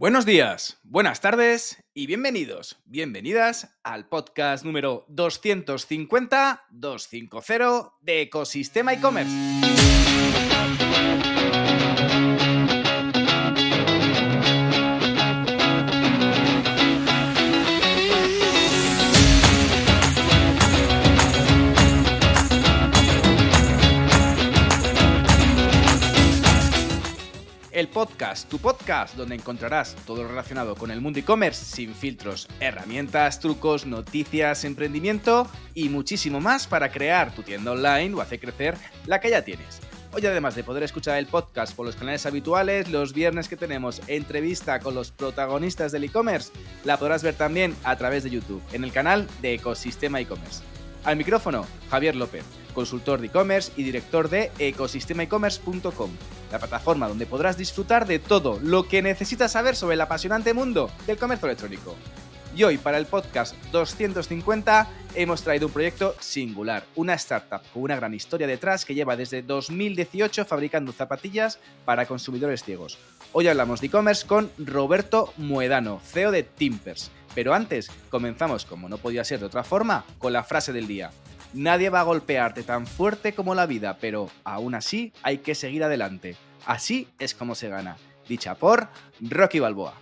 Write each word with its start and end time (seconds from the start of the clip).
Buenos 0.00 0.24
días, 0.24 0.80
buenas 0.82 1.20
tardes 1.20 1.84
y 1.92 2.06
bienvenidos, 2.06 2.78
bienvenidas 2.86 3.76
al 3.82 4.08
podcast 4.08 4.64
número 4.64 5.04
250-250 5.08 7.92
de 8.00 8.22
Ecosistema 8.22 8.94
e-commerce. 8.94 9.89
Podcast, 27.90 28.48
tu 28.48 28.58
podcast, 28.58 29.16
donde 29.16 29.34
encontrarás 29.34 29.94
todo 30.06 30.22
lo 30.22 30.28
relacionado 30.28 30.74
con 30.74 30.90
el 30.90 31.00
mundo 31.00 31.18
e-commerce 31.18 31.64
sin 31.64 31.94
filtros, 31.94 32.48
herramientas, 32.60 33.40
trucos, 33.40 33.86
noticias, 33.86 34.64
emprendimiento 34.64 35.48
y 35.74 35.88
muchísimo 35.88 36.40
más 36.40 36.66
para 36.66 36.90
crear 36.90 37.34
tu 37.34 37.42
tienda 37.42 37.72
online 37.72 38.14
o 38.14 38.20
hacer 38.20 38.40
crecer 38.40 38.76
la 39.06 39.20
que 39.20 39.30
ya 39.30 39.42
tienes. 39.42 39.80
Hoy 40.12 40.26
además 40.26 40.56
de 40.56 40.64
poder 40.64 40.82
escuchar 40.82 41.18
el 41.18 41.26
podcast 41.26 41.74
por 41.76 41.86
los 41.86 41.94
canales 41.94 42.26
habituales, 42.26 42.88
los 42.90 43.12
viernes 43.12 43.48
que 43.48 43.56
tenemos 43.56 44.02
entrevista 44.08 44.80
con 44.80 44.94
los 44.94 45.12
protagonistas 45.12 45.92
del 45.92 46.04
e-commerce, 46.04 46.52
la 46.84 46.96
podrás 46.96 47.22
ver 47.22 47.34
también 47.34 47.76
a 47.84 47.96
través 47.96 48.24
de 48.24 48.30
YouTube, 48.30 48.62
en 48.72 48.82
el 48.82 48.90
canal 48.90 49.28
de 49.40 49.54
Ecosistema 49.54 50.20
e-commerce. 50.20 50.62
Al 51.04 51.16
micrófono, 51.16 51.66
Javier 51.90 52.14
López, 52.14 52.44
consultor 52.74 53.20
de 53.20 53.28
e-commerce 53.28 53.72
y 53.74 53.84
director 53.84 54.28
de 54.28 54.52
ecosistemaecommerce.com, 54.58 56.10
la 56.52 56.58
plataforma 56.58 57.08
donde 57.08 57.24
podrás 57.24 57.56
disfrutar 57.56 58.06
de 58.06 58.18
todo 58.18 58.58
lo 58.62 58.86
que 58.86 59.00
necesitas 59.00 59.52
saber 59.52 59.76
sobre 59.76 59.94
el 59.94 60.00
apasionante 60.02 60.52
mundo 60.52 60.90
del 61.06 61.16
comercio 61.16 61.46
electrónico. 61.46 61.96
Y 62.54 62.64
hoy, 62.64 62.76
para 62.76 62.98
el 62.98 63.06
podcast 63.06 63.54
250, 63.72 64.88
hemos 65.14 65.42
traído 65.42 65.68
un 65.68 65.72
proyecto 65.72 66.14
singular, 66.20 66.84
una 66.96 67.14
startup 67.14 67.62
con 67.72 67.84
una 67.84 67.96
gran 67.96 68.12
historia 68.12 68.46
detrás 68.46 68.84
que 68.84 68.94
lleva 68.94 69.16
desde 69.16 69.40
2018 69.40 70.44
fabricando 70.44 70.92
zapatillas 70.92 71.60
para 71.86 72.06
consumidores 72.06 72.62
ciegos. 72.62 72.98
Hoy 73.32 73.48
hablamos 73.48 73.80
de 73.80 73.86
e-commerce 73.86 74.26
con 74.26 74.50
Roberto 74.58 75.32
Muedano, 75.38 76.00
CEO 76.04 76.30
de 76.32 76.42
Timpers. 76.42 77.10
Pero 77.34 77.54
antes, 77.54 77.90
comenzamos, 78.10 78.64
como 78.64 78.88
no 78.88 78.98
podía 78.98 79.24
ser 79.24 79.40
de 79.40 79.46
otra 79.46 79.64
forma, 79.64 80.04
con 80.18 80.32
la 80.32 80.44
frase 80.44 80.72
del 80.72 80.86
día. 80.86 81.10
Nadie 81.52 81.90
va 81.90 82.00
a 82.00 82.04
golpearte 82.04 82.62
tan 82.62 82.86
fuerte 82.86 83.32
como 83.32 83.54
la 83.54 83.66
vida, 83.66 83.98
pero 84.00 84.30
aún 84.44 84.74
así 84.74 85.12
hay 85.22 85.38
que 85.38 85.54
seguir 85.54 85.82
adelante. 85.82 86.36
Así 86.66 87.08
es 87.18 87.34
como 87.34 87.54
se 87.54 87.68
gana. 87.68 87.96
Dicha 88.28 88.54
por 88.54 88.88
Rocky 89.20 89.58
Balboa. 89.58 89.94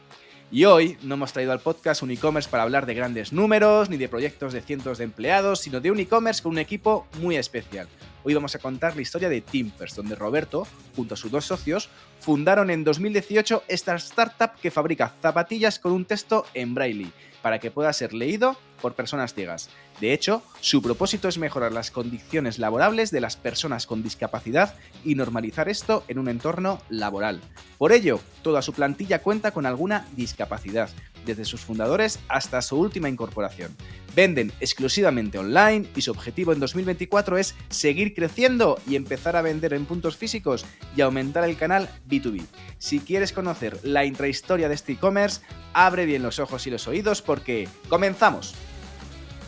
Y 0.50 0.64
hoy 0.64 0.96
no 1.02 1.14
hemos 1.14 1.34
traído 1.34 1.52
al 1.52 1.60
podcast 1.60 2.02
un 2.02 2.10
e-commerce 2.10 2.48
para 2.48 2.62
hablar 2.62 2.86
de 2.86 2.94
grandes 2.94 3.34
números 3.34 3.90
ni 3.90 3.98
de 3.98 4.08
proyectos 4.08 4.54
de 4.54 4.62
cientos 4.62 4.96
de 4.96 5.04
empleados, 5.04 5.60
sino 5.60 5.78
de 5.78 5.90
un 5.90 6.00
e-commerce 6.00 6.42
con 6.42 6.52
un 6.52 6.58
equipo 6.58 7.06
muy 7.20 7.36
especial. 7.36 7.86
Hoy 8.24 8.32
vamos 8.32 8.54
a 8.54 8.58
contar 8.58 8.96
la 8.96 9.02
historia 9.02 9.28
de 9.28 9.42
Timpers, 9.42 9.94
donde 9.94 10.14
Roberto, 10.14 10.66
junto 10.96 11.12
a 11.12 11.16
sus 11.18 11.30
dos 11.30 11.44
socios, 11.44 11.90
fundaron 12.20 12.70
en 12.70 12.82
2018 12.82 13.64
esta 13.68 13.94
startup 13.96 14.52
que 14.62 14.70
fabrica 14.70 15.12
zapatillas 15.20 15.78
con 15.78 15.92
un 15.92 16.06
texto 16.06 16.46
en 16.54 16.74
braille 16.74 17.10
para 17.42 17.58
que 17.58 17.70
pueda 17.70 17.92
ser 17.92 18.14
leído 18.14 18.56
por 18.80 18.94
personas 18.94 19.34
ciegas. 19.34 19.70
De 20.00 20.12
hecho, 20.12 20.42
su 20.60 20.82
propósito 20.82 21.28
es 21.28 21.38
mejorar 21.38 21.72
las 21.72 21.90
condiciones 21.90 22.58
laborables 22.58 23.10
de 23.10 23.20
las 23.20 23.36
personas 23.36 23.86
con 23.86 24.02
discapacidad 24.02 24.74
y 25.04 25.14
normalizar 25.14 25.68
esto 25.68 26.04
en 26.08 26.18
un 26.18 26.28
entorno 26.28 26.80
laboral. 26.88 27.40
Por 27.78 27.92
ello, 27.92 28.20
toda 28.42 28.62
su 28.62 28.72
plantilla 28.72 29.20
cuenta 29.20 29.50
con 29.50 29.66
alguna 29.66 30.06
discapacidad, 30.16 30.90
desde 31.26 31.44
sus 31.44 31.60
fundadores 31.60 32.18
hasta 32.28 32.62
su 32.62 32.78
última 32.78 33.08
incorporación. 33.08 33.76
Venden 34.14 34.52
exclusivamente 34.60 35.38
online 35.38 35.86
y 35.94 36.00
su 36.00 36.10
objetivo 36.10 36.52
en 36.52 36.60
2024 36.60 37.38
es 37.38 37.54
seguir 37.68 38.14
creciendo 38.14 38.80
y 38.88 38.96
empezar 38.96 39.36
a 39.36 39.42
vender 39.42 39.74
en 39.74 39.84
puntos 39.84 40.16
físicos 40.16 40.64
y 40.96 41.02
aumentar 41.02 41.44
el 41.44 41.56
canal 41.56 41.88
B2B. 42.08 42.44
Si 42.78 43.00
quieres 43.00 43.32
conocer 43.32 43.78
la 43.82 44.04
intrahistoria 44.04 44.68
de 44.68 44.74
este 44.74 44.92
e-commerce, 44.92 45.42
abre 45.72 46.06
bien 46.06 46.22
los 46.22 46.38
ojos 46.38 46.66
y 46.66 46.70
los 46.70 46.88
oídos 46.88 47.22
porque 47.22 47.68
comenzamos. 47.88 48.54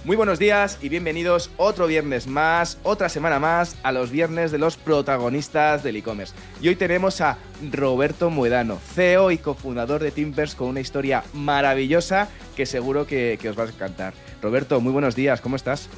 Muy 0.03 0.17
buenos 0.17 0.39
días 0.39 0.79
y 0.81 0.89
bienvenidos 0.89 1.51
otro 1.59 1.87
viernes 1.87 2.27
más, 2.27 2.79
otra 2.85 3.11
semana 3.11 3.39
más 3.39 3.77
a 3.83 3.93
los 3.93 4.11
viernes 4.11 4.51
de 4.51 4.57
los 4.57 4.79
protagonistas 4.79 5.83
del 5.83 5.97
e-commerce. 5.97 6.35
Y 6.63 6.69
hoy 6.69 6.77
tenemos 6.77 7.21
a 7.21 7.37
Roberto 7.71 8.31
Muedano, 8.31 8.79
CEO 8.95 9.31
y 9.31 9.37
cofundador 9.37 10.03
de 10.03 10.11
Timpers 10.11 10.55
con 10.55 10.69
una 10.69 10.81
historia 10.81 11.23
maravillosa 11.35 12.29
que 12.57 12.65
seguro 12.65 13.07
que, 13.07 13.39
que 13.43 13.51
os 13.51 13.59
va 13.59 13.65
a 13.65 13.69
encantar. 13.69 14.15
Roberto, 14.41 14.81
muy 14.81 14.91
buenos 14.91 15.15
días, 15.15 15.43
¿cómo 15.43 15.57
estás? 15.57 15.91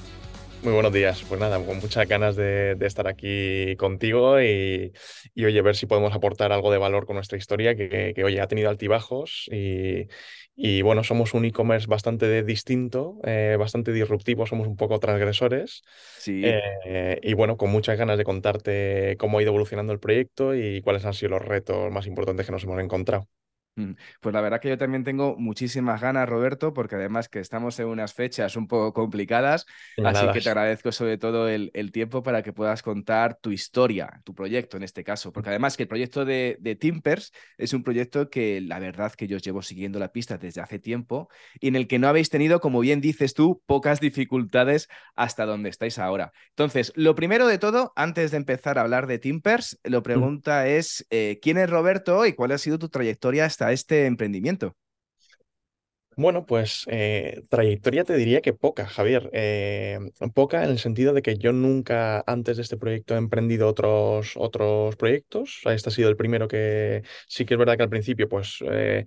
Muy 0.63 0.73
buenos 0.75 0.93
días. 0.93 1.25
Pues 1.29 1.41
nada, 1.41 1.59
con 1.59 1.79
muchas 1.81 2.07
ganas 2.07 2.37
de, 2.37 2.77
de 2.77 2.87
estar 2.87 3.09
aquí 3.09 3.75
contigo 3.77 4.41
y, 4.41 4.93
y, 5.35 5.45
oye, 5.45 5.61
ver 5.61 5.75
si 5.75 5.87
podemos 5.87 6.15
aportar 6.15 6.53
algo 6.53 6.71
de 6.71 6.79
valor 6.79 7.05
con 7.05 7.17
nuestra 7.17 7.37
historia, 7.37 7.75
que, 7.75 8.13
que 8.15 8.25
oye, 8.25 8.41
ha 8.41 8.47
tenido 8.47 8.71
altibajos 8.71 9.49
y, 9.51 10.07
y 10.55 10.83
bueno, 10.83 11.03
somos 11.03 11.35
un 11.35 11.47
e-commerce 11.47 11.89
bastante 11.89 12.45
distinto, 12.45 13.19
eh, 13.25 13.57
bastante 13.59 13.93
disruptivo, 13.93 14.47
somos 14.47 14.69
un 14.69 14.77
poco 14.77 15.01
transgresores. 15.01 15.83
Sí. 16.19 16.43
Eh, 16.45 17.19
y 17.23 17.35
bueno, 17.35 17.57
con 17.57 17.71
muchas 17.71 17.99
ganas 17.99 18.17
de 18.17 18.23
contarte 18.23 19.17
cómo 19.19 19.39
ha 19.39 19.43
ido 19.43 19.51
evolucionando 19.51 19.93
el 19.93 19.99
proyecto 19.99 20.55
y 20.55 20.81
cuáles 20.83 21.05
han 21.05 21.15
sido 21.15 21.31
los 21.31 21.43
retos 21.43 21.91
más 21.91 22.07
importantes 22.07 22.47
que 22.47 22.53
nos 22.53 22.63
hemos 22.63 22.81
encontrado. 22.81 23.27
Pues 23.75 24.35
la 24.35 24.43
verdad 24.43 24.61
que 24.61 24.69
yo 24.69 24.77
también 24.77 25.03
tengo 25.03 25.35
muchísimas 25.39 26.01
ganas, 26.01 26.29
Roberto, 26.29 26.75
porque 26.75 26.97
además 26.97 27.29
que 27.31 27.41
estamos 27.41 27.79
en 27.81 27.87
unas 27.87 28.13
fechas 28.13 28.55
un 28.57 28.69
poco 28.69 28.93
complicadas, 28.93 29.67
así 30.05 30.27
que 30.33 30.41
te 30.43 30.51
agradezco 30.51 30.93
sobre 30.93 31.17
todo 31.17 31.49
el, 31.49 31.71
el, 31.73 31.91
tiempo 31.91 32.23
para 32.23 32.43
que 32.43 32.53
puedas 32.53 32.83
contar 32.83 33.39
tu 33.41 33.51
historia, 33.51 34.21
tu 34.25 34.35
proyecto 34.35 34.77
en 34.77 34.83
este 34.83 35.05
caso, 35.05 35.33
porque 35.33 35.49
además 35.49 35.77
que 35.77 35.85
el 35.85 35.89
proyecto 35.89 36.27
de, 36.27 36.59
de 36.61 36.77
Timpers 36.77 37.33
es 37.57 37.73
un 37.73 37.83
proyecto 37.83 38.29
que 38.29 38.61
la 38.61 38.79
verdad 38.79 39.13
que 39.13 39.27
yo 39.27 39.37
os 39.37 39.43
llevo 39.43 39.63
siguiendo 39.63 39.99
la 39.99 40.13
pista 40.13 40.37
desde 40.37 40.61
hace 40.61 40.79
tiempo 40.79 41.31
y 41.59 41.69
en 41.69 41.77
el 41.77 41.89
que 41.89 41.99
no 41.99 42.09
habéis 42.09 42.29
tenido, 42.29 42.61
como 42.61 42.81
bien 42.81 43.01
dices 43.01 43.33
tú, 43.33 43.63
pocas 43.65 44.01
dificultades 44.01 44.89
hasta 45.15 45.47
donde 45.47 45.71
estáis 45.71 45.99
ahora. 45.99 46.33
Entonces, 46.51 46.93
lo 46.95 47.15
primero 47.15 47.47
de 47.47 47.59
todo, 47.59 47.93
antes 47.97 48.33
de 48.33 48.37
empezar 48.37 48.77
a 48.77 48.83
hablar 48.83 49.07
de 49.07 49.19
Timpers, 49.19 49.81
lo 49.83 50.03
pregunta 50.03 50.65
mm. 50.65 50.67
es, 50.67 51.07
eh, 51.11 51.39
¿quién 51.41 51.57
es 51.57 51.71
Roberto 51.71 52.27
y 52.27 52.35
cuál 52.35 52.53
ha 52.53 52.59
sido 52.59 52.79
tu 52.79 52.91
trayectoria 52.91 53.47
hasta 53.47 53.62
este 53.71 54.07
emprendimiento? 54.07 54.75
Bueno, 56.15 56.45
pues 56.45 56.85
eh, 56.89 57.43
trayectoria 57.49 58.05
te 58.05 58.15
diría 58.15 58.43
que 58.43 58.53
poca, 58.53 58.87
Javier. 58.87 59.31
Eh, 59.33 59.99
poca 60.35 60.63
en 60.63 60.71
el 60.71 60.79
sentido 60.79 61.15
de 61.15 61.23
que 61.23 61.39
yo 61.39 61.53
nunca 61.55 62.23
antes 62.27 62.57
de 62.59 62.63
este 62.63 62.77
proyecto 62.77 63.15
he 63.15 63.17
emprendido 63.17 63.67
otros, 63.67 64.35
otros 64.37 64.95
proyectos. 64.97 65.61
Este 65.65 65.89
ha 65.89 65.93
sido 65.93 66.11
el 66.11 66.17
primero 66.17 66.49
que 66.49 67.03
sí 67.29 67.47
que 67.47 67.55
es 67.55 67.59
verdad 67.59 67.79
que 67.79 67.85
al 67.85 67.89
principio 67.89 68.29
pues 68.29 68.59
eh, 68.71 69.07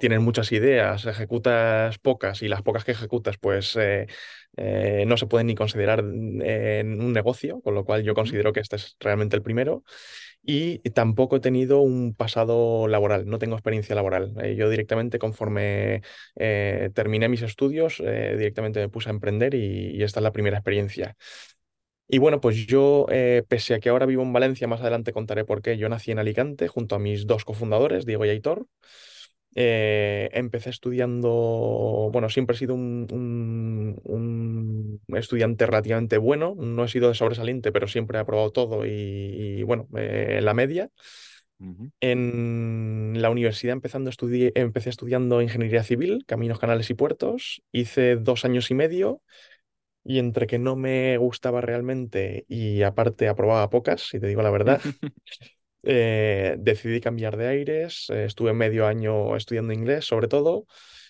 tienes 0.00 0.20
muchas 0.20 0.50
ideas, 0.52 1.04
ejecutas 1.04 1.98
pocas 1.98 2.40
y 2.42 2.48
las 2.48 2.62
pocas 2.62 2.84
que 2.84 2.92
ejecutas 2.92 3.36
pues 3.36 3.76
no 5.06 5.16
se 5.16 5.26
pueden 5.26 5.46
ni 5.46 5.54
considerar 5.54 6.00
en 6.00 7.00
un 7.00 7.12
negocio, 7.12 7.60
con 7.60 7.74
lo 7.74 7.84
cual 7.84 8.02
yo 8.02 8.14
considero 8.14 8.52
que 8.52 8.60
este 8.60 8.76
es 8.76 8.96
realmente 9.00 9.36
el 9.36 9.42
primero 9.42 9.84
y 10.42 10.78
tampoco 10.90 11.36
he 11.36 11.40
tenido 11.40 11.80
un 11.80 12.14
pasado 12.14 12.88
laboral, 12.88 13.26
no 13.26 13.38
tengo 13.38 13.54
experiencia 13.54 13.94
laboral. 13.94 14.34
Eh, 14.42 14.56
yo 14.56 14.70
directamente, 14.70 15.18
conforme 15.18 16.02
eh, 16.36 16.90
terminé 16.94 17.28
mis 17.28 17.42
estudios, 17.42 18.00
eh, 18.00 18.34
directamente 18.38 18.80
me 18.80 18.88
puse 18.88 19.10
a 19.10 19.12
emprender 19.12 19.54
y, 19.54 19.90
y, 19.96 20.02
esta 20.02 20.20
es 20.20 20.24
la 20.24 20.32
primera 20.32 20.56
experiencia. 20.58 21.16
Y 22.08 22.18
bueno, 22.18 22.40
pues 22.40 22.66
yo, 22.66 23.06
pese 23.48 23.74
a 23.74 23.80
que 23.80 23.90
ahora 23.90 24.06
vivo 24.06 24.22
en 24.22 24.32
Valencia, 24.32 24.66
más 24.66 24.80
adelante 24.80 25.12
contaré 25.12 25.44
por 25.44 25.60
qué, 25.60 25.76
yo 25.76 25.90
nací 25.90 26.10
en 26.10 26.18
Alicante 26.18 26.66
junto 26.66 26.94
a 26.94 26.98
mis 26.98 27.26
dos 27.26 27.44
cofundadores, 27.44 28.06
Diego 28.06 28.24
y 28.24 28.30
Aitor. 28.30 28.66
Eh, 29.54 30.30
empecé 30.34 30.70
estudiando, 30.70 32.10
bueno, 32.12 32.28
siempre 32.28 32.54
he 32.54 32.58
sido 32.58 32.74
un, 32.74 33.06
un, 33.10 34.00
un, 34.04 35.00
estudiante 35.16 35.66
relativamente 35.66 36.18
bueno, 36.18 36.54
no 36.56 36.84
he 36.84 36.88
sido 36.88 37.08
de 37.08 37.14
sobresaliente, 37.14 37.72
pero 37.72 37.88
siempre 37.88 38.18
he 38.18 38.20
aprobado 38.20 38.50
todo 38.52 38.86
y, 38.86 38.90
y 38.90 39.62
bueno, 39.64 39.88
eh, 39.96 40.40
la 40.42 40.54
media. 40.54 40.90
Uh 41.60 41.64
-huh. 41.64 41.90
En 42.00 43.20
la 43.20 43.30
universidad 43.30 43.72
empezando 43.72 44.10
estudi 44.10 44.52
empecé 44.54 44.90
estudiando 44.90 45.42
ingeniería 45.42 45.82
civil, 45.82 46.24
caminos, 46.26 46.60
canales 46.60 46.88
y 46.90 46.94
puertos. 46.94 47.62
Hice 47.72 48.16
dos 48.16 48.44
años 48.44 48.70
y 48.70 48.74
medio 48.74 49.22
y 50.04 50.18
entre 50.18 50.46
que 50.46 50.58
no 50.58 50.76
me 50.76 51.16
gustaba 51.18 51.60
realmente 51.60 52.44
y 52.48 52.82
aparte 52.82 53.28
aprobaba 53.28 53.70
pocas, 53.70 54.02
si 54.02 54.20
te 54.20 54.26
digo 54.28 54.42
la 54.42 54.50
verdad, 54.50 54.80
Eh, 55.90 56.56
decidí 56.58 57.00
cambiar 57.00 57.36
de 57.38 57.46
aires, 57.48 58.10
eh, 58.10 58.24
estuve 58.26 58.52
medio 58.52 58.86
año 58.86 59.34
estudiando 59.36 59.72
inglés 59.72 60.04
sobre 60.04 60.28
todo, 60.28 60.66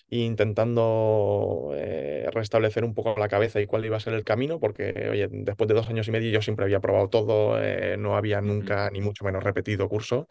e 0.09 0.19
intentando 0.19 1.71
eh, 1.75 2.29
restablecer 2.33 2.85
un 2.85 2.93
poco 2.93 3.15
la 3.19 3.27
cabeza 3.27 3.59
y 3.61 3.67
cuál 3.67 3.83
iba 3.85 3.97
a 3.97 3.99
ser 3.99 4.13
el 4.13 4.23
camino, 4.23 4.57
porque 4.59 5.09
oye, 5.11 5.27
después 5.31 5.67
de 5.67 5.73
dos 5.75 5.89
años 5.89 6.07
y 6.07 6.11
medio 6.11 6.31
yo 6.31 6.41
siempre 6.41 6.63
había 6.65 6.79
probado 6.79 7.09
todo, 7.09 7.57
no 7.97 8.15
había 8.15 8.41
nunca 8.41 8.89
ni 8.91 9.01
mucho 9.01 9.25
menos 9.25 9.43
repetido 9.43 9.89
curso. 9.89 10.27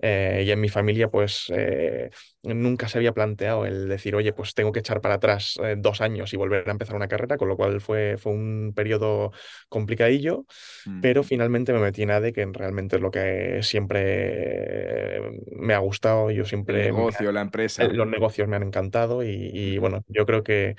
Eh, 0.00 0.44
y 0.46 0.50
en 0.50 0.60
mi 0.60 0.68
familia, 0.68 1.08
pues 1.08 1.46
eh, 1.54 2.10
nunca 2.42 2.88
se 2.88 2.98
había 2.98 3.12
planteado 3.14 3.64
el 3.64 3.88
decir, 3.88 4.14
oye, 4.16 4.32
pues 4.32 4.52
tengo 4.54 4.72
que 4.72 4.80
echar 4.80 5.00
para 5.00 5.14
atrás 5.14 5.54
eh, 5.62 5.76
dos 5.78 6.00
años 6.00 6.32
y 6.34 6.36
volver 6.36 6.68
a 6.68 6.72
empezar 6.72 6.96
una 6.96 7.08
carrera, 7.08 7.36
con 7.38 7.48
lo 7.48 7.56
cual 7.56 7.80
fue, 7.80 8.16
fue 8.18 8.32
un 8.32 8.72
periodo 8.74 9.32
complicadillo, 9.68 10.44
Mm. 10.86 11.00
pero 11.00 11.22
finalmente 11.22 11.72
me 11.72 11.80
metí 11.80 12.02
en 12.02 12.10
ADE, 12.12 12.32
que 12.32 12.46
realmente 12.52 12.96
es 12.96 13.02
lo 13.02 13.10
que 13.10 13.60
siempre 13.62 15.20
me 15.56 15.74
ha 15.74 15.78
gustado. 15.78 16.30
Yo 16.30 16.44
El 16.66 16.82
siempre, 16.82 16.92
me 16.92 17.04
negocio, 17.04 17.32
la 17.32 17.40
ha- 17.78 17.84
empresa. 17.86 17.88
los 17.88 18.06
negocios 18.08 18.48
me 18.48 18.56
han 18.56 18.62
encantado 18.64 19.22
y, 19.24 19.50
y, 19.52 19.78
bueno, 19.78 20.04
yo 20.08 20.26
creo 20.26 20.42
que 20.44 20.76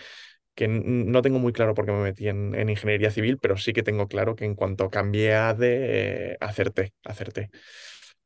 que 0.55 0.67
no 0.69 1.21
tengo 1.21 1.39
muy 1.39 1.53
claro 1.53 1.73
por 1.73 1.85
qué 1.85 1.91
me 1.93 2.03
metí 2.03 2.27
en, 2.29 2.55
en 2.55 2.69
ingeniería 2.69 3.11
civil, 3.11 3.39
pero 3.41 3.57
sí 3.57 3.73
que 3.73 3.83
tengo 3.83 4.07
claro 4.07 4.35
que 4.35 4.45
en 4.45 4.55
cuanto 4.55 4.89
cambié 4.89 5.33
a 5.35 5.49
ADE, 5.49 6.33
eh, 6.33 6.37
acerté, 6.41 6.93
acerté. 7.03 7.49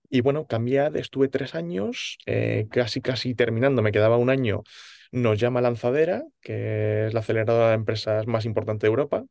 Y 0.09 0.21
bueno, 0.21 0.47
ADE, 0.50 1.00
estuve 1.00 1.27
tres 1.29 1.56
años, 1.56 2.17
eh, 2.25 2.67
casi 2.71 3.01
casi 3.01 3.35
terminando, 3.35 3.81
me 3.81 3.91
quedaba 3.91 4.17
un 4.17 4.29
año. 4.29 4.63
Nos 5.11 5.39
llama 5.39 5.61
Lanzadera, 5.61 6.23
que 6.41 7.07
es 7.07 7.13
la 7.13 7.21
aceleradora 7.21 7.69
de 7.69 7.75
empresas 7.75 8.27
más 8.27 8.45
importante 8.45 8.88
de 8.88 8.89
Europa, 8.89 9.25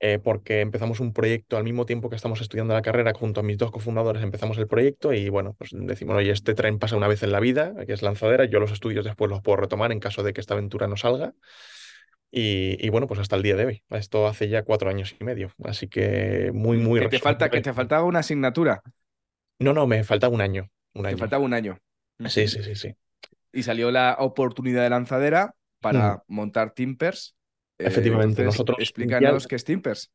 eh, 0.00 0.18
porque 0.18 0.60
empezamos 0.60 0.98
un 0.98 1.12
proyecto 1.12 1.56
al 1.56 1.62
mismo 1.64 1.86
tiempo 1.86 2.10
que 2.10 2.16
estamos 2.16 2.40
estudiando 2.40 2.74
la 2.74 2.82
carrera, 2.82 3.12
junto 3.14 3.40
a 3.40 3.42
mis 3.44 3.56
dos 3.56 3.70
cofundadores 3.70 4.22
empezamos 4.22 4.58
el 4.58 4.66
proyecto 4.66 5.12
y 5.12 5.28
bueno, 5.28 5.54
pues 5.56 5.70
decimos, 5.74 6.16
oye, 6.16 6.32
este 6.32 6.54
tren 6.54 6.78
pasa 6.80 6.96
una 6.96 7.06
vez 7.06 7.22
en 7.22 7.30
la 7.30 7.38
vida, 7.38 7.72
que 7.86 7.92
es 7.92 8.02
Lanzadera, 8.02 8.44
yo 8.46 8.58
los 8.58 8.72
estudios 8.72 9.04
después 9.04 9.30
los 9.30 9.42
puedo 9.42 9.56
retomar 9.58 9.92
en 9.92 10.00
caso 10.00 10.24
de 10.24 10.32
que 10.32 10.40
esta 10.40 10.54
aventura 10.54 10.88
no 10.88 10.96
salga. 10.96 11.34
Y, 12.30 12.76
y 12.84 12.88
bueno, 12.88 13.06
pues 13.06 13.20
hasta 13.20 13.36
el 13.36 13.42
día 13.42 13.56
de 13.56 13.66
hoy. 13.66 13.82
Esto 13.90 14.26
hace 14.26 14.48
ya 14.48 14.62
cuatro 14.64 14.88
años 14.88 15.14
y 15.20 15.24
medio. 15.24 15.52
Así 15.64 15.88
que 15.88 16.50
muy, 16.54 16.78
muy 16.78 17.00
Que 17.00 17.08
te 17.08 17.18
falta, 17.18 17.50
que 17.50 17.60
te 17.60 17.72
faltaba 17.74 18.04
una 18.04 18.20
asignatura. 18.20 18.82
No, 19.62 19.72
no, 19.72 19.86
me 19.86 20.04
falta 20.04 20.28
un 20.28 20.40
año. 20.40 20.68
Un 20.94 21.06
Te 21.06 21.16
año. 21.16 21.16
faltaba 21.16 21.44
un 21.44 21.54
año. 21.54 21.78
Sí, 22.24 22.48
sí, 22.48 22.62
sí, 22.62 22.74
sí. 22.76 22.96
Y 23.52 23.62
salió 23.62 23.90
la 23.90 24.16
oportunidad 24.18 24.82
de 24.82 24.90
lanzadera 24.90 25.54
Mm, 25.90 26.10
para 26.10 26.24
montar 26.28 26.74
Timpers. 26.74 27.36
Eh, 27.78 27.84
Efectivamente, 27.84 28.42
entonces, 28.42 28.44
nosotros 28.44 28.78
ya, 28.96 29.30
explícanos 29.30 29.46
qué 29.46 29.56
es 29.56 29.64
Timpers. 29.64 30.10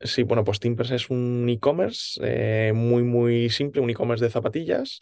sí, 0.00 0.22
bueno, 0.22 0.44
pues 0.44 0.60
Timpers 0.60 0.90
es 0.90 1.10
un 1.10 1.46
e-commerce 1.48 2.20
eh, 2.22 2.72
muy, 2.74 3.02
muy 3.02 3.50
simple, 3.50 3.80
un 3.80 3.90
e-commerce 3.90 4.24
de 4.24 4.30
zapatillas. 4.30 5.00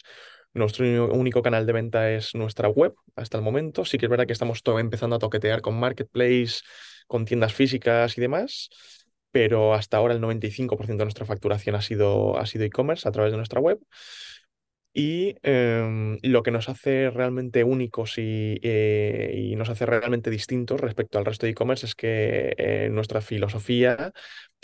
Nuestro 0.53 0.85
único 1.13 1.41
canal 1.43 1.65
de 1.65 1.73
venta 1.73 2.11
es 2.11 2.33
nuestra 2.35 2.69
web 2.69 2.95
hasta 3.15 3.37
el 3.37 3.43
momento. 3.43 3.85
Sí 3.85 3.97
que 3.97 4.07
es 4.07 4.09
verdad 4.09 4.25
que 4.27 4.33
estamos 4.33 4.63
to- 4.63 4.79
empezando 4.79 5.15
a 5.15 5.19
toquetear 5.19 5.61
con 5.61 5.79
Marketplace, 5.79 6.61
con 7.07 7.25
tiendas 7.25 7.53
físicas 7.53 8.17
y 8.17 8.21
demás, 8.21 8.69
pero 9.31 9.73
hasta 9.73 9.97
ahora 9.97 10.13
el 10.13 10.21
95% 10.21 11.01
de 11.03 11.05
nuestra 11.05 11.25
facturación 11.25 11.75
ha 11.75 11.81
sido, 11.81 12.37
ha 12.37 12.45
sido 12.45 12.65
e-commerce 12.65 13.07
a 13.07 13.11
través 13.11 13.31
de 13.31 13.37
nuestra 13.37 13.59
web. 13.61 13.79
Y 14.91 15.35
em, 15.43 16.17
lo 16.23 16.41
que 16.43 16.49
nos 16.51 16.67
hace 16.67 17.11
realmente 17.11 17.63
únicos 17.63 18.17
y, 18.17 18.59
eh, 18.63 19.31
y 19.35 19.55
nos 19.55 19.69
hace 19.69 19.85
realmente 19.85 20.31
distintos 20.31 20.81
respecto 20.81 21.19
al 21.19 21.25
resto 21.25 21.45
de 21.45 21.51
e-commerce 21.51 21.85
es 21.85 21.93
que 21.95 22.55
eh, 22.57 22.89
nuestra 22.91 23.21
filosofía 23.21 24.11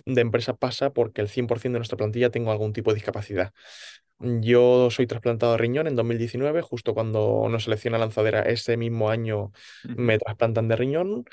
de 0.06 0.22
empresa 0.22 0.56
pasa 0.56 0.92
porque 0.92 1.22
el 1.22 1.30
100% 1.30 1.76
de 1.76 1.80
nuestra 1.80 1.98
plantilla 1.98 2.32
tengo 2.32 2.52
algún 2.52 2.74
tipo 2.74 2.92
de 2.92 2.96
discapacidad. 2.96 3.54
Yo 4.20 4.90
soy 4.92 5.08
trasplantado 5.08 5.54
de 5.54 5.58
riñón 5.60 5.88
en 5.88 5.96
2019, 5.96 6.62
justo 6.62 6.94
cuando 6.94 7.48
nos 7.50 7.66
selecciona 7.66 7.98
lanzadera 7.98 8.42
ese 8.44 8.78
mismo 8.78 9.10
año 9.10 9.52
me 9.84 10.18
trasplantan 10.20 10.68
de 10.70 10.76
riñón. 10.78 11.26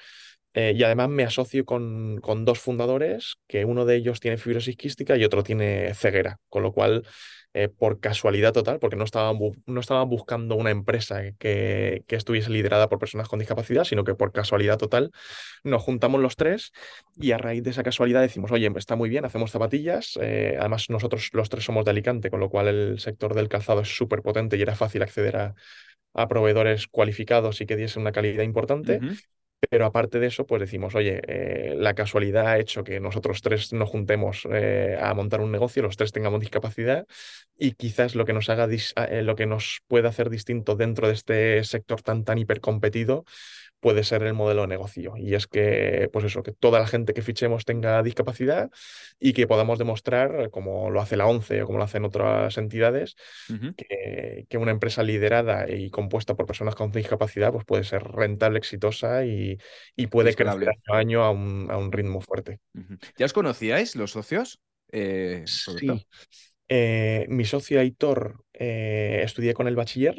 Eh, 0.54 0.74
y 0.76 0.82
además 0.82 1.08
me 1.08 1.24
asocio 1.24 1.64
con, 1.64 2.20
con 2.20 2.44
dos 2.44 2.58
fundadores, 2.58 3.36
que 3.46 3.64
uno 3.64 3.84
de 3.84 3.96
ellos 3.96 4.20
tiene 4.20 4.36
fibrosis 4.36 4.76
quística 4.76 5.16
y 5.16 5.24
otro 5.24 5.42
tiene 5.42 5.94
ceguera, 5.94 6.38
con 6.48 6.62
lo 6.62 6.72
cual, 6.72 7.06
eh, 7.54 7.68
por 7.68 8.00
casualidad 8.00 8.52
total, 8.52 8.78
porque 8.78 8.96
no 8.96 9.04
estaban, 9.04 9.38
no 9.66 9.80
estaban 9.80 10.08
buscando 10.08 10.54
una 10.56 10.70
empresa 10.70 11.22
que, 11.38 12.04
que 12.06 12.16
estuviese 12.16 12.50
liderada 12.50 12.88
por 12.88 12.98
personas 12.98 13.28
con 13.28 13.38
discapacidad, 13.38 13.84
sino 13.84 14.04
que 14.04 14.14
por 14.14 14.32
casualidad 14.32 14.78
total 14.78 15.10
nos 15.64 15.82
juntamos 15.82 16.20
los 16.20 16.36
tres 16.36 16.72
y 17.16 17.32
a 17.32 17.38
raíz 17.38 17.62
de 17.62 17.70
esa 17.70 17.82
casualidad 17.82 18.20
decimos, 18.20 18.52
oye, 18.52 18.70
está 18.76 18.96
muy 18.96 19.08
bien, 19.08 19.24
hacemos 19.24 19.50
zapatillas. 19.50 20.18
eh, 20.20 20.56
además, 20.58 20.90
nosotros 20.90 21.30
los 21.32 21.48
tres 21.48 21.64
somos 21.64 21.84
de 21.84 21.92
Alicante, 21.92 22.30
con 22.30 22.40
lo 22.40 22.50
cual 22.50 22.68
el 22.68 22.98
sector 23.00 23.34
del 23.34 23.48
calzado 23.48 23.80
es 23.80 23.96
súper 23.96 24.22
potente 24.22 24.56
y 24.56 24.62
era 24.62 24.74
fácil 24.74 25.02
acceder 25.02 25.36
a, 25.36 25.54
proveedores 26.28 26.88
cualificados 26.88 27.62
y 27.62 27.66
que 27.66 27.74
diesen 27.74 28.02
una 28.02 28.12
calidad 28.12 28.42
importante. 28.42 29.00
Pero 29.70 29.86
aparte 29.86 30.18
de 30.18 30.26
eso, 30.26 30.44
pues 30.44 30.60
decimos, 30.60 30.94
oye, 30.94 31.20
eh, 31.26 31.74
la 31.76 31.94
casualidad 31.94 32.46
ha 32.48 32.58
hecho 32.58 32.84
que 32.84 33.00
nosotros 33.00 33.40
tres 33.42 33.72
nos 33.72 33.88
juntemos 33.88 34.46
eh, 34.50 34.98
a 35.00 35.14
montar 35.14 35.40
un 35.40 35.52
negocio, 35.52 35.82
los 35.82 35.96
tres 35.96 36.12
tengamos 36.12 36.40
discapacidad 36.40 37.06
y 37.56 37.72
quizás 37.72 38.14
lo 38.14 38.24
que 38.24 38.32
nos 38.32 38.50
haga, 38.50 38.68
eh, 38.70 39.22
lo 39.22 39.36
que 39.36 39.46
nos 39.46 39.80
pueda 39.86 40.08
hacer 40.10 40.30
distinto 40.30 40.74
dentro 40.74 41.06
de 41.06 41.14
este 41.14 41.64
sector 41.64 42.02
tan, 42.02 42.24
tan 42.24 42.38
hipercompetido 42.38 43.24
puede 43.82 44.04
ser 44.04 44.22
el 44.22 44.32
modelo 44.32 44.62
de 44.62 44.68
negocio. 44.68 45.14
Y 45.16 45.34
es 45.34 45.48
que, 45.48 46.08
pues 46.12 46.24
eso, 46.24 46.44
que 46.44 46.52
toda 46.52 46.78
la 46.78 46.86
gente 46.86 47.14
que 47.14 47.20
fichemos 47.20 47.64
tenga 47.64 48.00
discapacidad 48.04 48.70
y 49.18 49.32
que 49.32 49.48
podamos 49.48 49.76
demostrar, 49.76 50.50
como 50.50 50.88
lo 50.88 51.00
hace 51.00 51.16
la 51.16 51.26
ONCE 51.26 51.62
o 51.62 51.66
como 51.66 51.78
lo 51.78 51.84
hacen 51.84 52.04
otras 52.04 52.56
entidades, 52.58 53.16
que, 53.76 54.46
que 54.48 54.58
una 54.58 54.70
empresa 54.70 55.02
liderada 55.02 55.68
y 55.68 55.90
compuesta 55.90 56.36
por 56.36 56.46
personas 56.46 56.76
con 56.76 56.92
discapacidad 56.92 57.52
pues 57.52 57.64
puede 57.64 57.82
ser 57.82 58.04
rentable, 58.04 58.58
exitosa 58.58 59.24
y, 59.26 59.58
y 59.96 60.06
puede 60.06 60.34
crecer 60.34 60.68
año 60.68 60.94
a 60.94 60.96
año 60.96 61.24
a 61.24 61.30
un, 61.30 61.68
a 61.68 61.76
un 61.76 61.90
ritmo 61.90 62.20
fuerte. 62.20 62.60
¿Ya 63.18 63.26
os 63.26 63.32
conocíais 63.32 63.96
los 63.96 64.12
socios, 64.12 64.60
eh? 64.92 65.42
Sí, 65.46 66.06
eh, 66.68 67.26
mi 67.28 67.44
socio 67.44 67.80
Aitor 67.80 68.44
eh, 68.52 69.22
estudié 69.24 69.54
con 69.54 69.66
el 69.66 69.74
bachiller, 69.74 70.14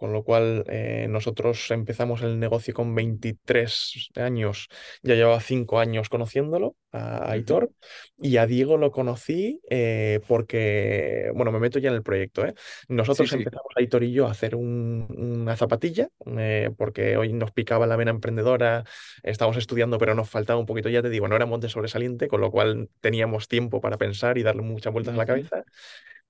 con 0.00 0.12
lo 0.14 0.24
cual 0.24 0.64
eh, 0.68 1.06
nosotros 1.10 1.70
empezamos 1.70 2.22
el 2.22 2.40
negocio 2.40 2.72
con 2.74 2.94
23 2.94 4.10
años, 4.16 4.68
ya 5.02 5.14
llevaba 5.14 5.40
5 5.40 5.78
años 5.78 6.08
conociéndolo 6.08 6.74
a. 6.92 7.30
Aitor 7.30 7.70
y 8.18 8.38
a 8.38 8.46
Diego 8.46 8.78
lo 8.78 8.90
conocí 8.90 9.60
eh, 9.70 10.20
porque, 10.26 11.30
bueno, 11.34 11.52
me 11.52 11.60
meto 11.60 11.78
ya 11.78 11.90
en 11.90 11.96
el 11.96 12.02
proyecto, 12.02 12.44
¿eh? 12.46 12.54
Sí, 12.88 12.96
Nosotros 12.96 13.28
sí. 13.28 13.36
empezamos 13.38 13.72
Aitor 13.76 14.02
y 14.04 14.12
yo 14.12 14.26
a 14.26 14.30
hacer 14.30 14.56
un- 14.56 15.06
una 15.18 15.56
zapatilla 15.56 16.08
eh, 16.38 16.70
porque 16.78 17.16
hoy 17.16 17.32
nos 17.34 17.52
picaba 17.52 17.86
la 17.86 17.96
vena 17.96 18.10
emprendedora, 18.10 18.84
estábamos 19.22 19.56
estudiando 19.58 19.98
pero 19.98 20.14
nos 20.14 20.30
faltaba 20.30 20.58
un 20.58 20.66
poquito, 20.66 20.88
ya 20.88 21.02
te 21.02 21.10
digo, 21.10 21.28
no 21.28 21.36
éramos 21.36 21.60
de 21.60 21.68
sobresaliente, 21.68 22.28
con 22.28 22.40
lo 22.40 22.50
cual 22.50 22.88
teníamos 23.00 23.48
tiempo 23.48 23.80
para 23.80 23.98
pensar 23.98 24.38
y 24.38 24.42
darle 24.42 24.62
muchas 24.62 24.92
vueltas 24.92 25.14
a 25.14 25.18
la 25.18 25.26
cabeza 25.26 25.64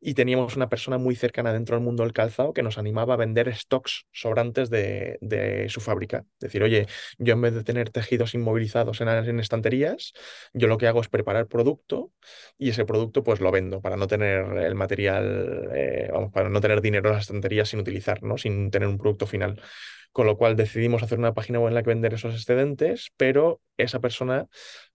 y 0.00 0.14
teníamos 0.14 0.56
una 0.56 0.68
persona 0.68 0.98
muy 0.98 1.14
cercana 1.14 1.52
dentro 1.52 1.76
del 1.76 1.84
mundo 1.84 2.02
del 2.02 2.12
calzado 2.12 2.52
que 2.52 2.62
nos 2.62 2.78
animaba 2.78 3.14
a 3.14 3.16
vender 3.16 3.54
stocks 3.54 4.06
sobrantes 4.12 4.70
de, 4.70 5.18
de 5.20 5.68
su 5.68 5.80
fábrica. 5.80 6.24
Decir, 6.40 6.62
oye, 6.62 6.86
yo 7.18 7.34
en 7.34 7.40
vez 7.42 7.54
de 7.54 7.64
tener 7.64 7.90
tejidos 7.90 8.34
inmovilizados 8.34 9.00
en, 9.00 9.08
en 9.08 9.40
estanterías, 9.40 10.12
yo 10.52 10.68
lo 10.68 10.78
que 10.78 10.86
hago 10.86 11.00
es 11.00 11.08
preparar 11.08 11.46
producto 11.48 12.12
y 12.58 12.70
ese 12.70 12.84
producto 12.84 13.22
pues 13.22 13.40
lo 13.40 13.50
vendo 13.50 13.80
para 13.80 13.96
no 13.96 14.06
tener 14.06 14.44
el 14.58 14.74
material, 14.74 15.68
eh, 15.74 16.08
vamos, 16.12 16.32
para 16.32 16.48
no 16.48 16.60
tener 16.60 16.80
dinero 16.80 17.10
en 17.10 17.14
las 17.16 17.24
estanterías 17.24 17.68
sin 17.68 17.80
utilizar, 17.80 18.22
¿no? 18.22 18.38
Sin 18.38 18.70
tener 18.70 18.88
un 18.88 18.98
producto 18.98 19.26
final. 19.26 19.60
Con 20.12 20.26
lo 20.26 20.36
cual 20.36 20.56
decidimos 20.56 21.02
hacer 21.02 21.18
una 21.18 21.34
página 21.34 21.60
web 21.60 21.68
en 21.68 21.74
la 21.74 21.82
que 21.82 21.90
vender 21.90 22.14
esos 22.14 22.34
excedentes, 22.34 23.12
pero 23.16 23.60
esa 23.76 24.00
persona 24.00 24.46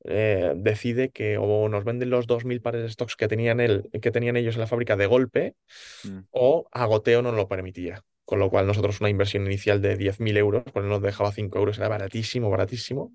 eh, 0.03 0.53
decide 0.55 1.09
que 1.09 1.37
o 1.37 1.69
nos 1.69 1.85
venden 1.85 2.09
los 2.09 2.27
2.000 2.27 2.61
pares 2.61 2.83
de 2.83 2.89
stocks 2.89 3.15
que 3.15 3.27
tenían, 3.27 3.59
él, 3.59 3.89
que 4.01 4.11
tenían 4.11 4.35
ellos 4.37 4.55
en 4.55 4.61
la 4.61 4.67
fábrica 4.67 4.97
de 4.97 5.05
golpe 5.05 5.55
Mm. 6.03 6.19
o 6.31 6.67
a 6.71 6.85
goteo 6.85 7.21
no 7.21 7.31
lo 7.31 7.47
permitía. 7.47 8.03
Con 8.25 8.39
lo 8.39 8.49
cual 8.49 8.65
nosotros 8.65 9.01
una 9.01 9.09
inversión 9.09 9.45
inicial 9.45 9.81
de 9.81 9.97
10.000 9.97 10.35
euros, 10.37 10.63
pues 10.73 10.83
nos 10.85 11.01
dejaba 11.01 11.31
5 11.31 11.59
euros, 11.59 11.77
era 11.77 11.89
baratísimo, 11.89 12.49
baratísimo, 12.49 13.13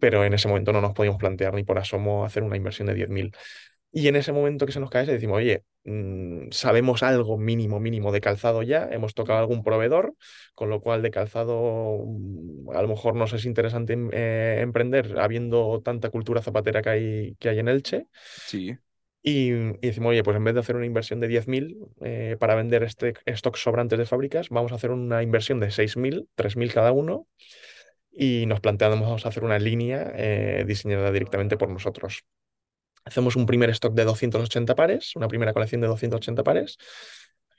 pero 0.00 0.24
en 0.24 0.34
ese 0.34 0.48
momento 0.48 0.72
no 0.72 0.80
nos 0.80 0.92
podíamos 0.92 1.18
plantear 1.18 1.54
ni 1.54 1.64
por 1.64 1.78
asomo 1.78 2.24
hacer 2.24 2.42
una 2.42 2.56
inversión 2.56 2.86
de 2.88 2.94
10.000. 2.94 3.32
Y 3.92 4.08
en 4.08 4.16
ese 4.16 4.32
momento 4.32 4.66
que 4.66 4.72
se 4.72 4.80
nos 4.80 4.90
cae, 4.90 5.06
decimos, 5.06 5.38
oye, 5.38 5.64
mm, 5.84 6.50
sabemos 6.50 7.02
algo 7.02 7.38
mínimo, 7.38 7.80
mínimo 7.80 8.12
de 8.12 8.20
calzado 8.20 8.62
ya, 8.62 8.88
hemos 8.90 9.14
tocado 9.14 9.38
algún 9.38 9.62
proveedor, 9.64 10.14
con 10.54 10.68
lo 10.68 10.80
cual 10.80 11.00
de 11.02 11.10
calzado 11.10 12.04
mm, 12.06 12.70
a 12.76 12.82
lo 12.82 12.88
mejor 12.88 13.14
nos 13.14 13.32
es 13.32 13.46
interesante 13.46 13.94
em- 13.94 14.10
eh, 14.12 14.58
emprender, 14.60 15.18
habiendo 15.18 15.80
tanta 15.82 16.10
cultura 16.10 16.42
zapatera 16.42 16.82
que 16.82 16.88
hay, 16.90 17.36
que 17.38 17.48
hay 17.48 17.58
en 17.58 17.68
Elche. 17.68 18.06
Sí. 18.46 18.76
Y, 19.22 19.50
y 19.52 19.72
decimos, 19.82 20.10
oye, 20.10 20.22
pues 20.22 20.36
en 20.36 20.44
vez 20.44 20.54
de 20.54 20.60
hacer 20.60 20.76
una 20.76 20.86
inversión 20.86 21.18
de 21.18 21.26
10.000 21.26 21.76
eh, 22.02 22.36
para 22.38 22.54
vender 22.54 22.84
este 22.84 23.14
stock 23.26 23.56
sobrantes 23.56 23.98
de 23.98 24.06
fábricas, 24.06 24.50
vamos 24.50 24.70
a 24.70 24.76
hacer 24.76 24.92
una 24.92 25.22
inversión 25.22 25.58
de 25.58 25.70
6.000, 25.72 26.28
3.000 26.36 26.72
cada 26.72 26.92
uno, 26.92 27.26
y 28.12 28.46
nos 28.46 28.60
planteamos 28.60 29.26
hacer 29.26 29.44
una 29.44 29.58
línea 29.58 30.12
eh, 30.16 30.64
diseñada 30.66 31.12
directamente 31.12 31.56
por 31.56 31.70
nosotros. 31.70 32.24
Hacemos 33.06 33.36
un 33.36 33.46
primer 33.46 33.70
stock 33.70 33.94
de 33.94 34.04
280 34.04 34.74
pares, 34.74 35.16
una 35.16 35.28
primera 35.28 35.52
colección 35.54 35.80
de 35.80 35.86
280 35.86 36.42
pares. 36.42 36.76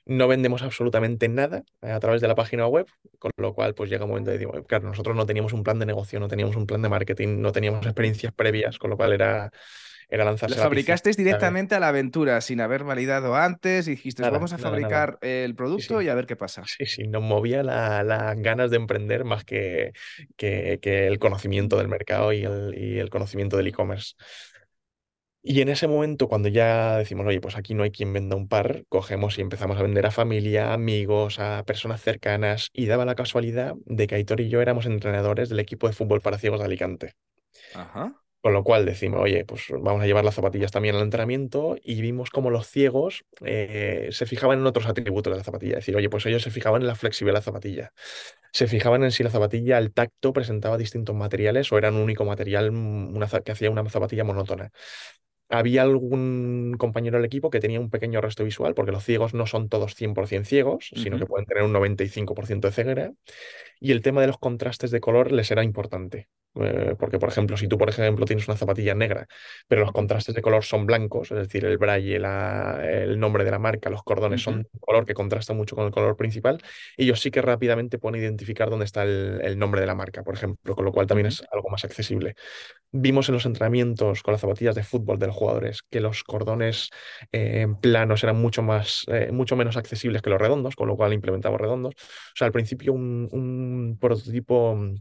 No 0.06 0.28
vendemos 0.28 0.62
absolutamente 0.62 1.28
nada 1.30 1.64
eh, 1.82 1.92
a 1.92 2.00
través 2.00 2.22
de 2.22 2.28
la 2.30 2.36
página 2.36 2.68
web, 2.68 2.86
con 3.20 3.32
lo 3.38 3.54
cual 3.54 3.74
pues 3.74 3.90
llega 3.90 4.06
un 4.06 4.12
momento 4.12 4.32
de, 4.32 4.38
digo, 4.38 4.52
claro, 4.66 4.88
nosotros 4.88 5.16
no 5.16 5.26
teníamos 5.26 5.54
un 5.54 5.64
plan 5.64 5.80
de 5.80 5.86
negocio, 5.86 6.20
no 6.20 6.28
teníamos 6.28 6.56
un 6.56 6.66
plan 6.68 6.82
de 6.82 6.90
marketing, 6.90 7.40
no 7.42 7.52
teníamos 7.52 7.86
experiencias 7.86 8.34
previas, 8.34 8.78
con 8.78 8.90
lo 8.90 8.96
cual 8.98 9.12
era, 9.14 9.52
era 10.10 10.24
Lo 10.24 10.30
lanzarse 10.32 10.56
a 10.56 10.64
la 10.64 10.70
piscina. 10.70 11.00
fabricasteis 11.00 11.18
a 11.18 11.20
ver, 11.20 11.26
directamente 11.26 11.76
a 11.76 11.80
la 11.82 11.90
aventura, 11.90 12.40
sin 12.42 12.62
haber 12.62 12.86
validado 12.86 13.36
antes, 13.36 13.88
y 13.88 13.92
dijiste, 13.92 14.22
Nada, 14.22 14.32
vamos 14.32 14.54
a 14.54 14.58
nada, 14.58 14.80
nada. 14.80 14.90
fabricar 14.90 15.20
el 15.22 15.56
producto 15.56 16.00
sí. 16.00 16.06
y 16.06 16.10
a 16.10 16.16
ver 16.16 16.26
qué 16.26 16.38
pasa. 16.38 16.64
Sí, 16.66 16.86
sí, 16.86 17.04
nos 17.08 17.22
movía 17.24 17.64
la- 17.64 18.04
las 18.04 18.38
ganas 18.38 18.72
de 18.72 18.78
emprender 18.78 19.26
más 19.26 19.44
que, 19.44 19.92
que, 20.38 20.80
que 20.82 21.08
el 21.08 21.20
conocimiento 21.20 21.78
del 21.78 21.90
mercado 21.90 22.32
y 22.32 22.44
el, 22.46 22.76
y 22.78 23.00
el 23.00 23.10
conocimiento 23.10 23.58
del 23.58 23.68
e-commerce. 23.68 24.14
Y 25.44 25.62
en 25.62 25.70
ese 25.70 25.88
momento, 25.88 26.28
cuando 26.28 26.50
ya 26.50 26.98
decimos, 26.98 27.26
oye, 27.26 27.40
pues 27.40 27.56
aquí 27.56 27.74
no 27.74 27.84
hay 27.84 27.92
quien 27.92 28.12
venda 28.12 28.36
un 28.36 28.48
par, 28.48 28.84
cogemos 28.90 29.38
y 29.38 29.42
empezamos 29.42 29.78
a 29.78 29.84
vender 29.84 30.06
a 30.06 30.12
familia, 30.12 30.74
amigos, 30.74 31.40
a 31.40 31.64
personas 31.66 32.02
cercanas, 32.02 32.70
y 32.74 32.88
daba 32.88 33.06
la 33.06 33.16
casualidad 33.16 33.76
de 33.86 34.08
que 34.08 34.16
Aitor 34.16 34.42
y 34.42 34.50
yo 34.50 34.62
éramos 34.62 34.86
entrenadores 34.86 35.50
del 35.50 35.60
equipo 35.60 35.88
de 35.88 35.94
fútbol 35.94 36.22
para 36.22 36.38
ciegos 36.38 36.60
de 36.60 36.66
Alicante. 36.66 37.14
Ajá. 37.74 38.14
Con 38.42 38.54
lo 38.54 38.64
cual 38.64 38.86
decimos, 38.86 39.20
oye, 39.22 39.46
pues 39.46 39.66
vamos 39.70 40.02
a 40.02 40.06
llevar 40.06 40.24
las 40.24 40.36
zapatillas 40.36 40.72
también 40.72 40.96
al 40.96 41.02
entrenamiento 41.02 41.76
y 41.84 42.02
vimos 42.02 42.30
como 42.30 42.50
los 42.50 42.68
ciegos 42.68 43.26
eh, 43.44 44.10
se 44.12 44.26
fijaban 44.26 44.60
en 44.60 44.68
otros 44.68 44.86
atributos 44.86 45.34
de 45.34 45.38
la 45.38 45.44
zapatilla. 45.44 45.74
Es 45.74 45.80
decir, 45.80 45.96
oye, 45.96 46.10
pues 46.10 46.26
ellos 46.28 46.44
se 46.44 46.52
fijaban 46.52 46.82
en 46.82 46.88
la 46.88 46.96
flexibilidad 46.96 47.34
de 47.34 47.40
la 47.40 47.44
zapatilla. 47.44 47.94
Se 48.54 48.68
fijaban 48.68 49.04
en 49.04 49.12
si 49.12 49.24
la 49.24 49.32
zapatilla 49.32 49.78
al 49.78 49.92
tacto 49.92 50.34
presentaba 50.34 50.78
distintos 50.78 51.16
materiales 51.16 51.72
o 51.72 51.78
era 51.78 51.90
un 51.90 51.98
único 51.98 52.26
material 52.26 52.72
mm, 52.72 53.16
una, 53.16 53.28
que 53.28 53.52
hacía 53.52 53.72
una 53.72 53.90
zapatilla 53.90 54.24
monótona. 54.24 54.72
Había 55.50 55.84
algún 55.84 56.76
compañero 56.78 57.18
del 57.18 57.26
equipo 57.26 57.50
que 57.50 57.60
tenía 57.62 57.80
un 57.80 57.90
pequeño 57.90 58.20
resto 58.22 58.44
visual, 58.44 58.74
porque 58.74 58.92
los 58.92 59.04
ciegos 59.06 59.34
no 59.34 59.46
son 59.46 59.70
todos 59.70 59.96
100% 59.96 60.46
ciegos, 60.46 60.92
sino 60.96 61.18
que 61.18 61.26
pueden 61.26 61.46
tener 61.46 61.64
un 61.64 61.72
95% 61.72 62.68
de 62.68 62.74
ceguera. 62.74 63.14
Y 63.80 63.92
el 63.92 64.02
tema 64.02 64.22
de 64.22 64.28
los 64.28 64.38
contrastes 64.38 64.92
de 64.92 65.00
color 65.00 65.32
les 65.32 65.52
era 65.52 65.64
importante. 65.64 66.28
eh, 66.60 66.96
porque, 66.98 67.20
por 67.20 67.30
ejemplo, 67.30 67.56
si 67.56 67.68
tú, 67.68 67.78
por 67.78 67.88
ejemplo, 67.90 68.26
tienes 68.26 68.48
una 68.48 68.58
zapatilla 68.58 68.96
negra, 68.96 69.28
pero 69.68 69.82
los 69.82 69.92
contrastes 69.92 70.34
de 70.34 70.42
color 70.42 70.64
son 70.64 70.88
blancos, 70.88 71.30
es 71.32 71.38
decir, 71.38 71.64
el 71.66 71.78
braille, 71.78 72.18
la- 72.20 72.80
el 72.84 73.20
nombre 73.20 73.44
de 73.46 73.52
la 73.52 73.60
marca, 73.60 73.92
los 73.92 74.02
cordones 74.04 74.42
son 74.42 74.64
de 74.64 74.70
un 74.74 74.80
color 74.80 75.06
que 75.06 75.14
contrasta 75.14 75.54
mucho 75.54 75.76
con 75.76 75.86
el 75.86 75.92
color 75.92 76.16
principal, 76.18 76.60
ellos 76.98 77.20
sí 77.22 77.30
que 77.30 77.44
rápidamente 77.44 78.00
pueden 78.00 78.20
identificar 78.22 78.70
dónde 78.72 78.86
está 78.86 79.04
el, 79.04 79.40
el 79.44 79.60
nombre 79.60 79.82
de 79.82 79.88
la 79.88 79.94
marca, 79.96 80.24
por 80.24 80.34
ejemplo, 80.34 80.76
con 80.76 80.84
lo 80.86 80.92
cual 80.92 81.06
también 81.06 81.28
es 81.28 81.44
algo 81.52 81.70
más 81.70 81.84
accesible. 81.86 82.34
Vimos 82.92 83.28
en 83.28 83.36
los 83.36 83.46
entrenamientos 83.46 84.24
con 84.24 84.32
las 84.32 84.42
zapatillas 84.42 84.74
de 84.76 84.84
fútbol 84.84 85.20
de 85.20 85.28
los 85.28 85.36
jugadores 85.36 85.84
que 85.90 86.00
los 86.00 86.24
cordones 86.24 86.90
eh, 87.34 87.68
planos 87.82 88.24
eran 88.24 88.38
mucho 88.38 88.64
más, 88.64 89.04
eh, 89.10 89.30
mucho 89.34 89.58
menos 89.58 89.76
accesibles 89.76 90.22
que 90.22 90.30
los 90.30 90.40
redondos, 90.40 90.76
con 90.76 90.88
lo 90.88 90.96
cual 90.96 91.12
implementamos 91.14 91.60
redondos. 91.60 91.96
O 91.96 92.36
sea, 92.36 92.48
al 92.48 92.54
principio 92.54 92.94
un, 92.94 93.28
un 93.32 93.67
prototipo, 94.00 94.76
mm, 94.76 94.96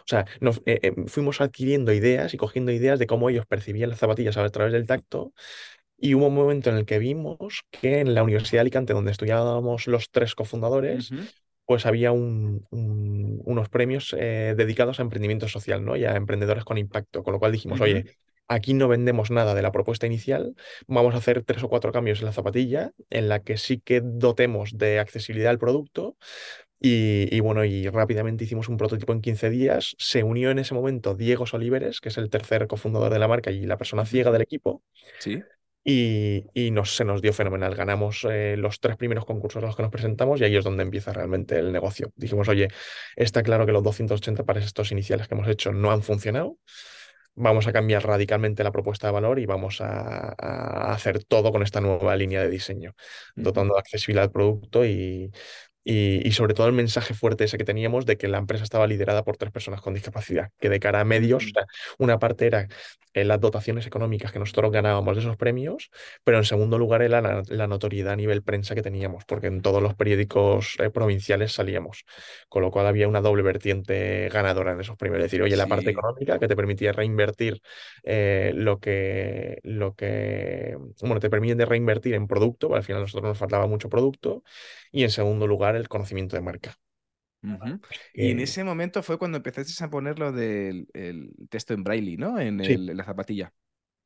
o 0.00 0.04
sea, 0.06 0.26
nos, 0.40 0.58
eh, 0.66 0.80
eh, 0.82 0.94
fuimos 1.06 1.40
adquiriendo 1.40 1.92
ideas 1.92 2.34
y 2.34 2.36
cogiendo 2.36 2.72
ideas 2.72 2.98
de 2.98 3.06
cómo 3.06 3.28
ellos 3.30 3.46
percibían 3.46 3.90
las 3.90 3.98
zapatillas 3.98 4.36
a 4.36 4.48
través 4.50 4.72
del 4.72 4.86
tacto. 4.86 5.32
Y 5.98 6.14
hubo 6.14 6.28
un 6.28 6.34
momento 6.34 6.70
en 6.70 6.76
el 6.76 6.86
que 6.86 6.98
vimos 6.98 7.64
que 7.70 8.00
en 8.00 8.14
la 8.14 8.22
Universidad 8.24 8.58
de 8.58 8.62
Alicante, 8.62 8.94
donde 8.94 9.12
estudiábamos 9.12 9.86
los 9.88 10.10
tres 10.10 10.34
cofundadores, 10.34 11.14
pues 11.66 11.86
había 11.86 12.12
un- 12.12 12.66
un- 12.70 13.42
unos 13.44 13.68
premios 13.70 14.14
eh, 14.18 14.54
dedicados 14.56 15.00
a 15.00 15.02
emprendimiento 15.02 15.48
social, 15.48 15.84
¿no? 15.84 15.96
Y 15.96 16.04
a 16.06 16.16
emprendedores 16.16 16.64
con 16.64 16.78
impacto, 16.78 17.22
con 17.24 17.32
lo 17.34 17.40
cual 17.40 17.52
dijimos, 17.52 17.80
oye, 17.80 18.06
aquí 18.48 18.74
no 18.74 18.88
vendemos 18.88 19.30
nada 19.30 19.54
de 19.54 19.62
la 19.62 19.72
propuesta 19.72 20.06
inicial, 20.06 20.56
vamos 20.88 21.14
a 21.14 21.18
hacer 21.18 21.44
tres 21.44 21.62
o 21.64 21.68
cuatro 21.70 21.92
cambios 21.92 22.20
en 22.20 22.26
la 22.26 22.32
zapatilla, 22.32 22.92
en 23.10 23.28
la 23.28 23.42
que 23.42 23.58
sí 23.58 23.80
que 23.80 24.00
dotemos 24.04 24.78
de 24.78 25.00
accesibilidad 25.00 25.50
al 25.50 25.58
producto. 25.58 26.16
Y, 26.80 27.34
y 27.34 27.40
bueno, 27.40 27.64
y 27.64 27.88
rápidamente 27.88 28.44
hicimos 28.44 28.68
un 28.68 28.76
prototipo 28.76 29.12
en 29.12 29.20
15 29.20 29.50
días. 29.50 29.94
Se 29.98 30.22
unió 30.22 30.50
en 30.50 30.58
ese 30.58 30.74
momento 30.74 31.14
Diego 31.14 31.46
Soliveres, 31.46 32.00
que 32.00 32.10
es 32.10 32.18
el 32.18 32.28
tercer 32.28 32.66
cofundador 32.66 33.12
de 33.12 33.18
la 33.18 33.28
marca 33.28 33.50
y 33.50 33.64
la 33.64 33.78
persona 33.78 34.04
ciega 34.04 34.30
del 34.30 34.42
equipo. 34.42 34.82
Sí. 35.18 35.42
Y, 35.88 36.44
y 36.52 36.72
nos, 36.72 36.96
se 36.96 37.04
nos 37.04 37.22
dio 37.22 37.32
fenomenal. 37.32 37.74
Ganamos 37.74 38.26
eh, 38.28 38.56
los 38.58 38.80
tres 38.80 38.96
primeros 38.96 39.24
concursos 39.24 39.62
a 39.62 39.66
los 39.66 39.76
que 39.76 39.82
nos 39.82 39.92
presentamos 39.92 40.40
y 40.40 40.44
ahí 40.44 40.56
es 40.56 40.64
donde 40.64 40.82
empieza 40.82 41.12
realmente 41.12 41.58
el 41.58 41.72
negocio. 41.72 42.12
Dijimos, 42.16 42.48
oye, 42.48 42.68
está 43.14 43.42
claro 43.42 43.64
que 43.66 43.72
los 43.72 43.82
280 43.82 44.44
pares 44.44 44.64
estos 44.64 44.90
iniciales 44.92 45.28
que 45.28 45.34
hemos 45.34 45.48
hecho 45.48 45.72
no 45.72 45.92
han 45.92 46.02
funcionado. 46.02 46.58
Vamos 47.38 47.66
a 47.66 47.72
cambiar 47.72 48.04
radicalmente 48.04 48.64
la 48.64 48.72
propuesta 48.72 49.06
de 49.06 49.12
valor 49.12 49.38
y 49.38 49.46
vamos 49.46 49.80
a, 49.80 50.34
a 50.38 50.92
hacer 50.92 51.22
todo 51.22 51.52
con 51.52 51.62
esta 51.62 51.80
nueva 51.82 52.16
línea 52.16 52.40
de 52.40 52.48
diseño, 52.48 52.94
dotando 53.34 53.74
de 53.74 53.80
accesibilidad 53.80 54.24
al 54.24 54.32
producto 54.32 54.86
y, 54.86 55.30
y, 55.86 56.26
y 56.26 56.32
sobre 56.32 56.52
todo 56.52 56.66
el 56.66 56.72
mensaje 56.72 57.14
fuerte 57.14 57.44
ese 57.44 57.58
que 57.58 57.64
teníamos 57.64 58.06
de 58.06 58.16
que 58.16 58.26
la 58.26 58.38
empresa 58.38 58.64
estaba 58.64 58.88
liderada 58.88 59.22
por 59.22 59.36
tres 59.36 59.52
personas 59.52 59.80
con 59.80 59.94
discapacidad, 59.94 60.50
que 60.58 60.68
de 60.68 60.80
cara 60.80 61.00
a 61.00 61.04
medios, 61.04 61.52
una 61.96 62.18
parte 62.18 62.48
era 62.48 62.66
eh, 63.14 63.24
las 63.24 63.40
dotaciones 63.40 63.86
económicas 63.86 64.32
que 64.32 64.40
nosotros 64.40 64.72
ganábamos 64.72 65.14
de 65.14 65.22
esos 65.22 65.36
premios, 65.36 65.90
pero 66.24 66.38
en 66.38 66.44
segundo 66.44 66.76
lugar 66.76 67.02
era 67.02 67.20
la, 67.20 67.42
la 67.48 67.66
notoriedad 67.68 68.14
a 68.14 68.16
nivel 68.16 68.42
prensa 68.42 68.74
que 68.74 68.82
teníamos, 68.82 69.24
porque 69.24 69.46
en 69.46 69.62
todos 69.62 69.80
los 69.80 69.94
periódicos 69.94 70.76
eh, 70.80 70.90
provinciales 70.90 71.52
salíamos, 71.52 72.04
con 72.48 72.62
lo 72.62 72.72
cual 72.72 72.88
había 72.88 73.06
una 73.06 73.20
doble 73.20 73.42
vertiente 73.42 74.28
ganadora 74.28 74.72
en 74.72 74.80
esos 74.80 74.96
premios. 74.96 75.20
Es 75.20 75.26
decir, 75.26 75.40
oye, 75.42 75.56
la 75.56 75.68
parte 75.68 75.90
económica 75.90 76.40
que 76.40 76.48
te 76.48 76.56
permitía 76.56 76.92
reinvertir 76.92 77.62
eh, 78.02 78.50
lo 78.54 78.80
que, 78.80 79.60
lo 79.62 79.94
que, 79.94 80.76
bueno, 81.00 81.20
te 81.20 81.30
permite 81.30 81.64
reinvertir 81.64 82.14
en 82.14 82.26
producto, 82.26 82.74
al 82.74 82.82
final 82.82 83.02
a 83.02 83.04
nosotros 83.04 83.28
nos 83.28 83.38
faltaba 83.38 83.66
mucho 83.68 83.88
producto, 83.88 84.42
y 84.90 85.04
en 85.04 85.10
segundo 85.10 85.46
lugar 85.46 85.75
el 85.76 85.88
conocimiento 85.88 86.36
de 86.36 86.42
marca. 86.42 86.76
Y 88.18 88.30
en 88.30 88.38
Que, 88.38 88.40
ese 88.40 88.64
momento 88.64 89.02
fue 89.02 89.18
cuando 89.18 89.36
empezaste 89.38 89.82
a 89.84 89.90
poner 89.90 90.18
lo 90.18 90.32
del 90.32 90.88
el 90.94 91.30
texto 91.50 91.74
en 91.74 91.84
braille, 91.84 92.16
¿no? 92.16 92.38
En, 92.38 92.60
sí, 92.62 92.76
el- 92.76 92.90
en 92.90 92.96
la 92.96 93.04
zapatilla. 93.04 93.52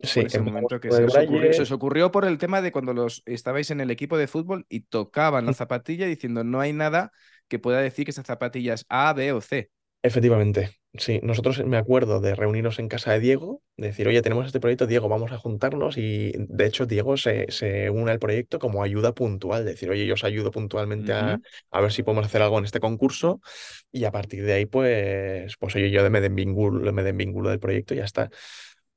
sí, 0.02 0.20
ese 0.20 0.42
momento 0.42 0.80
que 0.80 0.92
se 0.92 1.04
os 1.04 1.18
ocurrió, 1.18 1.52
se 1.52 1.62
os 1.62 1.72
ocurrió 1.72 2.10
por 2.10 2.24
el 2.24 2.38
tema 2.38 2.62
de 2.62 2.72
cuando 2.72 2.94
los 2.94 3.22
estabais 3.26 3.70
en 3.70 3.80
el 3.80 3.90
equipo 3.90 4.18
de 4.18 4.26
fútbol 4.28 4.66
y 4.68 4.80
tocaban 4.82 5.46
la 5.46 5.52
zapatilla 5.54 6.06
diciendo 6.06 6.44
no 6.44 6.60
hay 6.60 6.72
nada 6.72 7.12
que 7.48 7.58
pueda 7.58 7.80
decir 7.80 8.04
que 8.06 8.12
esa 8.12 8.24
zapatilla 8.24 8.74
es 8.74 8.86
A, 8.88 9.12
B 9.14 9.32
o 9.32 9.40
C. 9.40 9.70
Efectivamente, 10.02 10.79
sí. 10.94 11.20
Nosotros 11.22 11.64
me 11.64 11.76
acuerdo 11.76 12.20
de 12.20 12.34
reunirnos 12.34 12.78
en 12.78 12.88
casa 12.88 13.12
de 13.12 13.20
Diego, 13.20 13.62
de 13.76 13.88
decir, 13.88 14.06
oye, 14.08 14.22
tenemos 14.22 14.46
este 14.46 14.60
proyecto, 14.60 14.86
Diego, 14.86 15.08
vamos 15.08 15.32
a 15.32 15.38
juntarnos. 15.38 15.96
Y 15.96 16.32
de 16.36 16.66
hecho, 16.66 16.86
Diego 16.86 17.16
se, 17.16 17.46
se 17.50 17.90
une 17.90 18.10
al 18.10 18.18
proyecto 18.18 18.58
como 18.58 18.82
ayuda 18.82 19.12
puntual, 19.14 19.64
de 19.64 19.72
decir, 19.72 19.90
oye, 19.90 20.06
yo 20.06 20.14
os 20.14 20.24
ayudo 20.24 20.50
puntualmente 20.50 21.12
a, 21.12 21.40
a 21.70 21.80
ver 21.80 21.92
si 21.92 22.02
podemos 22.02 22.26
hacer 22.26 22.42
algo 22.42 22.58
en 22.58 22.64
este 22.64 22.80
concurso. 22.80 23.40
Y 23.92 24.04
a 24.04 24.12
partir 24.12 24.44
de 24.44 24.52
ahí, 24.52 24.66
pues, 24.66 25.54
pues 25.58 25.76
oye, 25.76 25.90
yo 25.90 26.08
me 26.10 26.20
desvinculo, 26.20 26.92
me 26.92 27.02
desvinculo 27.02 27.50
del 27.50 27.60
proyecto 27.60 27.94
y 27.94 27.98
ya 27.98 28.04
está. 28.04 28.30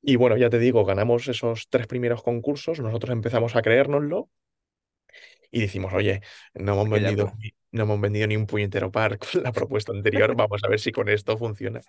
Y 0.02 0.18
bueno, 0.18 0.38
ya 0.38 0.50
te 0.50 0.60
digo, 0.60 0.86
ganamos 0.86 1.28
esos 1.30 1.68
tres 1.70 1.88
primeros 1.88 2.24
concursos, 2.24 2.80
nosotros 2.80 3.12
empezamos 3.14 3.56
a 3.56 3.62
creérnoslo 3.62 4.30
y 5.54 5.62
decimos, 5.62 5.94
oye, 5.94 6.22
no 6.56 6.74
hemos 6.74 6.90
vendido, 6.90 7.32
no 7.72 7.84
hemos 7.84 8.02
vendido 8.02 8.28
ni 8.28 8.38
un 8.38 8.48
puñetero 8.48 8.92
par 8.92 9.20
con 9.20 9.44
la 9.44 9.54
propuesta 9.54 9.94
anterior, 9.94 10.36
vamos 10.38 10.64
a 10.66 10.70
ver 10.70 10.80
si 10.82 10.92
con 10.92 11.10
esto 11.10 11.38
funciona. 11.38 11.82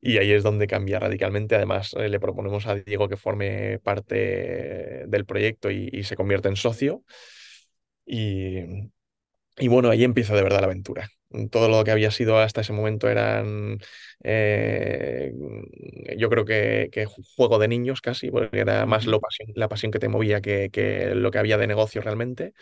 Y 0.00 0.18
ahí 0.18 0.32
es 0.32 0.42
donde 0.42 0.66
cambia 0.66 0.98
radicalmente. 1.00 1.56
Además, 1.56 1.94
eh, 1.98 2.08
le 2.08 2.20
proponemos 2.20 2.66
a 2.66 2.76
Diego 2.76 3.08
que 3.08 3.16
forme 3.18 3.78
parte 3.80 5.04
del 5.08 5.26
proyecto 5.26 5.70
y, 5.70 5.90
y 5.92 6.04
se 6.04 6.16
convierta 6.16 6.48
en 6.48 6.56
socio. 6.56 7.04
Y, 8.06 8.90
y 9.58 9.68
bueno, 9.68 9.90
ahí 9.90 10.04
empieza 10.04 10.34
de 10.34 10.42
verdad 10.42 10.60
la 10.60 10.66
aventura. 10.66 11.08
Todo 11.50 11.68
lo 11.68 11.84
que 11.84 11.92
había 11.92 12.10
sido 12.10 12.38
hasta 12.38 12.62
ese 12.62 12.72
momento 12.72 13.08
eran, 13.08 13.78
eh, 14.24 15.32
yo 16.18 16.30
creo 16.30 16.44
que, 16.44 16.88
que 16.92 17.06
ju- 17.06 17.24
juego 17.36 17.58
de 17.58 17.68
niños 17.68 18.00
casi, 18.00 18.30
porque 18.30 18.60
era 18.60 18.86
más 18.86 19.06
lo 19.06 19.20
pasión- 19.20 19.52
la 19.54 19.68
pasión 19.68 19.92
que 19.92 19.98
te 20.00 20.08
movía 20.08 20.40
que, 20.40 20.70
que 20.72 21.14
lo 21.14 21.30
que 21.30 21.38
había 21.38 21.58
de 21.58 21.66
negocio 21.68 22.02
realmente. 22.02 22.54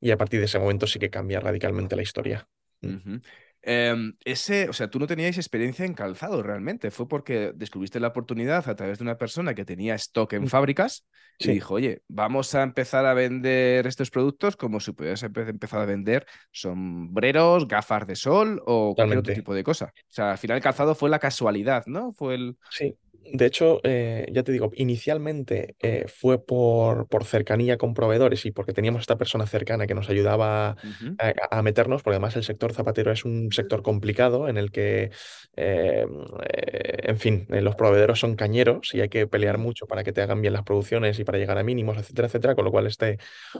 Y 0.00 0.10
a 0.10 0.16
partir 0.16 0.40
de 0.40 0.46
ese 0.46 0.58
momento 0.58 0.86
sí 0.86 0.98
que 0.98 1.10
cambia 1.10 1.40
radicalmente 1.40 1.96
la 1.96 2.02
historia. 2.02 2.48
Mm. 2.80 3.16
Em, 3.62 4.14
ese, 4.24 4.70
o 4.70 4.72
sea, 4.72 4.88
tú 4.88 4.98
no 4.98 5.06
teníais 5.06 5.36
experiencia 5.36 5.84
en 5.84 5.92
calzado 5.92 6.42
realmente, 6.42 6.90
fue 6.90 7.06
porque 7.06 7.52
descubriste 7.54 8.00
la 8.00 8.08
oportunidad 8.08 8.66
a 8.66 8.74
través 8.74 8.98
de 8.98 9.04
una 9.04 9.18
persona 9.18 9.54
que 9.54 9.66
tenía 9.66 9.94
stock 9.96 10.32
en 10.32 10.44
Mm. 10.44 10.48
fábricas 10.48 11.06
y 11.38 11.48
dijo, 11.52 11.74
oye, 11.74 12.02
vamos 12.08 12.54
a 12.54 12.62
empezar 12.62 13.04
a 13.04 13.12
vender 13.12 13.86
estos 13.86 14.10
productos 14.10 14.56
como 14.56 14.80
si 14.80 14.92
pudieras 14.92 15.22
empe- 15.24 15.46
empezar 15.48 15.80
a 15.82 15.84
vender 15.84 16.26
sombreros, 16.50 17.68
gafas 17.68 18.06
de 18.06 18.16
sol 18.16 18.62
o 18.64 18.94
cualquier 18.94 19.18
otro 19.18 19.34
tipo 19.34 19.54
de 19.54 19.62
cosa. 19.62 19.92
O 19.94 20.12
sea, 20.12 20.32
al 20.32 20.38
final 20.38 20.56
el 20.56 20.62
calzado 20.62 20.94
fue 20.94 21.10
la 21.10 21.18
casualidad, 21.18 21.84
¿no? 21.86 22.12
Fue 22.14 22.36
el... 22.36 22.56
Sí. 22.70 22.96
De 23.24 23.46
hecho, 23.46 23.80
eh, 23.84 24.26
ya 24.32 24.42
te 24.42 24.50
digo, 24.50 24.70
inicialmente 24.74 25.76
eh, 25.80 26.06
fue 26.08 26.44
por, 26.44 27.06
por 27.08 27.24
cercanía 27.24 27.76
con 27.78 27.94
proveedores 27.94 28.44
y 28.46 28.50
porque 28.50 28.72
teníamos 28.72 29.02
esta 29.02 29.18
persona 29.18 29.46
cercana 29.46 29.86
que 29.86 29.94
nos 29.94 30.08
ayudaba 30.10 30.70
a, 31.18 31.32
a 31.58 31.62
meternos, 31.62 32.02
porque 32.02 32.14
además 32.16 32.34
el 32.36 32.44
sector 32.44 32.72
zapatero 32.72 33.12
es 33.12 33.24
un 33.24 33.52
sector 33.52 33.82
complicado 33.82 34.48
en 34.48 34.56
el 34.56 34.72
que, 34.72 35.10
eh, 35.56 36.06
eh, 36.42 36.98
en 37.04 37.18
fin, 37.18 37.46
los 37.48 37.76
proveedores 37.76 38.18
son 38.18 38.36
cañeros 38.36 38.94
y 38.94 39.00
hay 39.00 39.08
que 39.08 39.26
pelear 39.28 39.58
mm, 39.58 39.60
mucho 39.60 39.86
para 39.86 40.02
que 40.02 40.12
te 40.12 40.22
hagan 40.22 40.40
bien 40.40 40.52
las 40.54 40.64
producciones 40.64 41.18
y 41.18 41.24
para 41.24 41.38
llegar 41.38 41.58
a 41.58 41.62
mínimos, 41.64 41.98
etcétera, 41.98 42.26
etcétera, 42.28 42.54
con 42.54 42.64
lo 42.64 42.70
cual 42.72 42.86
este 42.86 43.18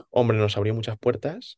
hombre 0.09 0.37
nos 0.37 0.57
abrió 0.57 0.73
muchas 0.73 0.97
puertas. 0.97 1.55